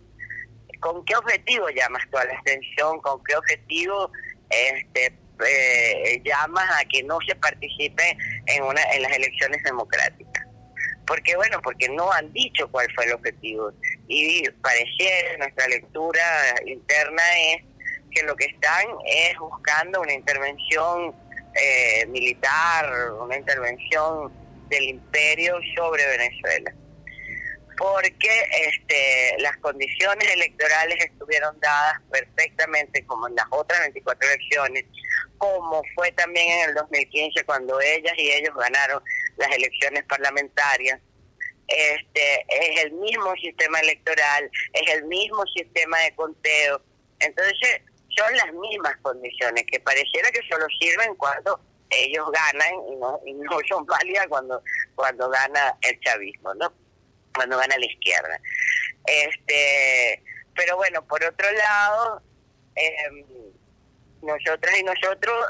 ¿con 0.79 1.05
qué 1.05 1.15
objetivo 1.15 1.69
llamas 1.69 2.03
tú 2.09 2.17
a 2.17 2.25
la 2.25 2.33
abstención? 2.33 2.99
¿Con 3.01 3.23
qué 3.23 3.35
objetivo 3.35 4.11
este, 4.49 5.17
eh, 5.45 6.21
llamas 6.23 6.81
a 6.81 6.85
que 6.85 7.03
no 7.03 7.19
se 7.27 7.35
participe 7.35 8.17
en, 8.47 8.63
una, 8.63 8.81
en 8.93 9.01
las 9.03 9.11
elecciones 9.11 9.61
democráticas? 9.63 10.24
Porque 11.05 11.35
bueno, 11.35 11.61
porque 11.61 11.87
no 11.89 12.11
han 12.11 12.31
dicho 12.33 12.69
cuál 12.71 12.87
fue 12.95 13.05
el 13.05 13.13
objetivo. 13.13 13.71
Y 14.07 14.49
pareciera, 14.61 15.37
nuestra 15.37 15.67
lectura 15.67 16.55
interna 16.65 17.23
es 17.51 17.63
que 18.11 18.23
lo 18.23 18.35
que 18.35 18.45
están 18.45 18.85
es 19.05 19.37
buscando 19.37 20.01
una 20.01 20.13
intervención 20.13 21.13
eh, 21.55 22.05
militar, 22.07 23.11
una 23.19 23.37
intervención 23.37 24.31
del 24.69 24.83
imperio 24.83 25.57
sobre 25.75 26.05
Venezuela. 26.07 26.73
Porque 27.77 28.29
este, 28.67 29.35
las 29.39 29.57
condiciones 29.57 30.29
electorales 30.33 30.97
estuvieron 31.03 31.59
dadas 31.59 32.01
perfectamente 32.09 33.05
como 33.05 33.27
en 33.27 33.35
las 33.35 33.45
otras 33.49 33.81
24 33.81 34.29
elecciones, 34.29 34.85
como 35.37 35.81
fue 35.93 36.11
también 36.13 36.49
en 36.49 36.69
el 36.69 36.75
2015 36.75 37.43
cuando 37.43 37.79
ellas 37.81 38.13
y 38.17 38.31
ellos 38.31 38.55
ganaron 38.55 39.03
las 39.37 39.51
elecciones 39.51 40.03
parlamentarias. 40.05 40.99
Este 41.67 42.45
es 42.47 42.83
el 42.83 42.91
mismo 42.93 43.33
sistema 43.41 43.79
electoral, 43.79 44.49
es 44.73 44.93
el 44.93 45.05
mismo 45.05 45.43
sistema 45.55 45.99
de 45.99 46.15
conteo. 46.15 46.81
Entonces, 47.19 47.81
son 48.15 48.35
las 48.35 48.53
mismas 48.53 48.95
condiciones 49.01 49.65
que 49.71 49.79
pareciera 49.79 50.31
que 50.31 50.41
solo 50.49 50.65
sirven 50.79 51.15
cuando 51.15 51.59
ellos 51.89 52.25
ganan 52.31 52.73
y 52.89 52.95
no, 52.95 53.19
y 53.25 53.33
no 53.33 53.59
son 53.69 53.85
válidas 53.85 54.27
cuando 54.27 54.61
cuando 54.95 55.29
gana 55.29 55.75
el 55.81 55.99
chavismo, 56.01 56.53
¿no? 56.55 56.71
Cuando 57.33 57.57
gana 57.57 57.77
la 57.77 57.85
izquierda. 57.85 58.39
Este, 59.05 60.23
pero 60.55 60.77
bueno, 60.77 61.05
por 61.05 61.23
otro 61.23 61.51
lado, 61.51 62.21
eh, 62.75 63.25
nosotras 64.21 64.79
y 64.79 64.83
nosotros 64.83 65.45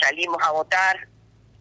salimos 0.00 0.38
a 0.42 0.52
votar, 0.52 1.08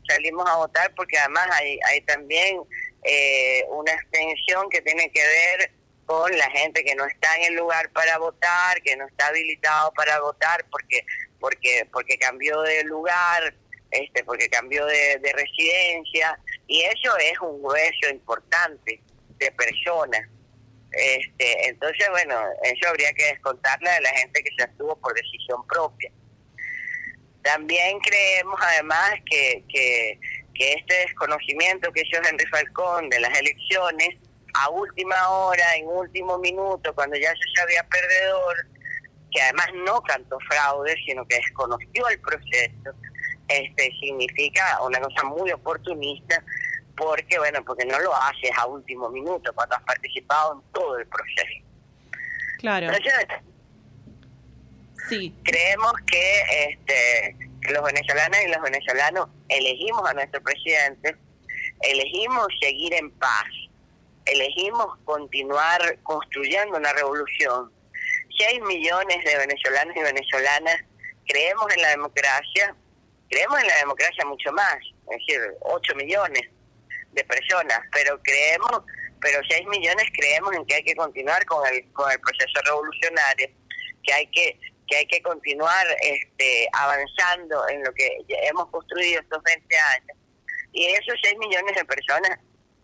salimos 0.10 0.49
a 0.49 0.57
votar 0.57 0.93
porque 0.95 1.18
además 1.18 1.47
hay, 1.53 1.80
hay 1.88 2.01
también 2.01 2.62
eh, 3.03 3.64
una 3.70 3.93
extensión 3.93 4.70
que 4.70 4.82
tiene 4.82 5.10
que 5.12 5.22
ver 5.22 5.72
con 6.05 6.36
la 6.38 6.49
gente 6.51 6.84
que 6.84 6.95
no 6.95 7.05
está 7.05 7.38
en 7.38 7.51
el 7.51 7.55
lugar 7.55 7.89
para 7.91 8.18
votar, 8.18 8.82
que 8.82 8.95
no 8.95 9.07
está 9.07 9.28
habilitado 9.28 9.91
para 9.93 10.20
votar 10.20 10.66
porque 10.72 11.05
porque 11.39 11.88
porque 11.91 12.18
cambió 12.18 12.62
de 12.62 12.84
lugar, 12.84 13.53
este 13.91 14.24
porque 14.24 14.49
cambió 14.49 14.86
de, 14.86 15.20
de 15.20 15.32
residencia 15.34 16.39
y 16.68 16.82
eso 16.82 17.16
es 17.18 17.39
un 17.39 17.62
grueso 17.62 18.10
importante 18.10 19.01
de 19.38 19.51
personas. 19.51 20.28
Este, 20.91 21.70
entonces, 21.70 22.10
bueno, 22.10 22.36
eso 22.64 22.89
habría 22.89 23.14
que 23.14 23.26
descontarle 23.26 23.89
a 23.89 24.01
la 24.01 24.10
gente 24.10 24.43
que 24.43 24.49
se 24.57 24.64
estuvo 24.64 24.95
por 24.95 25.14
decisión 25.14 25.66
propia. 25.68 26.12
También 27.43 27.99
creemos 27.99 28.59
además 28.61 29.13
que, 29.29 29.63
que, 29.69 30.19
que 30.53 30.73
este 30.73 30.93
desconocimiento 31.07 31.91
que 31.91 32.01
hizo 32.01 32.21
Henry 32.21 32.45
Falcón 32.47 33.09
de 33.09 33.19
las 33.19 33.37
elecciones, 33.39 34.09
a 34.53 34.69
última 34.69 35.29
hora, 35.29 35.75
en 35.75 35.87
último 35.87 36.37
minuto, 36.37 36.93
cuando 36.93 37.17
ya 37.17 37.29
se 37.29 37.61
sabía 37.61 37.83
perdedor, 37.83 38.67
que 39.31 39.41
además 39.41 39.67
no 39.85 40.01
cantó 40.01 40.37
fraude, 40.49 40.95
sino 41.05 41.25
que 41.25 41.35
desconoció 41.35 42.07
el 42.09 42.19
proceso, 42.19 42.91
este 43.47 43.91
significa 43.99 44.81
una 44.83 44.99
cosa 44.99 45.23
muy 45.23 45.51
oportunista, 45.51 46.43
porque 46.95 47.37
bueno, 47.37 47.63
porque 47.63 47.85
no 47.85 47.99
lo 47.99 48.13
haces 48.15 48.51
a 48.57 48.65
último 48.65 49.09
minuto, 49.09 49.53
cuando 49.53 49.75
has 49.75 49.83
participado 49.83 50.53
en 50.53 50.73
todo 50.73 50.97
el 50.97 51.07
proceso. 51.07 51.65
Claro. 52.59 52.91
Creemos 55.43 55.93
que 56.07 56.41
este 56.70 57.36
los 57.72 57.84
venezolanas 57.84 58.41
y 58.43 58.47
los 58.47 58.62
venezolanos 58.62 59.30
elegimos 59.49 60.10
a 60.10 60.14
nuestro 60.14 60.41
presidente, 60.41 61.16
elegimos 61.82 62.47
seguir 62.60 62.93
en 62.93 63.12
paz, 63.12 63.47
elegimos 64.26 64.97
continuar 65.05 65.99
construyendo 66.03 66.78
una 66.78 66.93
revolución. 66.93 67.72
Seis 68.38 68.62
millones 68.62 69.24
de 69.26 69.38
venezolanos 69.38 69.95
y 69.95 70.01
venezolanas 70.01 70.78
creemos 71.28 71.66
en 71.76 71.82
la 71.82 71.89
democracia, 71.89 72.76
creemos 73.30 73.60
en 73.62 73.68
la 73.68 73.78
democracia 73.78 74.26
mucho 74.26 74.51
más, 74.53 74.78
es 75.12 75.18
decir, 75.28 75.41
ocho 75.62 75.95
millones 75.95 76.43
de 77.12 77.24
personas, 77.26 77.82
pero 77.91 78.20
creemos, 78.22 78.84
pero 79.20 79.39
seis 79.49 79.68
millones 79.68 80.05
creemos 80.14 80.55
en 80.55 80.66
que 80.66 80.76
hay 80.76 80.84
que 80.84 80.95
continuar 80.95 81.43
con 81.45 81.68
el, 81.68 81.91
con 81.91 82.10
el 82.12 82.20
proceso 82.20 82.62
revolucionario, 82.66 83.49
que 84.03 84.14
hay 84.14 84.28
que 84.28 84.60
que 84.89 84.97
hay 84.97 85.05
que 85.05 85.21
continuar 85.21 85.85
este, 86.01 86.67
avanzando 86.73 87.67
en 87.69 87.83
lo 87.83 87.93
que 87.93 88.09
hemos 88.43 88.69
construido 88.69 89.21
estos 89.21 89.41
20 89.43 89.77
años. 89.77 90.17
Y 90.73 90.85
esos 90.85 91.15
6 91.23 91.37
millones 91.37 91.75
de 91.75 91.85
personas 91.85 92.39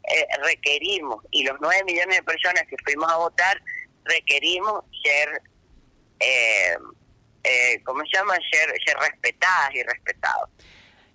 eh, 0.08 0.28
requerimos, 0.44 1.24
y 1.32 1.44
los 1.44 1.58
9 1.60 1.84
millones 1.86 2.18
de 2.18 2.24
personas 2.24 2.64
que 2.70 2.76
fuimos 2.84 3.12
a 3.12 3.18
votar, 3.18 3.62
requerimos 4.04 4.84
ser, 5.04 5.42
eh, 6.20 6.78
eh, 7.44 7.82
¿cómo 7.84 8.02
se 8.06 8.18
llama? 8.18 8.36
Ser, 8.52 8.74
ser 8.86 8.98
respetadas 8.98 9.74
y 9.74 9.84
respetados. 9.84 10.50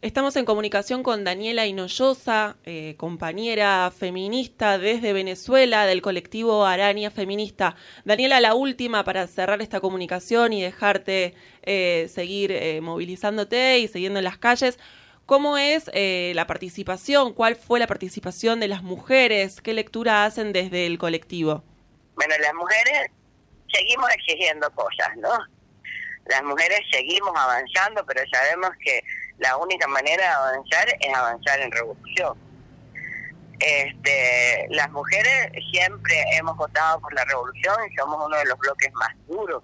Estamos 0.02 0.34
en 0.36 0.46
comunicación 0.46 1.02
con 1.02 1.24
Daniela 1.24 1.66
Hinoyosa, 1.66 2.56
eh, 2.64 2.94
compañera 2.96 3.92
feminista 3.94 4.78
desde 4.78 5.12
Venezuela 5.12 5.84
del 5.84 6.00
colectivo 6.00 6.64
Araña 6.64 7.10
Feminista. 7.10 7.76
Daniela, 8.06 8.40
la 8.40 8.54
última 8.54 9.04
para 9.04 9.26
cerrar 9.26 9.60
esta 9.60 9.78
comunicación 9.80 10.54
y 10.54 10.62
dejarte 10.62 11.34
eh, 11.64 12.08
seguir 12.10 12.50
eh, 12.50 12.80
movilizándote 12.80 13.78
y 13.80 13.88
siguiendo 13.88 14.20
en 14.20 14.24
las 14.24 14.38
calles. 14.38 14.78
¿Cómo 15.26 15.58
es 15.58 15.90
eh, 15.92 16.32
la 16.34 16.46
participación? 16.46 17.34
¿Cuál 17.34 17.54
fue 17.54 17.78
la 17.78 17.86
participación 17.86 18.58
de 18.58 18.68
las 18.68 18.82
mujeres? 18.82 19.60
¿Qué 19.60 19.74
lectura 19.74 20.24
hacen 20.24 20.54
desde 20.54 20.86
el 20.86 20.96
colectivo? 20.96 21.62
Bueno, 22.14 22.34
las 22.40 22.54
mujeres 22.54 23.10
seguimos 23.70 24.08
exigiendo 24.12 24.70
cosas, 24.70 25.14
¿no? 25.18 25.28
Las 26.24 26.42
mujeres 26.42 26.80
seguimos 26.90 27.32
avanzando, 27.36 28.02
pero 28.06 28.22
sabemos 28.32 28.70
que 28.82 29.02
la 29.40 29.56
única 29.56 29.86
manera 29.88 30.22
de 30.22 30.28
avanzar 30.28 30.88
es 31.00 31.14
avanzar 31.14 31.60
en 31.60 31.72
revolución. 31.72 32.38
Este, 33.58 34.66
las 34.70 34.90
mujeres 34.90 35.50
siempre 35.70 36.22
hemos 36.32 36.56
votado 36.56 37.00
por 37.00 37.12
la 37.14 37.24
revolución 37.24 37.76
y 37.90 37.96
somos 37.96 38.24
uno 38.24 38.36
de 38.36 38.44
los 38.46 38.58
bloques 38.58 38.92
más 38.94 39.10
duros 39.26 39.62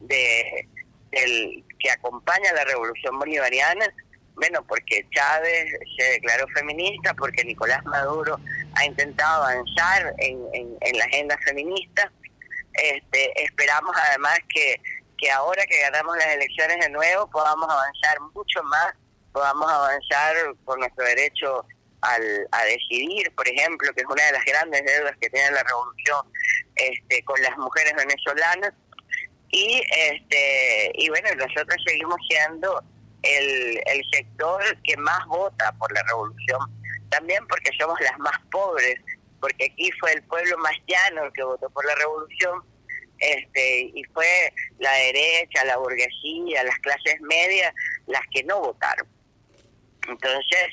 de, 0.00 0.68
del, 1.10 1.64
que 1.78 1.90
acompaña 1.90 2.52
la 2.54 2.64
revolución 2.64 3.18
bolivariana. 3.18 3.86
Bueno, 4.34 4.62
porque 4.66 5.06
Chávez 5.10 5.74
se 5.98 6.04
declaró 6.12 6.46
feminista, 6.54 7.12
porque 7.14 7.44
Nicolás 7.44 7.84
Maduro 7.84 8.38
ha 8.76 8.84
intentado 8.84 9.44
avanzar 9.44 10.14
en, 10.18 10.38
la 10.96 11.04
agenda 11.04 11.36
feminista. 11.44 12.10
Este, 12.74 13.44
esperamos 13.44 13.94
además 14.08 14.38
que, 14.48 14.80
que 15.18 15.30
ahora 15.30 15.66
que 15.66 15.80
ganamos 15.80 16.16
las 16.16 16.28
elecciones 16.28 16.78
de 16.80 16.90
nuevo 16.90 17.28
podamos 17.28 17.68
avanzar 17.68 18.20
mucho 18.34 18.62
más 18.62 18.94
podamos 19.32 19.70
avanzar 19.70 20.36
con 20.64 20.80
nuestro 20.80 21.04
derecho 21.04 21.64
al, 22.00 22.48
a 22.52 22.64
decidir, 22.64 23.32
por 23.34 23.48
ejemplo, 23.48 23.92
que 23.94 24.02
es 24.02 24.06
una 24.06 24.24
de 24.24 24.32
las 24.32 24.44
grandes 24.44 24.84
deudas 24.84 25.16
que 25.20 25.30
tiene 25.30 25.50
la 25.50 25.62
revolución 25.62 26.26
este, 26.76 27.24
con 27.24 27.40
las 27.42 27.56
mujeres 27.58 27.94
venezolanas. 27.96 28.72
y 29.50 29.82
este 29.90 30.92
y 30.94 31.08
bueno 31.08 31.28
nosotros 31.36 31.76
seguimos 31.86 32.18
siendo 32.28 32.82
el, 33.22 33.80
el 33.86 34.02
sector 34.12 34.62
que 34.82 34.96
más 34.98 35.26
vota 35.26 35.72
por 35.78 35.90
la 35.92 36.02
revolución 36.02 36.60
también 37.08 37.46
porque 37.48 37.70
somos 37.78 37.98
las 38.00 38.18
más 38.18 38.38
pobres 38.50 39.00
porque 39.40 39.66
aquí 39.66 39.90
fue 39.98 40.12
el 40.12 40.22
pueblo 40.24 40.58
más 40.58 40.74
llano 40.86 41.24
el 41.24 41.32
que 41.32 41.42
votó 41.42 41.70
por 41.70 41.84
la 41.86 41.94
revolución 41.94 42.62
este 43.18 43.90
y 43.94 44.04
fue 44.12 44.52
la 44.78 44.92
derecha 44.92 45.64
la 45.64 45.78
burguesía 45.78 46.62
las 46.64 46.78
clases 46.80 47.20
medias 47.22 47.72
las 48.06 48.22
que 48.30 48.44
no 48.44 48.60
votaron 48.60 49.06
entonces 50.08 50.68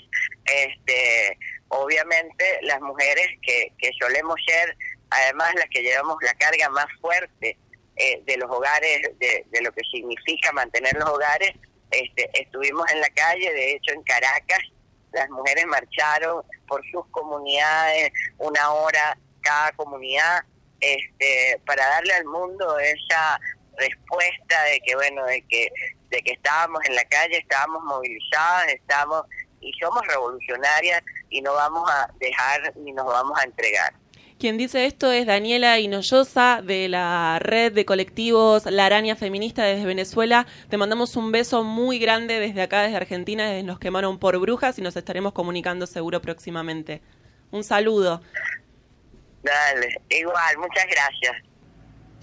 este 0.45 1.37
obviamente 1.69 2.59
las 2.61 2.79
mujeres 2.81 3.27
que, 3.41 3.71
que 3.77 3.91
solemos 3.99 4.35
ser 4.47 4.75
además 5.09 5.53
las 5.55 5.69
que 5.69 5.81
llevamos 5.81 6.17
la 6.21 6.33
carga 6.35 6.69
más 6.69 6.87
fuerte 7.01 7.57
eh, 7.97 8.21
de 8.25 8.37
los 8.37 8.51
hogares, 8.51 9.01
de, 9.19 9.45
de, 9.49 9.61
lo 9.61 9.71
que 9.71 9.81
significa 9.89 10.51
mantener 10.51 10.93
los 10.95 11.07
hogares, 11.07 11.53
este, 11.91 12.29
estuvimos 12.33 12.85
en 12.91 12.99
la 12.99 13.09
calle, 13.09 13.53
de 13.53 13.71
hecho 13.71 13.93
en 13.93 14.03
Caracas, 14.03 14.59
las 15.13 15.29
mujeres 15.29 15.65
marcharon 15.65 16.43
por 16.67 16.81
sus 16.91 17.07
comunidades, 17.11 18.11
una 18.37 18.71
hora 18.73 19.17
cada 19.41 19.71
comunidad, 19.73 20.43
este, 20.81 21.61
para 21.65 21.87
darle 21.87 22.15
al 22.15 22.25
mundo 22.25 22.77
esa 22.79 23.39
respuesta 23.77 24.63
de 24.63 24.79
que 24.81 24.95
bueno, 24.95 25.25
de 25.25 25.41
que, 25.43 25.69
de 26.15 26.21
que 26.21 26.31
estábamos 26.33 26.81
en 26.87 26.95
la 26.95 27.03
calle, 27.05 27.37
estábamos 27.37 27.83
movilizadas, 27.83 28.67
estamos 28.69 29.23
y 29.61 29.71
somos 29.79 30.01
revolucionarias 30.07 31.03
y 31.29 31.41
no 31.41 31.53
vamos 31.53 31.89
a 31.89 32.09
dejar 32.19 32.75
ni 32.77 32.91
nos 32.93 33.05
vamos 33.05 33.37
a 33.39 33.43
entregar. 33.43 33.93
Quien 34.39 34.57
dice 34.57 34.85
esto 34.85 35.11
es 35.11 35.25
Daniela 35.25 35.79
Hinoyosa 35.79 36.61
de 36.61 36.89
la 36.89 37.39
red 37.39 37.71
de 37.71 37.85
colectivos 37.85 38.65
La 38.65 38.85
Araña 38.85 39.15
Feminista 39.15 39.63
desde 39.63 39.85
Venezuela. 39.85 40.45
Te 40.69 40.77
mandamos 40.77 41.15
un 41.15 41.31
beso 41.31 41.63
muy 41.63 41.99
grande 41.99 42.39
desde 42.39 42.61
acá, 42.61 42.81
desde 42.81 42.97
Argentina, 42.97 43.47
desde 43.47 43.63
Nos 43.63 43.79
Quemaron 43.79 44.19
por 44.19 44.37
Brujas 44.37 44.77
y 44.77 44.81
nos 44.81 44.97
estaremos 44.97 45.31
comunicando 45.31 45.87
seguro 45.87 46.21
próximamente. 46.21 47.01
Un 47.51 47.63
saludo. 47.63 48.21
Dale, 49.41 50.01
igual, 50.09 50.57
muchas 50.57 50.85
gracias. 50.85 51.54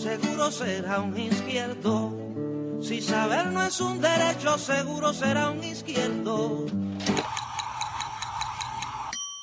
seguro 0.00 0.50
será 0.50 1.00
un 1.00 1.16
izquierdo. 1.16 2.16
Si 2.80 3.02
saber 3.02 3.46
no 3.48 3.62
es 3.62 3.80
un 3.80 4.00
derecho, 4.00 4.56
seguro 4.56 5.12
será 5.12 5.50
un 5.50 5.62
izquierdo. 5.62 6.66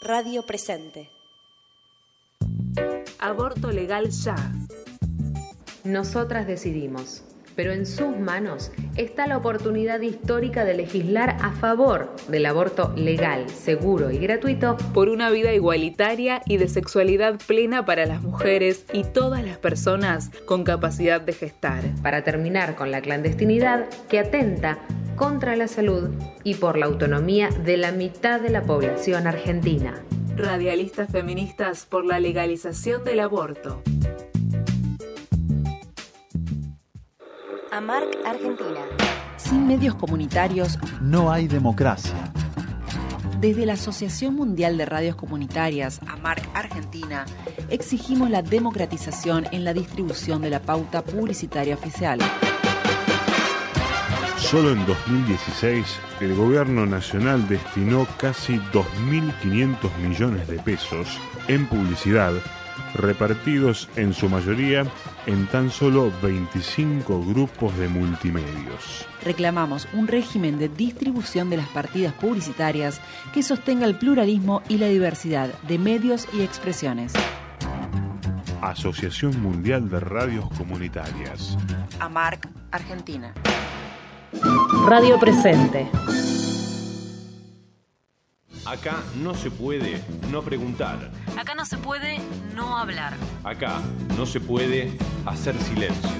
Radio 0.01 0.43
presente. 0.43 1.12
Aborto 3.20 3.72
legal 3.72 4.10
ya. 4.10 4.36
Nosotras 5.84 6.47
decidimos, 6.47 7.24
pero 7.58 7.74
en 7.74 7.86
sus 7.88 8.16
manos 8.16 8.72
está 8.95 9.28
la 9.28 9.36
oportunidad 9.36 9.99
histórica 9.99 10.64
de 10.64 10.76
legislar 10.76 11.38
a 11.41 11.51
favor 11.53 12.16
del 12.30 12.45
aborto 12.45 12.93
legal, 12.95 13.49
seguro 13.49 14.12
y 14.12 14.20
gratuito 14.20 14.78
por 14.93 15.10
una 15.10 15.32
vida 15.32 15.53
igualitaria 15.53 16.41
y 16.45 16.58
de 16.58 16.70
sexualidad 16.70 17.39
plena 17.45 17.84
para 17.84 18.05
las 18.05 18.22
mujeres 18.22 18.86
y 18.93 19.03
todas 19.03 19.43
las 19.43 19.58
personas 19.58 20.30
con 20.45 20.64
capacidad 20.64 21.20
de 21.20 21.34
gestar. 21.34 21.84
Para 22.03 22.24
terminar 22.24 22.76
con 22.76 22.91
la 22.91 23.01
clandestinidad 23.01 23.89
que 24.08 24.20
atenta 24.20 24.78
contra 25.16 25.55
la 25.55 25.68
salud 25.68 26.12
y 26.43 26.53
por 26.53 26.78
la 26.78 26.86
autonomía 26.86 27.49
de 27.49 27.78
la 27.78 27.91
mitad 27.91 28.39
de 28.39 28.51
la 28.51 28.62
población 28.62 29.26
argentina. 29.26 29.95
Radialistas 30.36 31.12
feministas 31.12 31.88
por 31.88 32.05
la 32.05 32.20
legalización 32.20 33.03
del 33.03 33.22
aborto. 33.22 33.82
AMARC 37.78 38.25
Argentina. 38.25 38.80
Sin 39.36 39.67
medios 39.67 39.93
comunitarios 39.93 40.80
no 40.99 41.32
hay 41.32 41.47
democracia. 41.47 42.15
Desde 43.39 43.67
la 43.67 43.73
Asociación 43.73 44.34
Mundial 44.34 44.80
de 44.80 44.86
Radios 44.88 45.15
Comunitarias, 45.15 46.01
AMARC 46.07 46.49
Argentina, 46.55 47.28
exigimos 47.69 48.32
la 48.32 48.41
democratización 48.41 49.45
en 49.51 49.63
la 49.63 49.73
distribución 49.73 50.41
de 50.41 50.49
la 50.49 50.59
pauta 50.59 51.03
publicitaria 51.03 51.75
oficial. 51.75 52.17
Solo 54.39 54.71
en 54.71 54.84
2016, 54.88 55.99
el 56.21 56.34
gobierno 56.34 56.88
nacional 56.88 57.47
destinó 57.47 58.07
casi 58.17 58.57
2.500 58.73 59.97
millones 59.97 60.47
de 60.47 60.57
pesos 60.57 61.19
en 61.47 61.67
publicidad, 61.67 62.34
repartidos 62.93 63.89
en 63.95 64.13
su 64.13 64.29
mayoría 64.29 64.85
en 65.25 65.47
tan 65.47 65.69
solo 65.69 66.11
25 66.21 67.23
grupos 67.25 67.77
de 67.77 67.88
multimedios. 67.88 69.05
Reclamamos 69.23 69.88
un 69.93 70.07
régimen 70.07 70.57
de 70.57 70.69
distribución 70.69 71.49
de 71.49 71.57
las 71.57 71.67
partidas 71.67 72.13
publicitarias 72.13 73.01
que 73.33 73.43
sostenga 73.43 73.85
el 73.85 73.95
pluralismo 73.95 74.61
y 74.69 74.77
la 74.77 74.88
diversidad 74.88 75.53
de 75.63 75.77
medios 75.77 76.27
y 76.33 76.41
expresiones. 76.41 77.13
Asociación 78.61 79.41
Mundial 79.41 79.89
de 79.89 79.99
Radios 79.99 80.49
Comunitarias. 80.57 81.57
AMARC, 81.99 82.47
Argentina. 82.71 83.33
Radio 84.88 85.19
Presente. 85.19 85.88
Acá 88.68 89.01
no 89.15 89.34
se 89.34 89.49
puede 89.49 90.03
no 90.30 90.41
preguntar. 90.41 91.09
Acá 91.39 91.55
no 91.55 91.63
se 91.63 91.78
puede 91.78 92.18
no 92.53 92.78
hablar. 92.78 93.13
Acá 93.45 93.80
no 94.18 94.26
se 94.26 94.41
puede 94.41 94.91
hacer 95.26 95.55
silencio. 95.55 96.11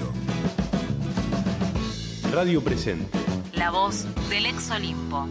Radio 2.32 2.64
Presente. 2.64 3.18
La 3.52 3.70
voz 3.70 4.06
del 4.30 4.46
ex 4.46 4.70
Olimpo. 4.70 5.28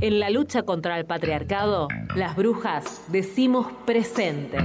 En 0.00 0.18
la 0.18 0.30
lucha 0.30 0.62
contra 0.62 0.98
el 0.98 1.04
patriarcado, 1.04 1.88
las 2.16 2.36
brujas 2.36 3.02
decimos 3.08 3.66
presente. 3.84 4.60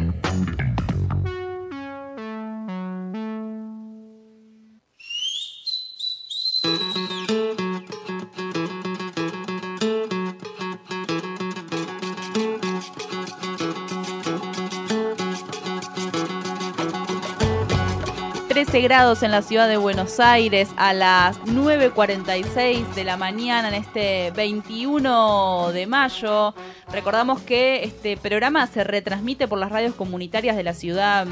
Grados 18.78 19.24
en 19.24 19.32
la 19.32 19.42
ciudad 19.42 19.68
de 19.68 19.78
Buenos 19.78 20.20
Aires 20.20 20.70
a 20.78 20.94
las 20.94 21.42
9.46 21.42 22.94
de 22.94 23.04
la 23.04 23.18
mañana 23.18 23.68
en 23.68 23.74
este 23.74 24.32
21 24.36 25.72
de 25.74 25.88
mayo. 25.88 26.54
Recordamos 26.92 27.42
que 27.42 27.84
este 27.84 28.16
programa 28.16 28.68
se 28.68 28.84
retransmite 28.84 29.48
por 29.48 29.58
las 29.58 29.72
radios 29.72 29.96
comunitarias 29.96 30.56
de 30.56 30.64
la 30.64 30.76
ciudad 30.76 31.26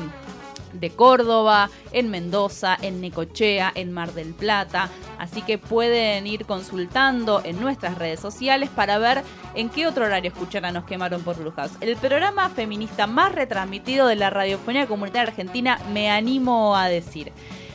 de 0.79 0.89
Córdoba, 0.91 1.69
en 1.91 2.09
Mendoza, 2.09 2.77
en 2.81 3.01
Necochea, 3.01 3.71
en 3.75 3.91
Mar 3.91 4.13
del 4.13 4.33
Plata. 4.33 4.89
Así 5.17 5.41
que 5.41 5.57
pueden 5.57 6.27
ir 6.27 6.45
consultando 6.45 7.41
en 7.43 7.59
nuestras 7.59 7.97
redes 7.97 8.19
sociales 8.19 8.69
para 8.69 8.97
ver 8.97 9.23
en 9.55 9.69
qué 9.69 9.87
otro 9.87 10.05
horario 10.05 10.31
escuchar 10.31 10.65
a 10.65 10.71
Nos 10.71 10.85
Quemaron 10.85 11.23
por 11.23 11.37
Brujas. 11.37 11.71
El 11.81 11.95
programa 11.97 12.49
feminista 12.49 13.07
más 13.07 13.33
retransmitido 13.33 14.07
de 14.07 14.15
la 14.15 14.29
radiofonía 14.29 14.87
comunitaria 14.87 15.29
argentina, 15.29 15.79
me 15.91 16.09
animo 16.09 16.75
a 16.75 16.87
decir. 16.87 17.31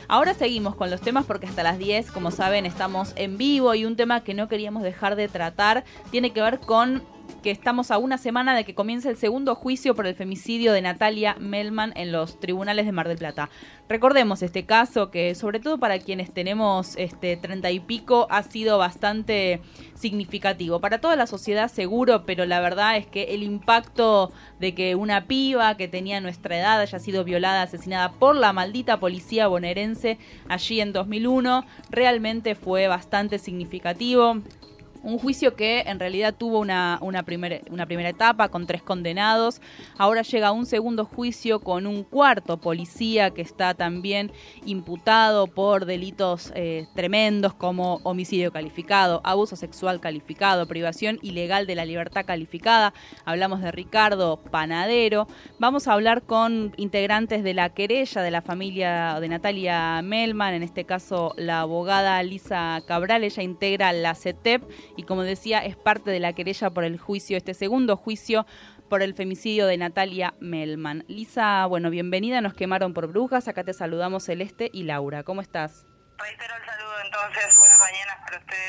Ahora 0.07 0.33
seguimos 0.33 0.75
con 0.75 0.91
los 0.91 1.01
temas 1.01 1.25
porque 1.25 1.47
hasta 1.47 1.63
las 1.63 1.77
10, 1.77 2.11
como 2.11 2.29
saben, 2.31 2.65
estamos 2.65 3.13
en 3.15 3.37
vivo 3.37 3.73
y 3.73 3.85
un 3.85 3.95
tema 3.95 4.23
que 4.23 4.33
no 4.33 4.47
queríamos 4.47 4.83
dejar 4.83 5.15
de 5.15 5.27
tratar 5.27 5.85
tiene 6.11 6.31
que 6.31 6.41
ver 6.41 6.59
con 6.59 7.03
que 7.43 7.51
estamos 7.51 7.91
a 7.91 7.97
una 7.97 8.17
semana 8.17 8.55
de 8.55 8.63
que 8.63 8.73
comience 8.73 9.09
el 9.09 9.17
segundo 9.17 9.53
juicio 9.53 9.93
por 9.93 10.07
el 10.07 10.15
femicidio 10.15 10.71
de 10.71 10.81
Natalia 10.81 11.35
Melman 11.39 11.91
en 11.95 12.13
los 12.13 12.39
tribunales 12.39 12.85
de 12.85 12.93
Mar 12.93 13.09
del 13.09 13.17
Plata. 13.17 13.49
Recordemos 13.89 14.41
este 14.41 14.65
caso 14.65 15.11
que 15.11 15.35
sobre 15.35 15.59
todo 15.59 15.77
para 15.77 15.99
quienes 15.99 16.33
tenemos 16.33 16.95
este 16.95 17.35
treinta 17.35 17.69
y 17.69 17.81
pico 17.81 18.27
ha 18.31 18.43
sido 18.43 18.77
bastante 18.77 19.61
significativo. 19.93 20.79
Para 20.79 21.01
toda 21.01 21.17
la 21.17 21.27
sociedad 21.27 21.69
seguro, 21.69 22.25
pero 22.25 22.45
la 22.45 22.61
verdad 22.61 22.95
es 22.95 23.05
que 23.05 23.35
el 23.35 23.43
impacto 23.43 24.31
de 24.59 24.73
que 24.73 24.95
una 24.95 25.27
piba 25.27 25.75
que 25.75 25.89
tenía 25.89 26.21
nuestra 26.21 26.57
edad 26.57 26.79
haya 26.79 26.99
sido 26.99 27.25
violada, 27.25 27.63
asesinada 27.63 28.13
por 28.13 28.37
la 28.37 28.53
maldita 28.53 29.01
policía 29.01 29.47
bonaerense 29.47 30.17
allí 30.47 30.79
en 30.79 30.93
2001, 30.93 31.65
realmente 31.89 32.55
fue 32.55 32.87
bastante 32.87 33.37
significativo 33.37 34.37
un 35.03 35.19
juicio 35.19 35.55
que 35.55 35.81
en 35.81 35.99
realidad 35.99 36.33
tuvo 36.33 36.59
una, 36.59 36.97
una, 37.01 37.23
una 37.69 37.85
primera 37.85 38.09
etapa 38.09 38.49
con 38.49 38.65
tres 38.65 38.81
condenados. 38.81 39.61
Ahora 39.97 40.21
llega 40.21 40.51
un 40.51 40.65
segundo 40.65 41.05
juicio 41.05 41.59
con 41.59 41.85
un 41.85 42.03
cuarto 42.03 42.57
policía 42.57 43.31
que 43.31 43.41
está 43.41 43.73
también 43.73 44.31
imputado 44.65 45.47
por 45.47 45.85
delitos 45.85 46.51
eh, 46.55 46.87
tremendos 46.95 47.53
como 47.53 47.99
homicidio 48.03 48.51
calificado, 48.51 49.21
abuso 49.23 49.55
sexual 49.55 49.99
calificado, 49.99 50.67
privación 50.67 51.19
ilegal 51.21 51.67
de 51.67 51.75
la 51.75 51.85
libertad 51.85 52.25
calificada. 52.25 52.93
Hablamos 53.25 53.61
de 53.61 53.71
Ricardo 53.71 54.37
Panadero. 54.51 55.27
Vamos 55.59 55.87
a 55.87 55.93
hablar 55.93 56.23
con 56.23 56.73
integrantes 56.77 57.43
de 57.43 57.53
la 57.53 57.69
querella 57.69 58.21
de 58.21 58.31
la 58.31 58.41
familia 58.41 59.19
de 59.19 59.27
Natalia 59.27 60.01
Melman, 60.01 60.53
en 60.53 60.63
este 60.63 60.85
caso 60.85 61.33
la 61.37 61.61
abogada 61.61 62.21
Lisa 62.23 62.81
Cabral. 62.87 63.23
Ella 63.23 63.43
integra 63.43 63.91
la 63.91 64.15
CETEP 64.15 64.63
y 64.95 65.03
como 65.03 65.23
decía 65.23 65.59
es 65.59 65.75
parte 65.75 66.11
de 66.11 66.19
la 66.19 66.33
querella 66.33 66.69
por 66.69 66.83
el 66.83 66.97
juicio, 66.97 67.37
este 67.37 67.53
segundo 67.53 67.97
juicio 67.97 68.45
por 68.89 69.01
el 69.01 69.13
femicidio 69.13 69.65
de 69.65 69.77
Natalia 69.77 70.35
Melman. 70.39 71.03
Lisa, 71.07 71.65
bueno, 71.65 71.89
bienvenida, 71.89 72.41
nos 72.41 72.53
quemaron 72.53 72.93
por 72.93 73.07
brujas, 73.07 73.47
acá 73.47 73.63
te 73.63 73.73
saludamos 73.73 74.25
Celeste 74.25 74.69
y 74.71 74.83
Laura, 74.83 75.23
¿cómo 75.23 75.41
estás? 75.41 75.85
Reitero 76.17 76.53
el 76.55 76.65
saludo 76.65 76.93
entonces, 77.05 77.57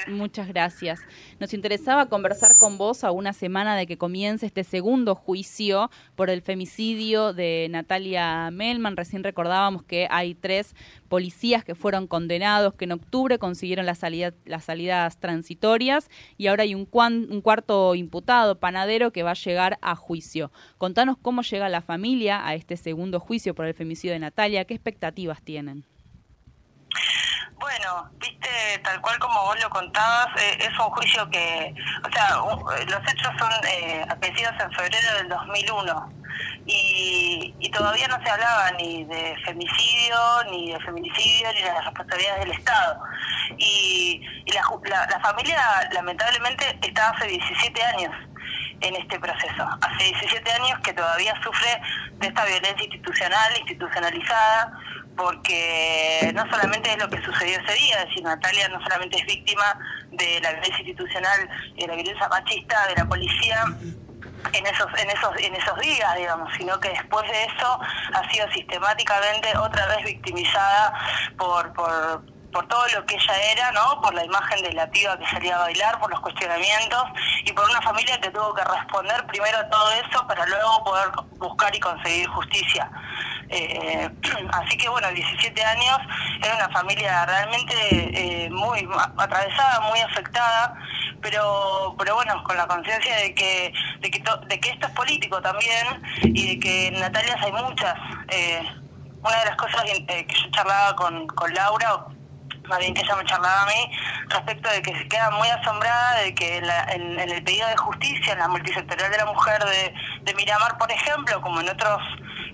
Muchas 0.09 0.49
gracias. 0.49 1.01
Nos 1.41 1.55
interesaba 1.55 2.07
conversar 2.07 2.59
con 2.59 2.79
vos 2.79 3.05
a 3.05 3.11
una 3.11 3.33
semana 3.33 3.77
de 3.77 3.87
que 3.87 3.97
comience 3.97 4.47
este 4.47 4.65
segundo 4.65 5.15
juicio 5.15 5.91
por 6.15 6.31
el 6.31 6.43
femicidio 6.43 7.33
de 7.33 7.69
Natalia 7.71 8.51
Melman. 8.51 8.97
Recién 8.97 9.25
recordábamos 9.25 9.83
que 9.83 10.07
hay 10.11 10.35
tres 10.35 10.75
policías 11.09 11.65
que 11.65 11.75
fueron 11.75 12.07
condenados, 12.07 12.75
que 12.75 12.85
en 12.85 12.93
octubre 12.93 13.39
consiguieron 13.39 13.87
las, 13.87 14.01
las 14.45 14.65
salidas 14.65 15.19
transitorias 15.19 16.11
y 16.37 16.49
ahora 16.49 16.65
hay 16.65 16.75
un, 16.75 16.89
un 16.93 17.41
cuarto 17.41 17.95
imputado, 17.95 18.59
panadero, 18.59 19.13
que 19.13 19.23
va 19.23 19.33
a 19.33 19.35
llegar 19.35 19.79
a 19.81 19.95
juicio. 19.97 20.51
Contanos 20.79 21.17
cómo 21.21 21.43
llega 21.43 21.69
la 21.69 21.81
familia 21.81 22.47
a 22.47 22.55
este 22.55 22.77
segundo 22.77 23.21
juicio 23.21 23.55
por 23.55 23.67
el 23.67 23.75
femicidio 23.75 24.13
de 24.13 24.19
Natalia, 24.19 24.65
qué 24.65 24.75
expectativas 24.75 25.43
tienen. 25.43 25.85
Bueno, 27.65 28.11
viste, 28.19 28.79
tal 28.83 29.01
cual 29.01 29.19
como 29.19 29.41
vos 29.41 29.59
lo 29.59 29.71
contabas, 29.71 30.29
eh, 30.37 30.59
es 30.61 30.79
un 30.79 30.91
juicio 30.91 31.27
que, 31.31 31.75
o 32.07 32.13
sea, 32.13 32.37
los 32.37 33.11
hechos 33.11 33.33
son 33.39 33.51
eh, 33.67 34.05
en 34.07 34.73
febrero 34.73 35.15
del 35.17 35.29
2001 35.31 36.13
y, 36.67 37.55
y 37.59 37.71
todavía 37.71 38.07
no 38.09 38.23
se 38.23 38.31
hablaba 38.31 38.71
ni 38.73 39.05
de 39.05 39.35
femicidio, 39.47 40.19
ni 40.51 40.73
de 40.73 40.81
feminicidio, 40.81 41.55
ni 41.55 41.63
de 41.63 41.73
las 41.73 41.87
responsabilidades 41.87 42.41
del 42.41 42.53
Estado. 42.53 43.03
Y, 43.57 44.21
la, 44.53 45.07
la, 45.07 45.21
familia 45.21 45.89
lamentablemente 45.93 46.79
está 46.83 47.09
hace 47.11 47.29
17 47.29 47.83
años 47.83 48.13
en 48.83 48.95
este 48.97 49.19
proceso. 49.19 49.67
Hace 49.81 50.05
17 50.05 50.53
años 50.53 50.79
que 50.81 50.93
todavía 50.93 51.35
sufre 51.43 51.81
de 52.19 52.27
esta 52.27 52.45
violencia 52.45 52.85
institucional, 52.85 53.57
institucionalizada, 53.59 54.79
porque 55.17 56.33
no 56.35 56.45
solamente 56.51 56.91
es 56.91 56.99
lo 56.99 57.09
que 57.09 57.23
sucedió 57.23 57.59
ese 57.61 57.75
día, 57.75 57.99
es 57.99 58.07
decir, 58.07 58.23
Natalia 58.23 58.69
no 58.69 58.81
solamente 58.83 59.19
es 59.19 59.27
víctima 59.27 59.65
de 60.11 60.41
la 60.41 60.53
violencia 60.53 60.81
institucional 60.81 61.49
de 61.77 61.87
la 61.87 61.95
violencia 61.95 62.29
machista 62.29 62.87
de 62.89 62.95
la 62.95 63.09
policía 63.09 63.57
en 64.53 64.67
esos 64.67 64.87
en 64.99 65.11
esos 65.11 65.37
en 65.39 65.55
esos 65.55 65.79
días 65.81 66.17
digamos 66.17 66.49
sino 66.57 66.79
que 66.79 66.91
después 66.91 67.29
de 67.31 67.45
eso 67.45 67.81
ha 68.13 68.31
sido 68.31 68.47
sistemáticamente 68.53 69.57
otra 69.57 69.87
vez 69.87 70.05
victimizada 70.05 70.93
por 71.37 71.73
por 71.73 72.34
por 72.55 72.67
todo 72.69 72.87
lo 72.95 73.05
que 73.05 73.17
ella 73.17 73.35
era, 73.53 73.73
¿no? 73.73 74.01
Por 74.01 74.15
la 74.15 74.25
imagen 74.25 74.63
de 74.63 74.73
la 74.73 74.89
piba 74.89 75.19
que 75.19 75.27
salía 75.27 75.57
a 75.57 75.59
bailar, 75.59 75.99
por 75.99 76.09
los 76.09 76.21
cuestionamientos 76.21 77.03
y 77.45 77.53
por 77.53 77.69
una 77.69 77.83
familia 77.83 78.19
que 78.21 78.31
tuvo 78.31 78.55
que 78.55 78.63
responder 78.63 79.27
primero 79.27 79.59
a 79.59 79.69
todo 79.69 79.91
eso 79.91 80.25
para 80.29 80.47
luego 80.47 80.85
poder 80.85 81.09
buscar 81.39 81.75
y 81.75 81.81
conseguir 81.81 82.29
justicia. 82.29 82.89
Eh, 83.49 84.09
así 84.53 84.77
que 84.77 84.89
bueno, 84.89 85.09
17 85.11 85.65
años, 85.65 85.99
era 86.43 86.55
una 86.55 86.69
familia 86.69 87.27
realmente 87.27 87.75
eh, 88.45 88.51
muy 88.51 88.89
atravesada, 89.19 89.81
muy 89.91 89.99
afectada, 89.99 90.79
pero 91.21 91.97
pero 91.99 92.15
bueno, 92.15 92.41
con 92.45 92.57
la 92.57 92.69
conciencia 92.69 93.17
de 93.17 93.35
que 93.35 93.73
de 93.99 94.11
que, 94.11 94.71
esto 94.71 94.87
es 94.87 94.93
político 94.93 95.43
también 95.43 96.03
y 96.23 96.55
de 96.55 96.61
que 96.61 96.87
en 96.87 97.01
Natalia 97.01 97.37
hay 97.43 97.53
muchas. 97.53 97.95
Eh, 98.29 98.63
una 99.25 99.39
de 99.39 99.45
las 99.47 99.57
cosas 99.57 99.83
que 99.85 100.27
yo 100.29 100.51
charlaba 100.51 100.95
con, 100.97 101.27
con 101.29 101.53
Laura, 101.55 102.05
más 102.69 102.79
bien 102.79 102.95
que 102.95 103.03
ella 103.03 103.17
me 103.17 103.25
charlaba 103.25 103.63
a 103.63 103.67
mí, 103.67 103.91
respecto 104.29 104.69
de 104.71 104.83
que 104.83 104.97
se 104.97 105.09
queda 105.09 105.31
muy 105.31 105.49
asombrada 105.49 106.21
de 106.21 106.35
que 106.35 106.59
en, 106.59 107.21
el 107.21 107.45
pedido 107.45 107.69
de 107.69 107.77
justicia, 107.77 108.33
en 108.33 108.39
la 108.39 108.49
multisectorial 108.49 109.11
de 109.11 109.19
la 109.19 109.27
mujer 109.27 109.63
de, 109.65 109.95
de 110.23 110.35
Miramar, 110.35 110.79
por 110.79 110.91
ejemplo, 110.91 111.41
como 111.41 111.61
en 111.61 111.69
otros 111.69 112.01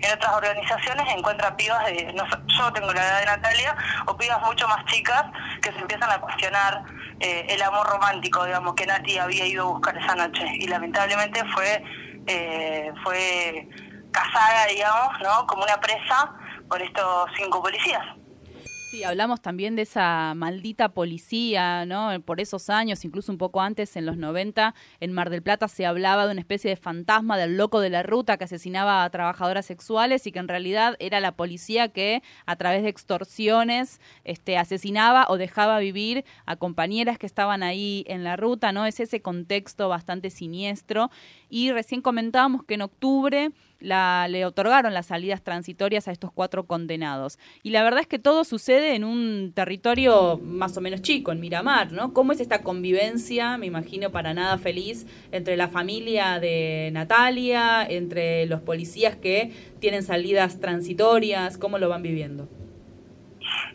en 0.03 0.15
otras 0.15 0.33
organizaciones 0.33 1.07
encuentra 1.15 1.57
pibas 1.57 1.85
de, 1.87 2.15
yo 2.15 2.73
tengo 2.73 2.93
la 2.93 3.03
edad 3.03 3.21
de 3.21 3.27
Natalia, 3.27 3.77
o 4.07 4.17
pibas 4.17 4.41
mucho 4.43 4.67
más 4.69 4.85
chicas 4.87 5.25
que 5.61 5.73
se 5.73 5.79
empiezan 5.79 6.11
a 6.11 6.19
cuestionar 6.19 6.85
eh, 7.21 7.47
el 7.51 7.63
amor 7.63 7.87
romántico, 7.87 8.45
digamos, 8.45 8.75
que 8.75 8.87
Nati 8.87 9.19
había 9.19 9.47
ido 9.47 9.69
a 9.69 9.73
buscar 9.73 9.97
esa 9.97 10.15
noche. 10.15 10.45
Y 10.55 10.67
lamentablemente 10.69 11.43
fue, 11.55 11.83
eh, 12.27 12.93
fue 13.03 13.69
casada, 14.11 14.67
digamos, 14.67 15.21
¿no? 15.23 15.47
Como 15.47 15.65
una 15.65 15.79
presa 15.81 16.35
por 16.69 16.81
estos 16.81 17.31
cinco 17.37 17.63
policías. 17.63 18.05
Hablamos 19.11 19.41
también 19.41 19.75
de 19.75 19.83
esa 19.83 20.35
maldita 20.37 20.91
policía, 20.91 21.85
¿no? 21.85 22.21
Por 22.21 22.41
esos 22.41 22.71
años, 22.71 23.05
incluso 23.05 23.33
un 23.33 23.39
poco 23.39 23.61
antes, 23.61 23.97
en 23.97 24.07
los 24.07 24.17
90, 24.17 24.73
en 25.01 25.13
Mar 25.13 25.31
del 25.31 25.43
Plata 25.43 25.67
se 25.67 25.85
hablaba 25.85 26.27
de 26.27 26.33
una 26.33 26.41
especie 26.41 26.71
de 26.71 26.77
fantasma 26.77 27.37
del 27.37 27.57
loco 27.57 27.81
de 27.81 27.91
la 27.91 28.05
ruta 28.05 28.37
que 28.37 28.45
asesinaba 28.45 29.03
a 29.03 29.11
trabajadoras 29.11 29.67
sexuales 29.67 30.29
y 30.29 30.33
que 30.33 30.39
en 30.39 30.47
realidad 30.47 30.95
era 31.01 31.19
la 31.19 31.33
policía 31.33 31.89
que 31.89 32.23
a 32.47 32.55
través 32.55 32.85
de 32.85 32.89
extorsiones 32.89 34.01
este, 34.23 34.57
asesinaba 34.57 35.27
o 35.29 35.39
dejaba 35.39 35.81
vivir 35.81 36.25
a 36.47 36.55
compañeras 36.55 37.19
que 37.19 37.27
estaban 37.27 37.65
ahí 37.65 38.05
en 38.07 38.23
la 38.23 38.37
ruta, 38.37 38.71
¿no? 38.71 38.87
Es 38.87 39.01
ese 39.01 39.21
contexto 39.21 39.89
bastante 39.89 40.31
siniestro. 40.31 41.11
Y 41.49 41.73
recién 41.73 42.01
comentábamos 42.01 42.63
que 42.63 42.75
en 42.75 42.83
octubre 42.83 43.51
la, 43.81 44.29
le 44.29 44.45
otorgaron 44.45 44.95
las 44.95 45.07
salidas 45.07 45.43
transitorias 45.43 46.09
a 46.09 46.13
estos 46.13 46.33
cuatro 46.33 46.67
condenados. 46.67 47.39
Y 47.63 47.71
la 47.71 47.83
verdad 47.83 48.01
es 48.01 48.07
que 48.07 48.19
todo 48.19 48.45
sucede 48.45 48.95
en 48.95 49.05
un 49.05 49.53
territorio 49.55 50.39
más 50.43 50.77
o 50.77 50.81
menos 50.81 51.03
chico, 51.03 51.33
en 51.33 51.41
Miramar, 51.41 51.93
¿no? 51.93 52.13
¿Cómo 52.13 52.33
es 52.33 52.41
esta 52.41 52.63
convivencia, 52.63 53.57
me 53.59 53.67
imagino, 53.67 54.11
para 54.11 54.35
nada 54.35 54.59
feliz, 54.59 55.07
entre 55.33 55.57
la 55.57 55.69
familia 55.69 56.39
de 56.39 56.91
Natalia, 56.93 57.85
entre 57.89 58.47
los 58.47 58.61
policías 58.61 59.17
que 59.17 59.53
tienen 59.81 60.03
salidas 60.03 60.61
transitorias? 60.61 61.59
¿Cómo 61.59 61.79
lo 61.79 61.89
van 61.89 62.03
viviendo? 62.03 62.49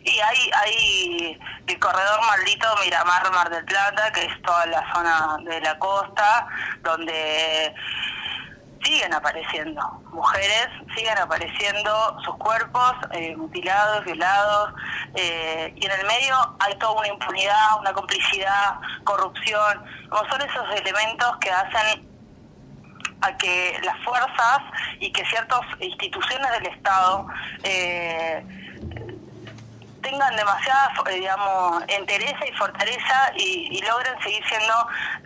Y 0.04 0.10
hay, 0.10 0.50
hay 0.54 1.38
el 1.66 1.78
corredor 1.78 2.20
maldito 2.26 2.66
Miramar, 2.84 3.32
Mar 3.32 3.50
del 3.50 3.64
Plata, 3.64 4.12
que 4.12 4.24
es 4.24 4.42
toda 4.42 4.66
la 4.66 4.94
zona 4.94 5.36
de 5.44 5.60
la 5.60 5.78
costa, 5.78 6.46
donde 6.82 7.74
siguen 8.86 9.12
apareciendo. 9.12 9.82
Mujeres, 10.12 10.68
siguen 10.94 11.18
apareciendo 11.18 12.18
sus 12.24 12.36
cuerpos 12.36 12.92
eh, 13.12 13.34
mutilados, 13.36 14.04
violados, 14.04 14.74
eh, 15.14 15.72
y 15.76 15.84
en 15.84 15.92
el 15.92 16.06
medio 16.06 16.36
hay 16.60 16.74
toda 16.78 16.92
una 17.00 17.08
impunidad, 17.08 17.80
una 17.80 17.92
complicidad, 17.92 18.78
corrupción, 19.04 19.84
como 20.08 20.28
son 20.30 20.40
esos 20.42 20.80
elementos 20.80 21.36
que 21.38 21.50
hacen 21.50 22.06
a 23.22 23.36
que 23.36 23.80
las 23.82 23.98
fuerzas 24.04 24.58
y 25.00 25.10
que 25.10 25.24
ciertas 25.26 25.60
instituciones 25.80 26.50
del 26.52 26.66
Estado 26.66 27.26
eh, 27.64 28.44
tengan 30.02 30.34
demasiada, 30.36 30.92
eh, 31.10 31.14
digamos, 31.14 31.82
entereza 31.88 32.46
y 32.46 32.52
fortaleza 32.52 33.32
y, 33.36 33.68
y 33.70 33.82
logren 33.82 34.20
seguir 34.22 34.44
siendo 34.46 34.74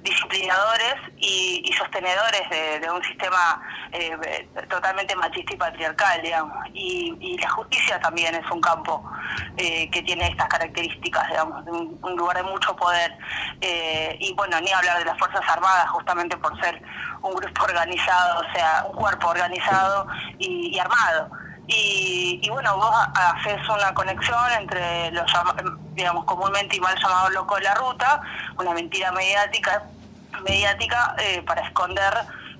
disciplinadores 0.02 0.94
y, 1.18 1.72
sostenedores 1.78 2.42
de, 2.50 2.90
un 2.90 3.02
sistema 3.02 3.62
eh, 3.92 4.48
totalmente 4.68 5.16
machista 5.16 5.54
y 5.54 5.56
patriarcal, 5.56 6.20
digamos. 6.22 6.66
Y, 6.74 7.38
la 7.40 7.48
justicia 7.48 7.98
también 8.00 8.34
es 8.34 8.50
un 8.50 8.60
campo 8.60 9.02
eh, 9.56 9.88
que 9.90 10.02
tiene 10.02 10.28
estas 10.28 10.48
características, 10.48 11.26
digamos, 11.28 11.66
un, 11.66 11.98
un 12.02 12.16
lugar 12.16 12.36
de 12.36 12.42
mucho 12.42 12.76
poder. 12.76 13.16
Y 14.18 14.32
bueno, 14.34 14.60
ni 14.60 14.70
hablar 14.72 14.98
de 14.98 15.04
las 15.06 15.18
Fuerzas 15.18 15.42
Armadas, 15.48 15.88
justamente 15.90 16.36
por 16.36 16.58
ser 16.60 16.82
un 17.22 17.34
grupo 17.34 17.64
organizado, 17.64 18.40
o 18.40 18.52
sea, 18.52 18.84
un 18.88 18.96
cuerpo 18.96 19.28
organizado 19.28 20.06
y 20.38 20.78
armado. 20.78 21.30
Y, 21.72 22.40
y 22.42 22.50
bueno, 22.50 22.76
vos 22.76 22.90
ha- 22.92 23.30
haces 23.30 23.60
una 23.68 23.94
conexión 23.94 24.38
entre 24.58 25.12
los, 25.12 25.24
digamos, 25.94 26.24
comúnmente 26.24 26.76
y 26.76 26.80
mal 26.80 26.96
llamado 27.00 27.30
loco 27.30 27.54
de 27.56 27.62
la 27.62 27.74
ruta, 27.74 28.20
una 28.58 28.72
mentira 28.72 29.12
mediática, 29.12 29.80
mediática 30.42 31.14
eh, 31.18 31.42
para 31.42 31.62
esconder 31.62 32.12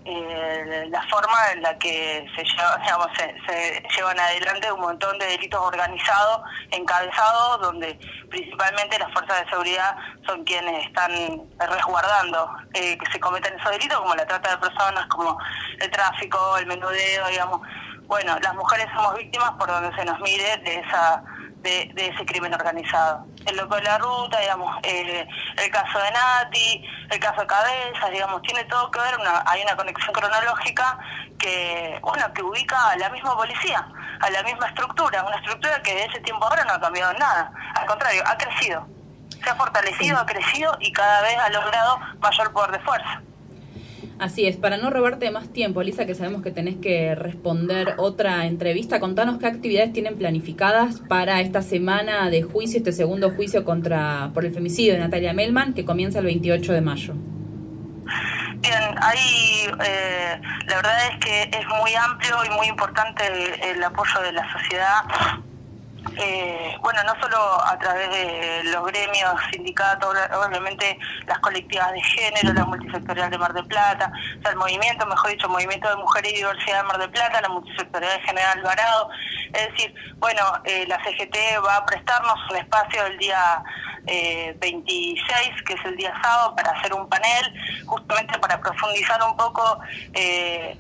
eh, 0.04 0.86
la 0.90 1.02
forma 1.08 1.36
en 1.52 1.62
la 1.62 1.76
que 1.78 2.24
se, 2.36 2.44
lleva- 2.44 2.76
digamos, 2.82 3.08
se 3.16 3.82
llevan 3.96 4.18
adelante 4.20 4.70
un 4.72 4.80
montón 4.80 5.18
de 5.18 5.26
delitos 5.26 5.61
organizados, 5.61 6.42
encabezados, 6.70 7.61
donde 7.62 7.98
principalmente 8.30 8.96
las 8.98 9.12
fuerzas 9.12 9.44
de 9.44 9.50
seguridad 9.50 9.96
son 10.24 10.44
quienes 10.44 10.86
están 10.86 11.11
resguardando 11.58 12.48
eh, 12.74 12.96
que 12.96 13.11
se 13.12 13.18
cometan 13.18 13.58
esos 13.58 13.72
delitos, 13.72 13.98
como 13.98 14.14
la 14.14 14.26
trata 14.26 14.50
de 14.52 14.58
personas, 14.58 15.04
como 15.08 15.36
el 15.80 15.90
tráfico, 15.90 16.56
el 16.58 16.66
menudeo, 16.66 17.26
digamos. 17.26 17.61
Bueno, 18.11 18.36
las 18.40 18.54
mujeres 18.56 18.88
somos 18.92 19.14
víctimas 19.14 19.52
por 19.52 19.68
donde 19.68 19.94
se 19.94 20.04
nos 20.04 20.18
mire 20.18 20.56
de 20.64 20.80
esa 20.80 21.22
de, 21.58 21.92
de 21.94 22.08
ese 22.08 22.26
crimen 22.26 22.52
organizado. 22.52 23.24
El 23.46 23.56
loco 23.56 23.76
de 23.76 23.82
la 23.82 23.98
ruta, 23.98 24.40
digamos, 24.40 24.76
eh, 24.82 25.28
el 25.56 25.70
caso 25.70 25.96
de 26.00 26.11
Nati, 26.11 26.84
el 27.08 27.20
caso 27.20 27.42
de 27.42 27.46
Cabezas, 27.46 28.11
digamos, 28.11 28.42
tiene 28.42 28.64
todo 28.64 28.90
que 28.90 28.98
ver, 28.98 29.16
una, 29.16 29.44
hay 29.46 29.62
una 29.62 29.76
conexión 29.76 30.12
cronológica 30.12 30.98
que, 31.38 32.00
bueno, 32.02 32.34
que 32.34 32.42
ubica 32.42 32.90
a 32.90 32.96
la 32.96 33.11
misma 33.11 33.36
policía, 33.36 33.86
a 34.18 34.30
la 34.30 34.42
misma 34.42 34.66
estructura, 34.66 35.22
una 35.22 35.36
estructura 35.36 35.80
que 35.80 35.94
de 35.94 36.06
ese 36.06 36.18
tiempo 36.18 36.44
ahora 36.46 36.64
no 36.64 36.72
ha 36.72 36.80
cambiado 36.80 37.12
nada, 37.12 37.52
al 37.76 37.86
contrario, 37.86 38.24
ha 38.26 38.36
crecido, 38.36 38.88
se 39.40 39.50
ha 39.50 39.54
fortalecido, 39.54 40.18
ha 40.18 40.26
crecido 40.26 40.76
y 40.80 40.92
cada 40.92 41.22
vez 41.22 41.38
ha 41.38 41.48
logrado 41.50 42.00
mayor 42.18 42.52
poder 42.52 42.72
de 42.72 42.80
fuerza. 42.80 43.22
Así 44.21 44.47
es, 44.47 44.59
para 44.59 44.77
no 44.77 44.91
robarte 44.91 45.31
más 45.31 45.51
tiempo, 45.51 45.83
Lisa, 45.83 46.05
que 46.05 46.14
sabemos 46.14 46.43
que 46.43 46.51
tenés 46.51 46.77
que 46.77 47.14
responder 47.14 47.95
otra 47.97 48.45
entrevista, 48.45 49.01
contanos 49.01 49.39
qué 49.39 49.47
actividades 49.47 49.95
tienen 49.95 50.18
planificadas 50.18 51.01
para 51.09 51.41
esta 51.41 51.62
semana 51.62 52.29
de 52.29 52.43
juicio, 52.43 52.77
este 52.77 52.93
segundo 52.93 53.31
juicio 53.31 53.64
contra 53.64 54.31
por 54.35 54.45
el 54.45 54.53
femicidio 54.53 54.93
de 54.93 54.99
Natalia 54.99 55.33
Melman, 55.33 55.73
que 55.73 55.87
comienza 55.87 56.18
el 56.18 56.27
28 56.27 56.71
de 56.71 56.81
mayo. 56.83 57.14
Bien, 58.57 58.83
ahí 59.01 59.66
eh, 59.87 60.39
la 60.66 60.77
verdad 60.77 60.99
es 61.12 61.25
que 61.25 61.43
es 61.59 61.66
muy 61.81 61.95
amplio 61.95 62.37
y 62.45 62.55
muy 62.59 62.66
importante 62.66 63.25
el 63.71 63.83
apoyo 63.83 64.21
de 64.21 64.33
la 64.33 64.53
sociedad. 64.53 65.01
Eh, 66.16 66.76
bueno, 66.82 67.01
no 67.05 67.14
solo 67.20 67.38
a 67.64 67.78
través 67.78 68.11
de 68.11 68.64
los 68.64 68.84
gremios, 68.86 69.32
sindicatos, 69.53 70.14
obviamente 70.34 70.98
las 71.26 71.38
colectivas 71.38 71.92
de 71.92 72.03
género, 72.03 72.53
la 72.53 72.64
multisectorial 72.64 73.30
de 73.30 73.38
Mar 73.38 73.53
del 73.55 73.66
Plata, 73.66 74.12
o 74.38 74.42
sea, 74.42 74.51
el 74.51 74.57
movimiento, 74.57 75.07
mejor 75.07 75.30
dicho, 75.30 75.48
movimiento 75.48 75.88
de 75.88 75.96
mujeres 75.96 76.32
y 76.32 76.36
diversidad 76.36 76.78
de 76.78 76.88
Mar 76.88 76.98
del 76.98 77.11
Plata, 77.11 77.40
la 77.40 77.48
multisectorial 77.48 78.18
de 78.18 78.26
General 78.26 78.59
Alvarado. 78.59 79.11
Es 79.53 79.68
decir, 79.68 79.94
bueno, 80.18 80.42
eh, 80.64 80.84
la 80.88 81.03
CGT 81.03 81.64
va 81.64 81.76
a 81.76 81.86
prestarnos 81.86 82.38
un 82.51 82.57
espacio 82.57 83.07
el 83.07 83.18
día 83.18 83.62
eh, 84.07 84.57
26, 84.61 85.62
que 85.66 85.74
es 85.74 85.84
el 85.84 85.96
día 85.96 86.12
sábado, 86.22 86.55
para 86.57 86.72
hacer 86.72 86.92
un 86.92 87.09
panel, 87.09 87.55
justamente 87.86 88.38
para 88.38 88.61
profundizar 88.61 89.22
un 89.22 89.36
poco 89.36 89.78
eh, 90.14 90.76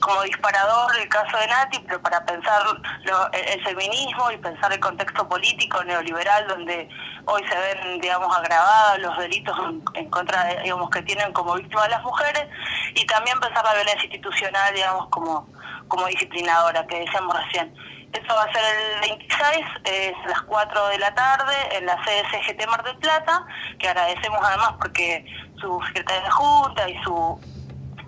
como 0.00 0.22
disparador 0.22 0.90
el 0.98 1.08
caso 1.08 1.36
de 1.38 1.46
Nati, 1.46 1.78
pero 1.86 2.00
para 2.02 2.24
pensar 2.24 2.62
lo- 3.04 3.32
el, 3.32 3.62
feminismo 3.64 4.30
y 4.30 4.38
pensar 4.38 4.72
el 4.72 4.80
contexto 4.80 5.28
político 5.28 5.82
neoliberal 5.84 6.46
donde 6.48 6.88
hoy 7.26 7.42
se 7.48 7.58
ven, 7.58 8.00
digamos, 8.00 8.34
agravados 8.36 8.98
los 9.00 9.16
delitos 9.18 9.56
en, 9.94 10.10
contra, 10.10 10.44
de, 10.44 10.62
digamos, 10.62 10.88
que 10.90 11.02
tienen 11.02 11.32
como 11.32 11.54
víctimas 11.54 11.88
las 11.90 12.02
mujeres 12.02 12.48
y 12.94 13.04
también 13.06 13.38
pensar 13.40 13.64
la 13.64 13.74
violencia 13.74 14.04
institucional, 14.04 14.74
digamos, 14.74 15.06
como, 15.10 15.46
como 15.88 16.06
disciplinadora, 16.06 16.86
que 16.86 17.00
decíamos 17.00 17.36
recién. 17.44 17.74
Eso 18.12 18.34
va 18.34 18.42
a 18.42 18.52
ser 18.52 18.62
el 18.64 19.00
26, 19.02 19.66
es 19.84 20.12
las 20.26 20.42
4 20.42 20.88
de 20.88 20.98
la 20.98 21.14
tarde, 21.14 21.54
en 21.76 21.86
la 21.86 22.02
sede 22.04 22.24
CGT 22.30 22.66
Mar 22.68 22.82
del 22.82 22.96
Plata, 22.96 23.44
que 23.78 23.88
agradecemos 23.88 24.40
además 24.42 24.72
porque 24.80 25.24
su 25.60 25.80
secretaria 25.86 26.22
de 26.24 26.30
Junta 26.30 26.88
y 26.88 27.00
su 27.04 27.40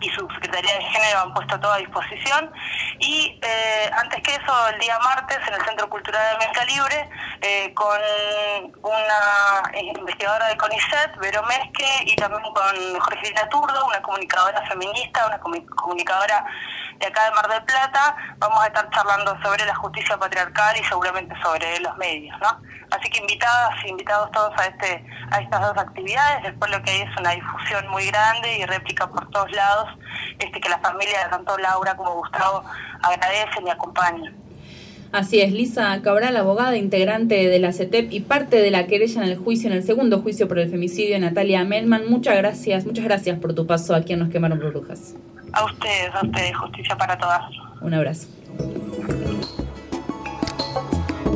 y 0.03 0.11
su 0.11 0.29
Secretaría 0.35 0.75
de 0.75 0.83
Género 0.85 1.21
han 1.21 1.35
puesto 1.35 1.59
todo 1.61 1.73
a 1.73 1.79
disposición. 1.79 2.53
Y 2.99 3.39
eh, 3.43 3.91
antes 3.97 4.23
que 4.23 4.35
eso, 4.35 4.69
el 4.69 4.79
día 4.79 4.99
martes, 4.99 5.39
en 5.47 5.55
el 5.55 5.65
Centro 5.65 5.89
Cultural 5.89 6.23
de 6.23 6.35
América 6.37 6.65
Libre, 6.65 7.11
eh, 7.41 7.73
con 7.75 7.99
una 8.83 9.71
eh, 9.73 9.93
investigadora 9.97 10.47
de 10.49 10.57
CONICET, 10.57 11.17
Vero 11.21 11.43
Mesque, 11.45 11.89
y 12.07 12.17
también 12.17 12.43
con 12.43 13.01
Jorgelina 13.01 13.49
Turdo, 13.49 13.87
una 13.87 14.03
comunicadora 14.03 14.61
feminista, 14.69 15.27
una 15.27 15.41
comu- 15.41 15.67
comunicadora 15.77 16.45
de 16.99 17.07
acá 17.07 17.25
de 17.25 17.31
Mar 17.33 17.49
del 17.49 17.65
Plata, 17.65 18.15
vamos 18.39 18.63
a 18.63 18.67
estar 18.67 18.89
charlando 18.91 19.37
sobre 19.43 19.65
la 19.65 19.75
justicia 19.75 20.17
patriarcal 20.19 20.77
y 20.77 20.85
seguramente 20.85 21.35
sobre 21.43 21.81
los 21.81 21.97
medios, 21.97 22.39
¿no? 22.41 22.61
Así 22.93 23.09
que 23.11 23.19
invitadas, 23.19 23.75
invitados 23.87 24.31
todos 24.33 24.53
a 24.61 24.67
este, 24.67 25.05
a 25.33 25.39
estas 25.39 25.61
dos 25.63 25.77
actividades. 25.79 26.43
Después 26.43 26.71
lo 26.71 26.83
que 26.83 26.91
hay 26.91 27.01
es 27.03 27.17
una 27.17 27.31
difusión 27.31 27.89
muy 27.89 28.07
grande 28.07 28.59
y 28.59 28.67
réplica 28.67 29.07
por 29.09 29.29
todos 29.31 29.51
lados, 29.51 29.89
este 30.39 30.61
que 30.61 30.69
la 30.69 30.79
familia 30.79 31.25
de 31.25 31.31
tanto 31.31 31.57
Laura 31.59 31.97
como 31.97 32.15
Gustavo 32.17 32.65
agradecen 33.03 33.67
y 33.67 33.71
acompañan. 33.71 34.43
Así 35.13 35.41
es, 35.41 35.53
Lisa 35.53 36.01
Cabral, 36.01 36.37
abogada, 36.39 36.77
integrante 36.79 37.47
de 37.47 37.59
la 37.59 37.73
CETEP 37.73 38.11
y 38.11 38.21
parte 38.21 38.57
de 38.57 38.71
la 38.71 38.87
querella 38.87 39.23
en 39.23 39.29
el 39.29 39.37
juicio, 39.37 39.69
en 39.69 39.77
el 39.77 39.83
segundo 39.83 40.23
juicio 40.23 40.49
por 40.49 40.59
el 40.59 40.71
femicidio 40.71 41.15
de 41.15 41.21
Natalia 41.21 41.65
Melman. 41.65 42.09
Muchas 42.09 42.35
gracias, 42.39 42.87
muchas 42.87 43.05
gracias 43.05 43.39
por 43.39 43.55
tu 43.55 43.67
paso 43.67 43.95
aquí 43.95 44.15
en 44.15 44.21
Nos 44.21 44.31
Quemaron 44.31 44.59
Brujas. 44.59 45.15
A 45.53 45.65
ustedes, 45.67 46.15
a 46.15 46.25
ustedes, 46.25 46.57
justicia 46.57 46.97
para 46.97 47.19
todas. 47.19 47.43
Un 47.83 47.93
abrazo. 47.93 48.27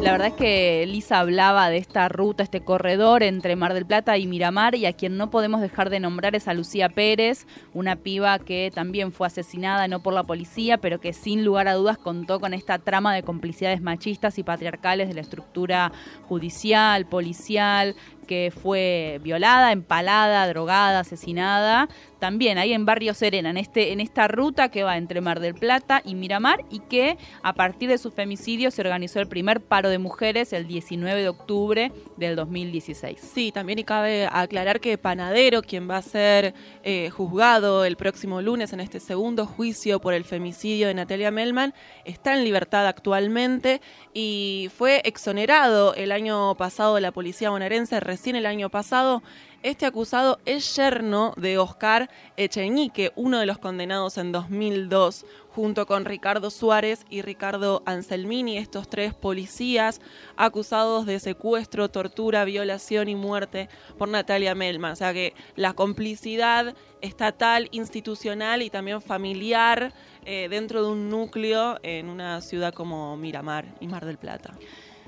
La 0.03 0.13
verdad 0.13 0.29
es 0.29 0.35
que 0.35 0.85
Lisa 0.87 1.19
hablaba 1.19 1.69
de 1.69 1.79
esta 1.79 2.09
ruta, 2.09 2.43
este 2.43 2.61
corredor 2.61 3.23
entre 3.23 3.57
Mar 3.57 3.75
del 3.75 3.87
Plata 3.87 4.17
y 4.19 4.27
Miramar 4.27 4.75
y 4.75 4.87
a 4.87 4.93
quien 4.93 5.17
no 5.17 5.31
podemos 5.31 5.61
dejar 5.61 5.91
de 5.91 6.01
nombrar 6.01 6.37
es 6.37 6.47
a 6.47 6.55
Lucía 6.55 6.91
Pérez, 6.91 7.47
una 7.73 7.97
piba 7.97 8.39
que 8.39 8.71
también 8.73 9.11
fue 9.11 9.27
asesinada 9.27 9.89
no 9.89 10.03
por 10.03 10.13
la 10.15 10.23
policía, 10.23 10.79
pero 10.79 11.01
que 11.01 11.13
sin 11.13 11.45
lugar 11.45 11.67
a 11.67 11.75
dudas 11.75 11.99
contó 11.99 12.39
con 12.41 12.55
esta 12.55 12.79
trama 12.79 13.15
de 13.15 13.23
complicidades 13.23 13.81
machistas 13.81 14.39
y 14.39 14.45
patriarcales 14.45 15.09
de 15.09 15.15
la 15.15 15.23
estructura 15.23 15.91
judicial, 16.29 17.07
policial, 17.07 17.97
que 18.27 18.53
fue 18.55 19.21
violada, 19.23 19.73
empalada, 19.73 20.47
drogada, 20.49 21.01
asesinada, 21.01 21.89
también 22.19 22.59
ahí 22.59 22.73
en 22.73 22.87
Barrio 22.87 23.15
Serena, 23.15 23.51
en, 23.51 23.57
este, 23.57 23.93
en 23.93 24.01
esta 24.01 24.27
ruta 24.27 24.71
que 24.71 24.83
va 24.83 24.97
entre 24.97 25.21
Mar 25.21 25.41
del 25.41 25.55
Plata 25.55 26.01
y 26.05 26.15
Miramar 26.15 26.65
y 26.71 26.81
que 26.81 27.19
a 27.43 27.55
partir 27.55 27.89
de 27.89 27.99
su 27.99 28.11
femicidio 28.11 28.71
se 28.71 28.81
organizó 28.81 29.21
el 29.21 29.29
primer 29.29 29.61
paro 29.61 29.91
de 29.91 29.99
mujeres 29.99 30.53
el 30.53 30.67
19 30.67 31.23
de 31.23 31.29
octubre 31.29 31.93
del 32.17 32.37
2016. 32.37 33.21
Sí, 33.21 33.53
también 33.53 33.79
y 33.79 33.85
cabe 33.85 34.29
aclarar 34.31 34.81
que 34.81 34.99
Panadero, 34.99 35.63
quien 35.63 35.89
va 35.89 35.99
a 35.99 36.03
ser 36.03 36.55
eh, 36.83 37.11
juzgado 37.11 37.85
el 37.85 37.97
próximo 37.97 38.41
lunes 38.41 38.73
en 38.73 38.81
este 38.81 39.01
segundo 39.01 39.47
juicio 39.47 40.01
por 40.01 40.15
el 40.15 40.25
femicidio 40.25 40.89
de 40.89 40.95
Natalia 40.95 41.31
Melman, 41.31 41.75
está 42.05 42.37
en 42.37 42.45
libertad 42.45 42.87
actualmente 42.87 43.81
y 44.15 44.71
fue 44.77 45.03
exonerado 45.05 45.95
el 45.95 46.13
año 46.13 46.55
pasado 46.57 46.95
de 46.95 47.03
la 47.03 47.13
policía 47.13 47.51
bonaerense, 47.51 48.01
recién 48.17 48.37
el 48.37 48.47
año 48.47 48.71
pasado. 48.71 49.23
Este 49.63 49.85
acusado 49.85 50.39
es 50.47 50.75
yerno 50.75 51.35
de 51.37 51.59
Oscar 51.59 52.09
Echeñique, 52.39 53.13
uno 53.15 53.39
de 53.39 53.45
los 53.45 53.59
condenados 53.59 54.17
en 54.17 54.33
2002, 54.33 55.27
junto 55.51 55.87
con 55.87 56.07
Ricardo 56.07 56.49
Suárez 56.49 57.05
y 57.11 57.21
Ricardo 57.21 57.83
Anselmini, 57.85 58.57
estos 58.57 58.89
tres 58.89 59.13
policías 59.13 60.01
acusados 60.35 61.05
de 61.05 61.21
secuestro, 61.21 61.91
tortura, 61.91 62.47
violación 62.47 63.11
y 63.11 63.15
muerte 63.15 63.69
por 63.99 64.09
Natalia 64.09 64.55
Melman. 64.55 64.93
O 64.93 64.97
sea 64.97 65.13
que 65.13 65.35
la 65.57 65.75
complicidad 65.75 66.75
estatal, 67.03 67.69
institucional 67.71 68.63
y 68.63 68.71
también 68.71 69.03
familiar 69.03 69.93
eh, 70.25 70.47
dentro 70.49 70.83
de 70.83 70.91
un 70.91 71.11
núcleo 71.11 71.79
en 71.83 72.09
una 72.09 72.41
ciudad 72.41 72.73
como 72.73 73.15
Miramar 73.19 73.67
y 73.79 73.89
Mar 73.89 74.07
del 74.07 74.17
Plata. 74.17 74.55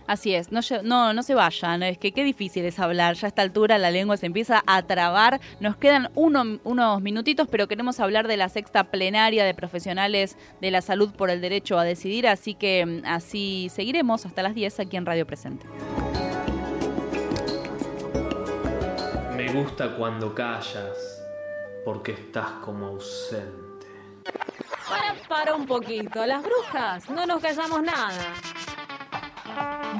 Así 0.08 0.34
es, 0.34 0.50
no, 0.50 0.60
no, 0.84 1.12
no 1.12 1.22
se 1.22 1.34
vayan, 1.34 1.82
es 1.82 1.98
que 1.98 2.12
qué 2.12 2.24
difícil 2.24 2.64
es 2.64 2.78
hablar, 2.78 3.14
ya 3.14 3.26
a 3.26 3.28
esta 3.28 3.42
altura 3.42 3.76
la 3.76 3.90
lengua 3.90 4.16
se 4.16 4.24
empieza 4.24 4.62
a 4.66 4.82
trabar, 4.86 5.38
nos 5.60 5.76
quedan 5.76 6.10
uno- 6.14 6.58
unos 6.64 7.02
minutitos, 7.02 7.46
pero 7.46 7.68
queremos 7.68 8.00
hablar 8.00 8.26
de 8.26 8.38
la 8.38 8.48
sexta 8.48 8.84
plenaria 8.84 9.44
de 9.44 9.52
profesionales 9.52 10.38
de 10.62 10.70
la 10.70 10.80
salud 10.80 11.12
por 11.12 11.28
el 11.28 11.42
derecho 11.42 11.78
a 11.78 11.84
decidir, 11.84 12.26
así 12.26 12.54
que 12.54 12.86
mm, 12.86 13.02
así 13.04 13.68
seguiremos 13.70 14.24
hasta 14.24 14.42
las 14.42 14.54
10 14.54 14.80
aquí 14.80 14.96
en 14.96 15.04
Radio 15.04 15.26
Presente. 15.26 15.66
Me 19.36 19.52
gusta 19.52 19.94
cuando 19.94 20.34
callas, 20.34 21.22
porque 21.84 22.12
estás 22.12 22.48
como 22.64 22.86
ausente. 22.86 23.86
Para, 24.88 25.14
para 25.28 25.54
un 25.54 25.66
poquito, 25.66 26.24
las 26.24 26.42
brujas, 26.42 27.08
no 27.10 27.26
nos 27.26 27.42
callamos 27.42 27.82
nada. 27.82 28.32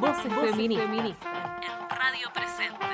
Voces, 0.00 0.32
feministas. 0.34 1.28
En 1.62 1.88
Radio 1.90 2.30
Presente. 2.32 2.88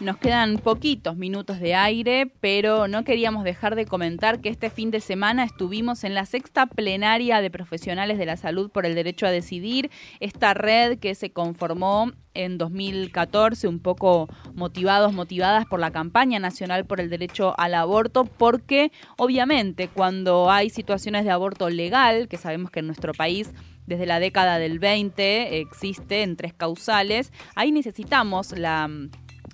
Nos 0.00 0.16
quedan 0.16 0.56
poquitos 0.56 1.14
minutos 1.16 1.60
de 1.60 1.74
aire, 1.74 2.32
pero 2.40 2.88
no 2.88 3.04
queríamos 3.04 3.44
dejar 3.44 3.74
de 3.74 3.84
comentar 3.84 4.40
que 4.40 4.48
este 4.48 4.70
fin 4.70 4.90
de 4.90 5.02
semana 5.02 5.44
estuvimos 5.44 6.04
en 6.04 6.14
la 6.14 6.24
sexta 6.24 6.64
plenaria 6.64 7.42
de 7.42 7.50
profesionales 7.50 8.16
de 8.16 8.24
la 8.24 8.38
salud 8.38 8.70
por 8.70 8.86
el 8.86 8.94
derecho 8.94 9.26
a 9.26 9.30
decidir, 9.30 9.90
esta 10.18 10.54
red 10.54 10.98
que 10.98 11.14
se 11.14 11.32
conformó 11.32 12.12
en 12.32 12.56
2014, 12.56 13.68
un 13.68 13.78
poco 13.78 14.30
motivados, 14.54 15.12
motivadas 15.12 15.66
por 15.66 15.80
la 15.80 15.90
campaña 15.90 16.38
nacional 16.38 16.86
por 16.86 16.98
el 16.98 17.10
derecho 17.10 17.52
al 17.58 17.74
aborto, 17.74 18.24
porque 18.24 18.92
obviamente 19.18 19.88
cuando 19.88 20.50
hay 20.50 20.70
situaciones 20.70 21.26
de 21.26 21.30
aborto 21.30 21.68
legal, 21.68 22.26
que 22.26 22.38
sabemos 22.38 22.70
que 22.70 22.80
en 22.80 22.86
nuestro 22.86 23.12
país 23.12 23.52
desde 23.86 24.06
la 24.06 24.18
década 24.18 24.58
del 24.58 24.78
20 24.78 25.60
existe 25.60 26.22
en 26.22 26.36
tres 26.36 26.54
causales, 26.54 27.34
ahí 27.54 27.70
necesitamos 27.70 28.56
la 28.56 28.88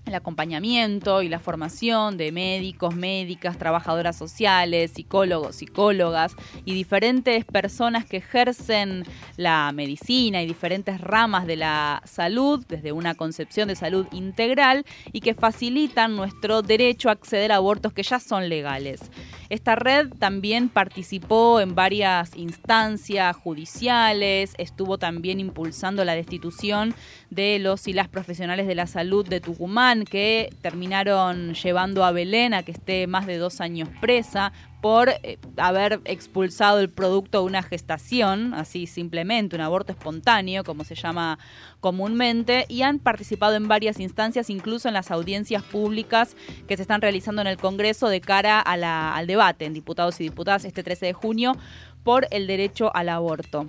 el 0.07 0.15
acompañamiento 0.15 1.21
y 1.23 1.29
la 1.29 1.41
formación 1.41 2.17
de 2.17 2.31
médicos, 2.31 2.95
médicas, 2.95 3.59
trabajadoras 3.59 4.17
sociales, 4.17 4.93
psicólogos, 4.93 5.57
psicólogas 5.57 6.37
y 6.65 6.75
diferentes 6.75 7.45
personas 7.45 8.05
que 8.07 8.19
ejercen 8.19 9.05
la 9.37 9.73
medicina 9.75 10.43
y 10.43 10.47
diferentes 10.47 11.01
ramas 11.01 11.47
de 11.47 11.57
la 11.57 12.03
salud 12.05 12.65
desde 12.69 12.93
una 12.93 13.15
concepción 13.15 13.67
de 13.69 13.75
salud 13.75 14.07
integral 14.13 14.87
y 15.13 15.21
que 15.21 15.35
facilitan 15.35 16.15
nuestro 16.15 16.63
derecho 16.63 17.09
a 17.09 17.13
acceder 17.13 17.51
a 17.51 17.57
abortos 17.57 17.93
que 17.93 18.05
ya 18.05 18.21
son 18.21 18.49
legales. 18.49 19.11
Esta 19.49 19.75
red 19.75 20.09
también 20.19 20.69
participó 20.69 21.61
en 21.61 21.75
varias 21.75 22.37
instancias 22.37 23.37
judiciales, 23.37 24.55
estuvo 24.59 24.99
también 24.99 25.41
impulsando 25.41 26.05
la 26.05 26.15
destitución 26.15 26.95
de 27.31 27.59
los 27.59 27.89
y 27.89 27.93
las 27.93 28.09
profesionales 28.09 28.67
de 28.67 28.75
la 28.75 28.87
salud 28.87 29.27
de 29.27 29.41
Tucumán 29.41 29.96
que 30.05 30.51
terminaron 30.61 31.55
llevando 31.55 32.05
a 32.05 32.13
Belén 32.13 32.55
a 32.55 32.63
que 32.63 32.73
esté 32.73 33.07
más 33.07 33.27
de 33.27 33.39
dos 33.39 33.61
años 33.61 33.89
presa 34.01 34.53
por 34.81 35.09
eh, 35.09 35.39
haber 35.57 36.01
expulsado 36.05 36.79
el 36.81 36.91
producto 36.91 37.41
de 37.41 37.47
una 37.47 37.63
gestación, 37.63 38.55
así 38.55 38.87
simplemente, 38.87 39.57
un 39.57 39.63
aborto 39.63 39.93
espontáneo, 39.93 40.63
como 40.65 40.85
se 40.85 40.95
llama 40.95 41.39
comúnmente, 41.81 42.67
y 42.69 42.83
han 42.83 42.99
participado 42.99 43.57
en 43.57 43.69
varias 43.69 43.99
instancias, 43.99 44.51
incluso 44.51 44.89
en 44.89 44.95
las 44.95 45.11
audiencias 45.11 45.63
públicas 45.63 46.37
que 46.69 46.77
se 46.77 46.83
están 46.83 47.01
realizando 47.01 47.41
en 47.41 47.49
el 47.49 47.57
Congreso 47.57 48.09
de 48.09 48.21
cara 48.21 48.61
al 48.61 49.27
debate 49.27 49.65
en 49.65 49.73
diputados 49.73 50.21
y 50.21 50.25
diputadas 50.25 50.65
este 50.65 50.83
13 50.83 51.07
de 51.07 51.13
junio 51.15 51.57
por 52.05 52.29
el 52.31 52.47
derecho 52.47 52.95
al 52.95 53.09
aborto. 53.09 53.67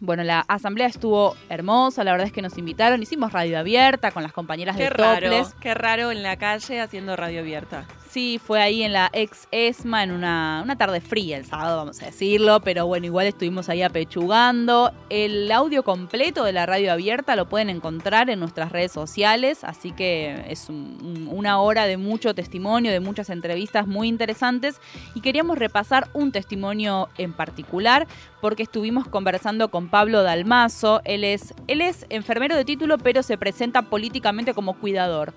Bueno, 0.00 0.22
la 0.22 0.40
asamblea 0.46 0.86
estuvo 0.86 1.36
hermosa, 1.48 2.04
la 2.04 2.12
verdad 2.12 2.26
es 2.28 2.32
que 2.32 2.40
nos 2.42 2.56
invitaron, 2.56 3.02
hicimos 3.02 3.32
radio 3.32 3.58
abierta 3.58 4.12
con 4.12 4.22
las 4.22 4.32
compañeras 4.32 4.76
Qué 4.76 4.84
de 4.84 4.90
raro, 4.90 5.28
Toples. 5.28 5.54
qué 5.60 5.74
raro 5.74 6.12
en 6.12 6.22
la 6.22 6.36
calle 6.36 6.80
haciendo 6.80 7.16
radio 7.16 7.40
abierta. 7.40 7.84
Sí, 8.10 8.40
fue 8.42 8.62
ahí 8.62 8.82
en 8.84 8.94
la 8.94 9.10
ex 9.12 9.46
ESMA, 9.50 10.02
en 10.02 10.12
una, 10.12 10.62
una 10.64 10.78
tarde 10.78 11.02
fría 11.02 11.36
el 11.36 11.44
sábado, 11.44 11.76
vamos 11.76 12.00
a 12.02 12.06
decirlo, 12.06 12.60
pero 12.60 12.86
bueno, 12.86 13.04
igual 13.04 13.26
estuvimos 13.26 13.68
ahí 13.68 13.82
apechugando. 13.82 14.92
El 15.10 15.52
audio 15.52 15.82
completo 15.82 16.42
de 16.42 16.54
la 16.54 16.64
radio 16.64 16.90
abierta 16.90 17.36
lo 17.36 17.50
pueden 17.50 17.68
encontrar 17.68 18.30
en 18.30 18.40
nuestras 18.40 18.72
redes 18.72 18.92
sociales, 18.92 19.62
así 19.62 19.92
que 19.92 20.42
es 20.48 20.70
un- 20.70 20.96
un- 21.02 21.28
una 21.30 21.60
hora 21.60 21.84
de 21.84 21.98
mucho 21.98 22.34
testimonio, 22.34 22.90
de 22.92 23.00
muchas 23.00 23.28
entrevistas 23.28 23.86
muy 23.86 24.08
interesantes. 24.08 24.80
Y 25.14 25.20
queríamos 25.20 25.58
repasar 25.58 26.08
un 26.14 26.32
testimonio 26.32 27.10
en 27.18 27.34
particular 27.34 28.06
porque 28.40 28.62
estuvimos 28.62 29.06
conversando 29.06 29.68
con 29.70 29.88
Pablo 29.90 30.22
Dalmazo, 30.22 31.02
él 31.04 31.24
es, 31.24 31.52
él 31.66 31.82
es 31.82 32.06
enfermero 32.08 32.56
de 32.56 32.64
título 32.64 32.96
pero 32.96 33.22
se 33.22 33.36
presenta 33.36 33.82
políticamente 33.82 34.54
como 34.54 34.74
cuidador 34.78 35.34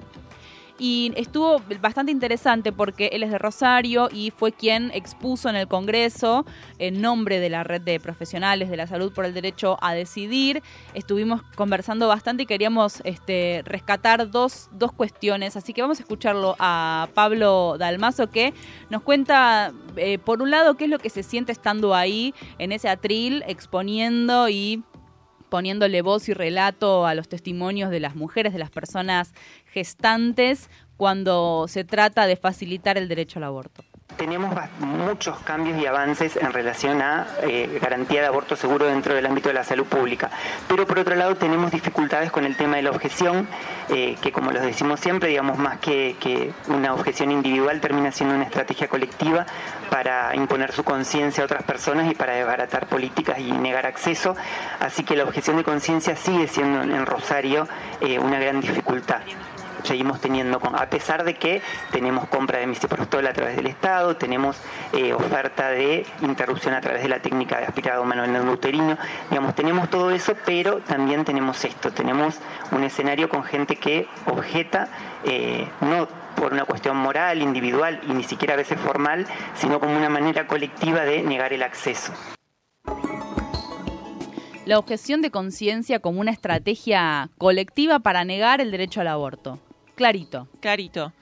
y 0.83 1.13
estuvo 1.15 1.61
bastante 1.79 2.11
interesante 2.11 2.71
porque 2.71 3.11
él 3.13 3.21
es 3.21 3.29
de 3.29 3.37
Rosario 3.37 4.09
y 4.11 4.31
fue 4.31 4.51
quien 4.51 4.89
expuso 4.95 5.47
en 5.47 5.55
el 5.55 5.67
Congreso 5.67 6.43
en 6.79 7.01
nombre 7.01 7.39
de 7.39 7.51
la 7.51 7.63
red 7.63 7.81
de 7.81 7.99
profesionales 7.99 8.67
de 8.67 8.77
la 8.77 8.87
salud 8.87 9.13
por 9.13 9.25
el 9.25 9.35
derecho 9.35 9.77
a 9.79 9.93
decidir. 9.93 10.63
Estuvimos 10.95 11.43
conversando 11.55 12.07
bastante 12.07 12.43
y 12.43 12.45
queríamos 12.47 13.03
este, 13.03 13.61
rescatar 13.63 14.31
dos, 14.31 14.69
dos 14.71 14.91
cuestiones, 14.91 15.55
así 15.55 15.71
que 15.71 15.83
vamos 15.83 15.99
a 15.99 16.01
escucharlo 16.01 16.55
a 16.57 17.09
Pablo 17.13 17.75
Dalmazo 17.77 18.31
que 18.31 18.55
nos 18.89 19.03
cuenta, 19.03 19.73
eh, 19.97 20.17
por 20.17 20.41
un 20.41 20.49
lado, 20.49 20.77
qué 20.77 20.85
es 20.85 20.89
lo 20.89 20.97
que 20.97 21.11
se 21.11 21.21
siente 21.21 21.51
estando 21.51 21.93
ahí 21.93 22.33
en 22.57 22.71
ese 22.71 22.89
atril 22.89 23.43
exponiendo 23.45 24.49
y 24.49 24.83
poniéndole 25.51 26.01
voz 26.01 26.29
y 26.29 26.33
relato 26.33 27.05
a 27.05 27.13
los 27.13 27.27
testimonios 27.27 27.91
de 27.91 27.99
las 27.99 28.15
mujeres, 28.15 28.53
de 28.53 28.59
las 28.59 28.71
personas 28.71 29.33
gestantes, 29.71 30.69
cuando 30.97 31.65
se 31.67 31.83
trata 31.83 32.27
de 32.27 32.35
facilitar 32.35 32.97
el 32.97 33.07
derecho 33.07 33.39
al 33.39 33.45
aborto. 33.45 33.83
Tenemos 34.17 34.53
muchos 34.79 35.39
cambios 35.39 35.81
y 35.81 35.85
avances 35.85 36.35
en 36.35 36.53
relación 36.53 37.01
a 37.01 37.25
eh, 37.41 37.79
garantía 37.81 38.21
de 38.21 38.27
aborto 38.27 38.55
seguro 38.55 38.85
dentro 38.85 39.15
del 39.15 39.25
ámbito 39.25 39.49
de 39.49 39.55
la 39.55 39.63
salud 39.63 39.85
pública. 39.85 40.29
Pero 40.67 40.85
por 40.85 40.99
otro 40.99 41.15
lado 41.15 41.35
tenemos 41.35 41.71
dificultades 41.71 42.31
con 42.31 42.45
el 42.45 42.55
tema 42.55 42.75
de 42.75 42.83
la 42.83 42.91
objeción, 42.91 43.47
eh, 43.89 44.17
que 44.21 44.31
como 44.31 44.51
los 44.51 44.61
decimos 44.61 44.99
siempre, 44.99 45.29
digamos 45.29 45.57
más 45.57 45.79
que, 45.79 46.53
una 46.67 46.93
objeción 46.93 47.31
individual 47.31 47.81
termina 47.81 48.11
siendo 48.11 48.35
una 48.35 48.43
estrategia 48.43 48.87
colectiva 48.87 49.45
para 49.89 50.35
imponer 50.35 50.71
su 50.71 50.83
conciencia 50.83 51.41
a 51.41 51.45
otras 51.45 51.63
personas 51.63 52.11
y 52.11 52.13
para 52.13 52.33
desbaratar 52.33 52.87
políticas 52.87 53.39
y 53.39 53.51
negar 53.51 53.87
acceso. 53.87 54.35
Así 54.79 55.03
que 55.03 55.15
la 55.15 55.23
objeción 55.23 55.57
de 55.57 55.63
conciencia 55.63 56.15
sigue 56.15 56.47
siendo 56.47 56.83
en 56.83 56.91
en 56.91 57.05
Rosario 57.05 57.67
eh, 58.01 58.19
una 58.19 58.37
gran 58.39 58.61
dificultad 58.61 59.21
seguimos 59.83 60.19
teniendo, 60.19 60.59
a 60.73 60.85
pesar 60.87 61.23
de 61.23 61.35
que 61.35 61.61
tenemos 61.91 62.27
compra 62.27 62.59
de 62.59 62.67
misoprostol 62.67 63.27
a 63.27 63.33
través 63.33 63.55
del 63.55 63.67
Estado, 63.67 64.15
tenemos 64.15 64.57
eh, 64.93 65.13
oferta 65.13 65.69
de 65.69 66.05
interrupción 66.21 66.73
a 66.73 66.81
través 66.81 67.03
de 67.03 67.09
la 67.09 67.19
técnica 67.19 67.59
de 67.59 67.65
aspirado 67.65 68.03
manual 68.03 68.31
neurouterino, 68.31 68.97
digamos, 69.29 69.55
tenemos 69.55 69.89
todo 69.89 70.11
eso, 70.11 70.35
pero 70.45 70.77
también 70.79 71.25
tenemos 71.25 71.63
esto, 71.65 71.91
tenemos 71.91 72.39
un 72.71 72.83
escenario 72.83 73.29
con 73.29 73.43
gente 73.43 73.75
que 73.75 74.07
objeta, 74.25 74.89
eh, 75.23 75.67
no 75.81 76.07
por 76.35 76.53
una 76.53 76.65
cuestión 76.65 76.97
moral, 76.97 77.41
individual 77.41 78.01
y 78.07 78.13
ni 78.13 78.23
siquiera 78.23 78.53
a 78.53 78.57
veces 78.57 78.79
formal, 78.79 79.27
sino 79.55 79.79
como 79.79 79.95
una 79.95 80.09
manera 80.09 80.47
colectiva 80.47 81.01
de 81.01 81.21
negar 81.23 81.53
el 81.53 81.63
acceso. 81.63 82.13
La 84.65 84.77
objeción 84.77 85.23
de 85.23 85.31
conciencia 85.31 85.99
como 85.99 86.21
una 86.21 86.29
estrategia 86.29 87.31
colectiva 87.39 87.97
para 87.99 88.23
negar 88.23 88.61
el 88.61 88.69
derecho 88.69 89.01
al 89.01 89.07
aborto. 89.07 89.59
Clarito. 89.95 90.47
Clarito. 90.59 91.13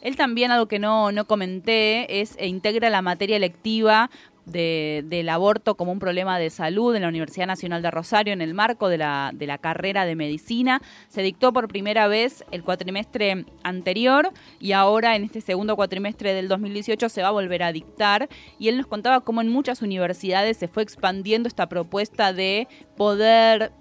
Él 0.00 0.16
también, 0.16 0.50
algo 0.50 0.68
que 0.68 0.78
no, 0.78 1.12
no 1.12 1.26
comenté, 1.26 2.20
es 2.22 2.34
e 2.38 2.46
integra 2.46 2.88
la 2.88 3.02
materia 3.02 3.36
electiva 3.36 4.10
de- 4.50 5.04
del 5.06 5.28
aborto 5.28 5.76
como 5.76 5.92
un 5.92 5.98
problema 5.98 6.38
de 6.38 6.50
salud 6.50 6.94
en 6.94 7.02
la 7.02 7.08
Universidad 7.08 7.46
Nacional 7.46 7.82
de 7.82 7.90
Rosario 7.90 8.32
en 8.32 8.40
el 8.42 8.54
marco 8.54 8.88
de 8.88 8.98
la, 8.98 9.30
de 9.34 9.46
la 9.46 9.58
carrera 9.58 10.04
de 10.04 10.14
medicina. 10.16 10.80
Se 11.08 11.22
dictó 11.22 11.52
por 11.52 11.68
primera 11.68 12.08
vez 12.08 12.44
el 12.50 12.62
cuatrimestre 12.62 13.44
anterior 13.62 14.30
y 14.60 14.72
ahora 14.72 15.16
en 15.16 15.24
este 15.24 15.40
segundo 15.40 15.76
cuatrimestre 15.76 16.34
del 16.34 16.48
2018 16.48 17.08
se 17.08 17.22
va 17.22 17.28
a 17.28 17.32
volver 17.32 17.62
a 17.62 17.72
dictar. 17.72 18.28
Y 18.58 18.68
él 18.68 18.76
nos 18.76 18.86
contaba 18.86 19.20
cómo 19.20 19.40
en 19.40 19.48
muchas 19.48 19.82
universidades 19.82 20.56
se 20.56 20.68
fue 20.68 20.82
expandiendo 20.82 21.48
esta 21.48 21.68
propuesta 21.68 22.32
de 22.32 22.68
poder 22.96 23.72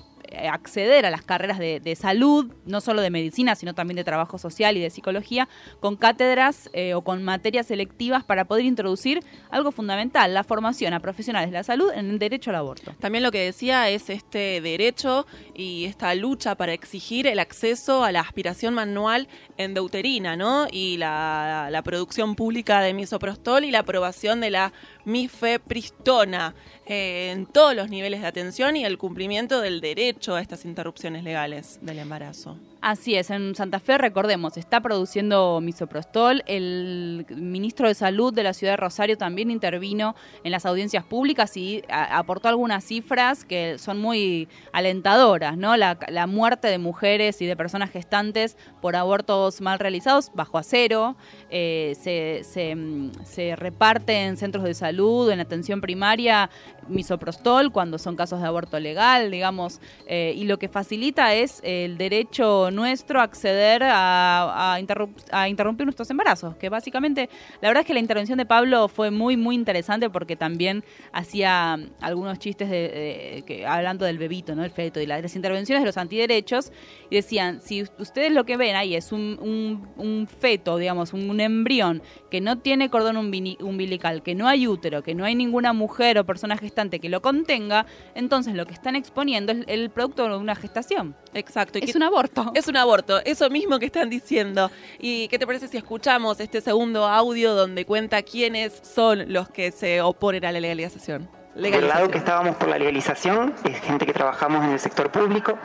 acceder 0.50 1.06
a 1.06 1.10
las 1.10 1.22
carreras 1.22 1.60
de, 1.60 1.98
salud, 2.00 2.54
no 2.66 2.82
solo 2.82 3.02
de 3.02 3.10
medicina, 3.10 3.56
sino 3.56 3.74
también 3.74 3.96
de 3.96 4.04
trabajo 4.04 4.38
social 4.38 4.78
y 4.78 4.80
de 4.80 4.90
psicología, 4.90 5.48
con 5.80 5.96
cátedras 5.96 6.70
eh, 6.74 6.94
o 6.94 7.02
con 7.02 7.24
materias 7.24 7.68
selectivas 7.68 8.24
para 8.24 8.46
poder 8.46 8.66
introducir 8.66 9.24
algo 9.50 9.72
fundamental, 9.72 10.34
la 10.34 10.44
formación 10.44 10.94
a 10.94 11.00
profesionales 11.00 11.50
de 11.50 11.58
la 11.58 11.64
salud 11.64 11.92
en 11.94 12.10
el 12.10 12.20
derecho 12.20 12.50
al 12.50 12.58
aborto. 12.58 12.94
También 13.00 13.24
lo 13.24 13.32
que 13.32 13.40
decía 13.40 13.90
es 13.90 14.10
este 14.10 14.62
derecho 14.62 15.26
y 15.56 15.86
esta 15.86 16.14
lucha 16.16 16.56
para 16.56 16.74
exigir 16.74 17.28
el 17.28 17.40
acceso 17.40 18.04
a 18.04 18.12
la 18.12 18.22
aspiración 18.22 18.74
manual 18.74 19.28
endouterina, 19.58 20.36
¿no? 20.36 20.68
Y 20.72 20.98
la, 20.98 21.70
la 21.72 21.82
producción 21.82 22.36
pública 22.36 22.82
de 22.82 22.94
misoprostol 22.94 23.64
y 23.64 23.72
la 23.72 23.80
aprobación 23.80 24.42
de 24.42 24.50
la 24.52 24.74
mifepristona 25.08 26.54
eh, 26.86 27.32
en 27.32 27.46
todos 27.46 27.74
los 27.74 27.90
niveles 27.90 28.22
de 28.22 28.28
atención 28.28 28.76
y 28.76 28.84
el 28.84 28.98
cumplimiento 28.98 29.62
del 29.62 29.80
derecho 29.80 30.36
a 30.36 30.42
estas 30.42 30.66
interrupciones 30.66 31.24
legales 31.24 31.80
del 31.82 32.00
embarazo. 32.00 32.58
Así 32.80 33.16
es, 33.16 33.32
en 33.32 33.56
Santa 33.56 33.80
Fe, 33.80 33.98
recordemos, 33.98 34.56
está 34.56 34.82
produciendo 34.82 35.60
misoprostol. 35.62 36.44
El 36.46 37.26
ministro 37.36 37.88
de 37.88 37.96
Salud 37.96 38.34
de 38.34 38.44
la 38.44 38.54
ciudad 38.54 38.74
de 38.74 38.78
Rosario 38.78 39.18
también 39.18 39.50
intervino 39.50 40.16
en 40.44 40.52
las 40.52 40.66
audiencias 40.66 41.04
públicas 41.04 41.58
y 41.58 41.84
aportó 41.90 42.50
algunas 42.50 42.84
cifras 42.84 43.46
que 43.46 43.80
son 43.80 43.98
muy 43.98 44.48
alentadoras, 44.74 45.58
¿no? 45.58 45.76
La, 45.76 45.98
la 46.08 46.28
muerte 46.28 46.68
de 46.68 46.78
mujeres 46.78 47.42
y 47.42 47.48
de 47.48 47.56
personas 47.56 47.90
gestantes 47.90 48.58
por 48.80 48.96
abortos 48.96 49.60
mal 49.60 49.80
realizados 49.80 50.32
bajo 50.36 50.60
a 50.60 50.64
cero, 50.64 51.16
eh, 51.50 51.96
se, 52.00 52.44
se, 52.44 52.76
mm, 52.76 53.12
se 53.24 53.56
reparte 53.56 54.14
en 54.26 54.38
centros 54.38 54.64
de 54.64 54.74
salud, 54.74 55.30
en 55.32 55.40
atención 55.40 55.82
primaria, 55.82 56.50
misoprostol 56.88 57.72
cuando 57.72 57.98
son 57.98 58.16
casos 58.16 58.42
de 58.42 58.48
aborto 58.48 58.80
legal, 58.80 59.30
digamos, 59.32 59.80
eh, 60.08 60.34
y 60.36 60.46
lo 60.46 60.58
que 60.58 60.70
facilita 60.70 61.34
es 61.34 61.60
el 61.64 61.98
derecho 61.98 62.72
nuestro 62.72 63.22
acceder 63.22 63.84
a, 63.84 64.74
a, 64.74 64.80
interrup- 64.80 65.24
a 65.32 65.50
interrumpir 65.50 65.86
nuestros 65.86 66.10
embarazos, 66.10 66.56
que 66.56 66.70
básicamente, 66.70 67.30
la 67.62 67.70
verdad 67.70 67.82
es 67.82 67.88
que 67.88 67.94
la 67.94 68.00
intervención 68.00 68.38
de 68.38 68.46
Pablo 68.46 68.88
fue 68.88 69.12
muy, 69.12 69.38
muy 69.38 69.56
interesante 69.56 70.10
porque 70.10 70.36
también 70.36 70.84
hacía 71.12 71.78
mm, 71.78 71.90
algunos 72.02 72.40
chistes 72.40 72.70
de, 72.70 72.78
de- 72.78 73.44
que, 73.46 73.66
hablando 73.68 74.06
del 74.06 74.18
bebito, 74.18 74.56
¿no? 74.56 74.64
El 74.64 74.72
feto 74.72 75.02
y 75.02 75.06
la- 75.06 75.22
las 75.22 75.36
intervenciones 75.36 75.82
de 75.84 75.88
los 75.88 75.98
antiderechos, 75.98 76.72
y 77.10 77.16
decían, 77.16 77.62
si 77.62 77.84
ustedes 78.00 78.32
lo 78.32 78.46
que 78.46 78.58
ven 78.58 78.76
ahí 78.76 78.96
es 78.96 79.12
un, 79.12 79.38
un- 79.42 79.88
un 79.98 80.28
feto, 80.28 80.78
digamos, 80.78 81.14
un, 81.14 81.30
un 81.38 81.42
embrión 81.42 82.02
que 82.32 82.42
no 82.42 82.58
tiene 82.58 82.90
cordón 82.90 83.16
umbilical, 83.18 84.24
que 84.24 84.34
no 84.36 84.48
hay 84.48 84.68
útero, 84.68 85.04
que 85.04 85.14
no 85.14 85.24
hay 85.24 85.36
ninguna 85.36 85.72
mujer 85.72 86.18
o 86.18 86.26
persona 86.26 86.58
gestante 86.58 87.00
que 87.00 87.10
lo 87.10 87.22
contenga, 87.22 87.86
entonces 88.16 88.56
lo 88.56 88.66
que 88.66 88.74
están 88.74 88.96
exponiendo 88.96 89.52
es 89.52 89.60
el 89.68 89.90
producto 89.92 90.28
de 90.28 90.36
una 90.38 90.56
gestación. 90.56 91.16
Exacto. 91.34 91.78
y 91.80 91.84
Es 91.84 91.92
que- 91.92 91.98
un 91.98 92.04
aborto. 92.04 92.52
Es 92.56 92.68
un 92.68 92.78
aborto, 92.78 93.20
eso 93.24 93.50
mismo 93.52 93.78
que 93.78 93.86
están 93.86 94.10
diciendo. 94.10 94.72
¿Y 95.00 95.28
qué 95.28 95.38
te 95.38 95.46
parece 95.46 95.68
si 95.68 95.78
escuchamos 95.78 96.40
este 96.40 96.60
segundo 96.62 97.06
audio 97.06 97.54
donde 97.54 97.86
cuenta 97.86 98.24
quiénes 98.24 98.74
son 98.84 99.32
los 99.32 99.50
que 99.50 99.72
se 99.72 100.02
oponen 100.02 100.44
a 100.46 100.52
la 100.52 100.60
legalización? 100.60 101.30
Del 101.56 101.88
lado 101.88 102.08
que 102.10 102.20
estábamos 102.20 102.56
por 102.58 102.68
la 102.70 102.78
legalización 102.78 103.56
es 103.64 103.80
gente 103.82 104.06
que 104.06 104.14
trabajamos 104.14 104.64
en 104.64 104.72
el 104.74 104.80
sector 104.80 105.12
público, 105.12 105.58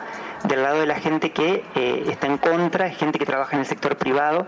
del 0.43 0.63
lado 0.63 0.79
de 0.79 0.85
la 0.85 0.95
gente 0.95 1.31
que 1.31 1.63
eh, 1.75 2.03
está 2.07 2.27
en 2.27 2.37
contra 2.37 2.87
es 2.87 2.97
gente 2.97 3.19
que 3.19 3.25
trabaja 3.25 3.55
en 3.55 3.61
el 3.61 3.65
sector 3.65 3.95
privado, 3.97 4.47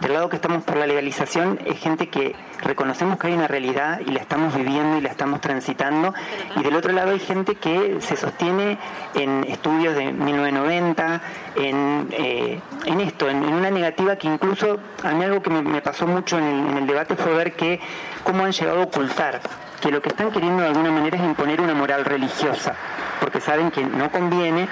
del 0.00 0.12
lado 0.12 0.28
que 0.28 0.36
estamos 0.36 0.64
por 0.64 0.76
la 0.76 0.86
legalización 0.86 1.58
es 1.64 1.78
gente 1.78 2.08
que 2.08 2.34
reconocemos 2.62 3.18
que 3.18 3.28
hay 3.28 3.34
una 3.34 3.48
realidad 3.48 4.00
y 4.06 4.10
la 4.10 4.20
estamos 4.20 4.54
viviendo 4.54 4.98
y 4.98 5.00
la 5.00 5.08
estamos 5.08 5.40
transitando, 5.40 6.14
y 6.56 6.62
del 6.62 6.76
otro 6.76 6.92
lado 6.92 7.12
hay 7.12 7.20
gente 7.20 7.54
que 7.54 8.00
se 8.00 8.16
sostiene 8.16 8.78
en 9.14 9.44
estudios 9.44 9.94
de 9.94 10.12
1990, 10.12 11.20
en, 11.56 12.08
eh, 12.12 12.60
en 12.84 13.00
esto, 13.00 13.28
en, 13.28 13.42
una 13.42 13.70
negativa 13.70 14.16
que 14.16 14.28
incluso 14.28 14.78
a 15.02 15.12
mí 15.12 15.24
algo 15.24 15.42
que 15.42 15.50
me, 15.50 15.62
me 15.62 15.80
pasó 15.80 16.06
mucho 16.06 16.38
en 16.38 16.44
el, 16.44 16.70
en 16.70 16.78
el 16.78 16.86
debate 16.86 17.16
fue 17.16 17.34
ver 17.34 17.54
que 17.54 17.80
cómo 18.22 18.44
han 18.44 18.52
llegado 18.52 18.80
a 18.80 18.84
ocultar 18.84 19.40
que 19.80 19.90
lo 19.90 20.02
que 20.02 20.10
están 20.10 20.30
queriendo 20.30 20.62
de 20.62 20.68
alguna 20.68 20.90
manera 20.90 21.16
es 21.16 21.24
imponer 21.24 21.60
una 21.60 21.74
moral 21.74 22.04
religiosa, 22.04 22.74
porque 23.18 23.40
saben 23.40 23.70
que 23.70 23.82
no 23.84 24.10
conviene, 24.10 24.68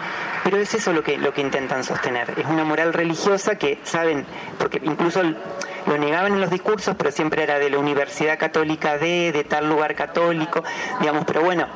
pero 0.50 0.62
es 0.62 0.72
eso 0.72 0.94
lo 0.94 1.02
que, 1.02 1.18
lo 1.18 1.34
que 1.34 1.42
intentan 1.42 1.84
sostener, 1.84 2.32
es 2.38 2.46
una 2.46 2.64
moral 2.64 2.94
religiosa 2.94 3.56
que 3.56 3.78
saben, 3.84 4.24
porque 4.56 4.80
incluso 4.82 5.22
lo 5.22 5.98
negaban 5.98 6.32
en 6.32 6.40
los 6.40 6.48
discursos, 6.48 6.96
pero 6.96 7.12
siempre 7.12 7.42
era 7.42 7.58
de 7.58 7.68
la 7.68 7.78
Universidad 7.78 8.38
Católica 8.38 8.96
de, 8.96 9.30
de 9.30 9.44
tal 9.44 9.68
lugar 9.68 9.94
católico, 9.94 10.64
digamos, 11.00 11.26
pero 11.26 11.42
bueno, 11.42 11.66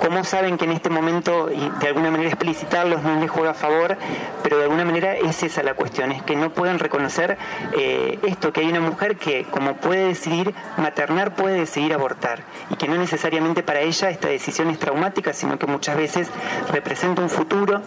¿Cómo 0.00 0.24
saben 0.24 0.56
que 0.56 0.64
en 0.64 0.72
este 0.72 0.88
momento, 0.88 1.50
y 1.52 1.70
de 1.78 1.88
alguna 1.88 2.10
manera 2.10 2.30
explicitarlos 2.30 3.02
no 3.02 3.20
les 3.20 3.30
juega 3.30 3.50
a 3.50 3.54
favor, 3.54 3.98
pero 4.42 4.56
de 4.56 4.64
alguna 4.64 4.86
manera 4.86 5.14
es 5.14 5.42
esa 5.42 5.62
la 5.62 5.74
cuestión, 5.74 6.10
es 6.10 6.22
que 6.22 6.36
no 6.36 6.50
pueden 6.50 6.78
reconocer 6.78 7.36
eh, 7.76 8.18
esto, 8.22 8.50
que 8.50 8.60
hay 8.60 8.68
una 8.68 8.80
mujer 8.80 9.16
que 9.16 9.44
como 9.44 9.76
puede 9.76 10.08
decidir 10.08 10.54
maternar, 10.78 11.34
puede 11.34 11.60
decidir 11.60 11.92
abortar, 11.92 12.40
y 12.70 12.76
que 12.76 12.88
no 12.88 12.96
necesariamente 12.96 13.62
para 13.62 13.80
ella 13.80 14.08
esta 14.08 14.28
decisión 14.28 14.70
es 14.70 14.78
traumática, 14.78 15.34
sino 15.34 15.58
que 15.58 15.66
muchas 15.66 15.96
veces 15.96 16.30
representa 16.72 17.20
un 17.20 17.28
futuro, 17.28 17.82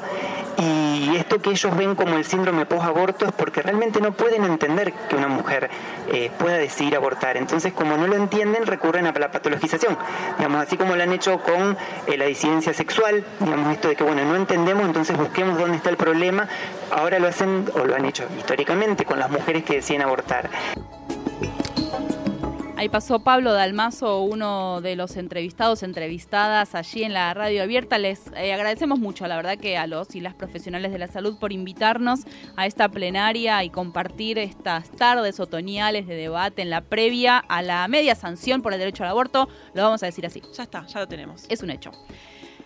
y 0.57 1.15
esto 1.17 1.41
que 1.41 1.49
ellos 1.49 1.75
ven 1.75 1.95
como 1.95 2.15
el 2.15 2.25
síndrome 2.25 2.65
post-aborto 2.65 3.25
es 3.25 3.31
porque 3.31 3.61
realmente 3.63 3.99
no 4.01 4.11
pueden 4.11 4.43
entender 4.43 4.93
que 5.09 5.15
una 5.15 5.27
mujer 5.27 5.69
eh, 6.11 6.29
pueda 6.37 6.57
decidir 6.57 6.95
abortar. 6.95 7.37
Entonces, 7.37 7.73
como 7.73 7.97
no 7.97 8.07
lo 8.07 8.15
entienden, 8.15 8.67
recurren 8.67 9.07
a 9.07 9.11
la 9.11 9.31
patologización. 9.31 9.97
Digamos, 10.37 10.61
así 10.61 10.77
como 10.77 10.95
lo 10.95 11.01
han 11.01 11.11
hecho 11.11 11.39
con 11.39 11.75
eh, 12.07 12.17
la 12.17 12.25
disidencia 12.25 12.73
sexual, 12.73 13.23
digamos, 13.39 13.73
esto 13.73 13.87
de 13.87 13.95
que, 13.95 14.03
bueno, 14.03 14.23
no 14.25 14.35
entendemos, 14.35 14.85
entonces 14.85 15.17
busquemos 15.17 15.57
dónde 15.57 15.77
está 15.77 15.89
el 15.89 15.97
problema. 15.97 16.47
Ahora 16.91 17.19
lo 17.19 17.27
hacen, 17.27 17.69
o 17.73 17.85
lo 17.85 17.95
han 17.95 18.05
hecho 18.05 18.25
históricamente, 18.37 19.05
con 19.05 19.19
las 19.19 19.29
mujeres 19.29 19.63
que 19.63 19.75
deciden 19.75 20.01
abortar. 20.01 20.49
Ahí 22.83 22.89
pasó 22.89 23.19
Pablo 23.19 23.53
Dalmazo, 23.53 24.23
uno 24.23 24.81
de 24.81 24.97
los 24.97 25.15
entrevistados, 25.15 25.83
entrevistadas 25.83 26.75
allí 26.75 27.03
en 27.03 27.13
la 27.13 27.33
radio 27.33 27.63
abierta. 27.63 27.97
Les 27.97 28.29
eh, 28.35 28.51
agradecemos 28.51 28.99
mucho, 28.99 29.25
la 29.25 29.37
verdad, 29.37 29.57
que 29.57 29.77
a 29.77 29.87
los 29.87 30.13
y 30.15 30.19
las 30.19 30.33
profesionales 30.33 30.91
de 30.91 30.99
la 30.99 31.07
salud 31.07 31.37
por 31.39 31.53
invitarnos 31.53 32.25
a 32.57 32.65
esta 32.65 32.89
plenaria 32.89 33.63
y 33.63 33.69
compartir 33.69 34.37
estas 34.37 34.91
tardes 34.91 35.39
otoñales 35.39 36.07
de 36.07 36.15
debate 36.15 36.61
en 36.61 36.69
la 36.69 36.81
previa 36.81 37.37
a 37.37 37.61
la 37.61 37.87
media 37.87 38.15
sanción 38.15 38.61
por 38.61 38.73
el 38.73 38.79
derecho 38.79 39.03
al 39.03 39.11
aborto. 39.11 39.47
Lo 39.73 39.83
vamos 39.83 40.03
a 40.03 40.07
decir 40.07 40.25
así. 40.25 40.41
Ya 40.53 40.63
está, 40.63 40.85
ya 40.85 40.99
lo 40.99 41.07
tenemos. 41.07 41.45
Es 41.47 41.63
un 41.63 41.69
hecho. 41.69 41.91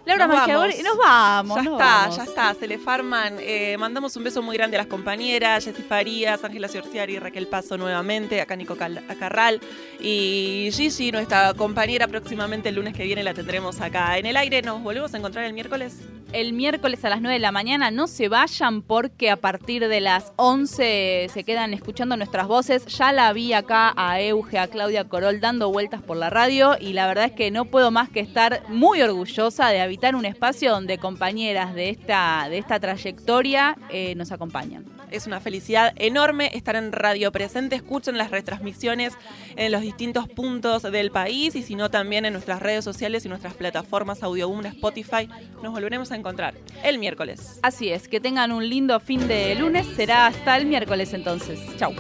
Laura 0.08 0.28
Nos 0.28 0.36
vamos. 0.48 0.84
nos 0.84 0.98
vamos. 0.98 1.56
Ya 1.58 1.64
nos 1.64 1.74
está, 1.74 1.86
vamos. 1.86 2.16
ya 2.18 2.24
está, 2.24 2.54
se 2.54 2.68
le 2.68 2.78
farman. 2.78 3.36
Eh, 3.40 3.76
mandamos 3.78 4.16
un 4.16 4.24
beso 4.24 4.42
muy 4.42 4.58
grande 4.58 4.78
a 4.78 4.80
las 4.80 4.88
compañeras, 4.88 5.66
Jessy 5.66 5.82
Farías, 5.84 6.44
Ángela 6.44 6.68
Ciorciari, 6.68 7.20
Raquel 7.20 7.48
Paso 7.48 7.78
nuevamente, 7.78 8.42
acá 8.42 8.56
Nico 8.56 8.76
Cal- 8.76 9.04
Carral 9.20 9.60
y 10.00 10.70
Gigi, 10.72 11.12
nuestra 11.12 11.54
compañera, 11.54 12.08
próximamente 12.08 12.70
el 12.70 12.76
lunes 12.76 12.94
que 12.94 13.04
viene 13.04 13.24
la 13.24 13.34
tendremos 13.34 13.82
acá 13.82 14.18
en 14.18 14.26
el 14.26 14.38
aire. 14.38 14.62
Nos 14.62 14.82
volvemos 14.82 15.14
a 15.14 15.18
encontrar 15.18 15.46
el 15.46 15.54
miércoles. 15.54 15.96
El 16.34 16.52
miércoles 16.54 17.04
a 17.06 17.10
las 17.10 17.22
9 17.22 17.36
de 17.36 17.40
la 17.40 17.52
mañana 17.54 17.90
no 17.90 18.08
se 18.08 18.28
vayan 18.28 18.82
porque 18.82 19.30
a 19.32 19.38
partir 19.38 19.88
de 19.88 20.02
las 20.02 20.34
11 20.36 21.28
se 21.34 21.44
quedan 21.46 21.74
escuchando 21.74 22.18
nuestras 22.18 22.48
voces. 22.48 22.86
Ya 22.88 23.14
la 23.14 23.32
vi 23.32 23.54
acá 23.54 23.94
a 23.96 24.20
Euge, 24.22 24.60
a 24.60 24.68
Claudia 24.68 25.06
Corol 25.08 25.40
dando 25.40 25.72
vueltas 25.72 26.02
por 26.02 26.18
la 26.18 26.30
radio 26.30 26.76
y 26.80 26.92
la 26.94 27.08
verdad 27.08 27.26
es 27.26 27.32
que 27.32 27.50
no 27.50 27.66
puedo 27.66 27.92
más 27.92 28.10
que 28.10 28.20
estar 28.20 28.62
muy 28.68 29.02
orgullosa 29.02 29.70
de 29.70 29.80
habitar 29.98 30.16
un 30.16 30.26
espacio 30.26 30.70
donde 30.70 31.00
compañeras 31.00 31.74
de 31.74 31.90
esta, 31.90 32.50
de 32.52 32.60
esta 32.60 32.80
trayectoria 32.80 33.76
eh, 33.90 34.14
nos 34.14 34.32
acompañan. 34.32 34.86
Es 35.10 35.26
una 35.26 35.40
felicidad 35.40 35.92
enorme 35.96 36.52
estar 36.54 36.76
en 36.76 36.92
Radio 36.92 37.32
Presente. 37.32 37.76
Escuchen 37.76 38.16
las 38.16 38.30
retransmisiones 38.30 39.14
en 39.56 39.72
los 39.72 39.82
distintos 39.82 40.30
puntos 40.30 40.84
del 40.84 41.10
país 41.10 41.56
y 41.56 41.64
si 41.64 41.74
no 41.74 41.90
también 41.90 42.26
en 42.26 42.34
nuestras 42.34 42.62
redes 42.62 42.86
sociales 42.86 43.26
y 43.26 43.30
nuestras 43.30 43.56
plataformas 43.56 44.22
Audio 44.22 44.48
Boom, 44.48 44.68
Spotify. 44.68 45.28
Nos 45.64 45.74
volveremos 45.74 46.12
a 46.12 46.16
encontrar 46.16 46.54
el 46.84 47.00
miércoles. 47.00 47.60
Así 47.64 47.90
es, 47.90 48.08
que 48.08 48.20
tengan 48.20 48.52
un 48.52 48.70
lindo 48.70 49.00
fin 49.00 49.28
de 49.28 49.56
lunes. 49.56 49.88
Será 49.96 50.28
hasta 50.28 50.58
el 50.58 50.68
miércoles 50.68 51.12
entonces. 51.16 51.60
Chau. 51.78 51.92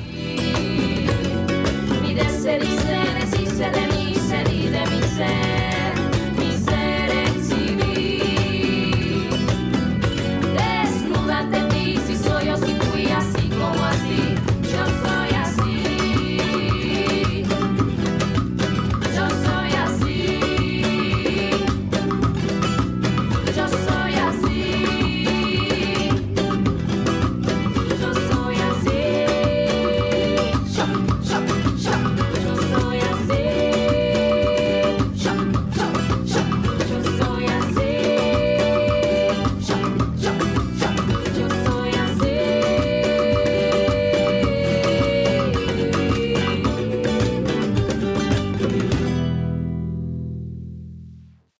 Mi 2.04 2.14
de 2.14 2.30
se 2.30 2.60
dice, 2.60 2.98
deshice 3.20 3.72
de 3.72 3.88
mí, 3.88 4.14
se 4.14 4.44
di 4.52 4.68
de 4.68 4.82
mi 4.82 5.02
ser. 5.16 5.57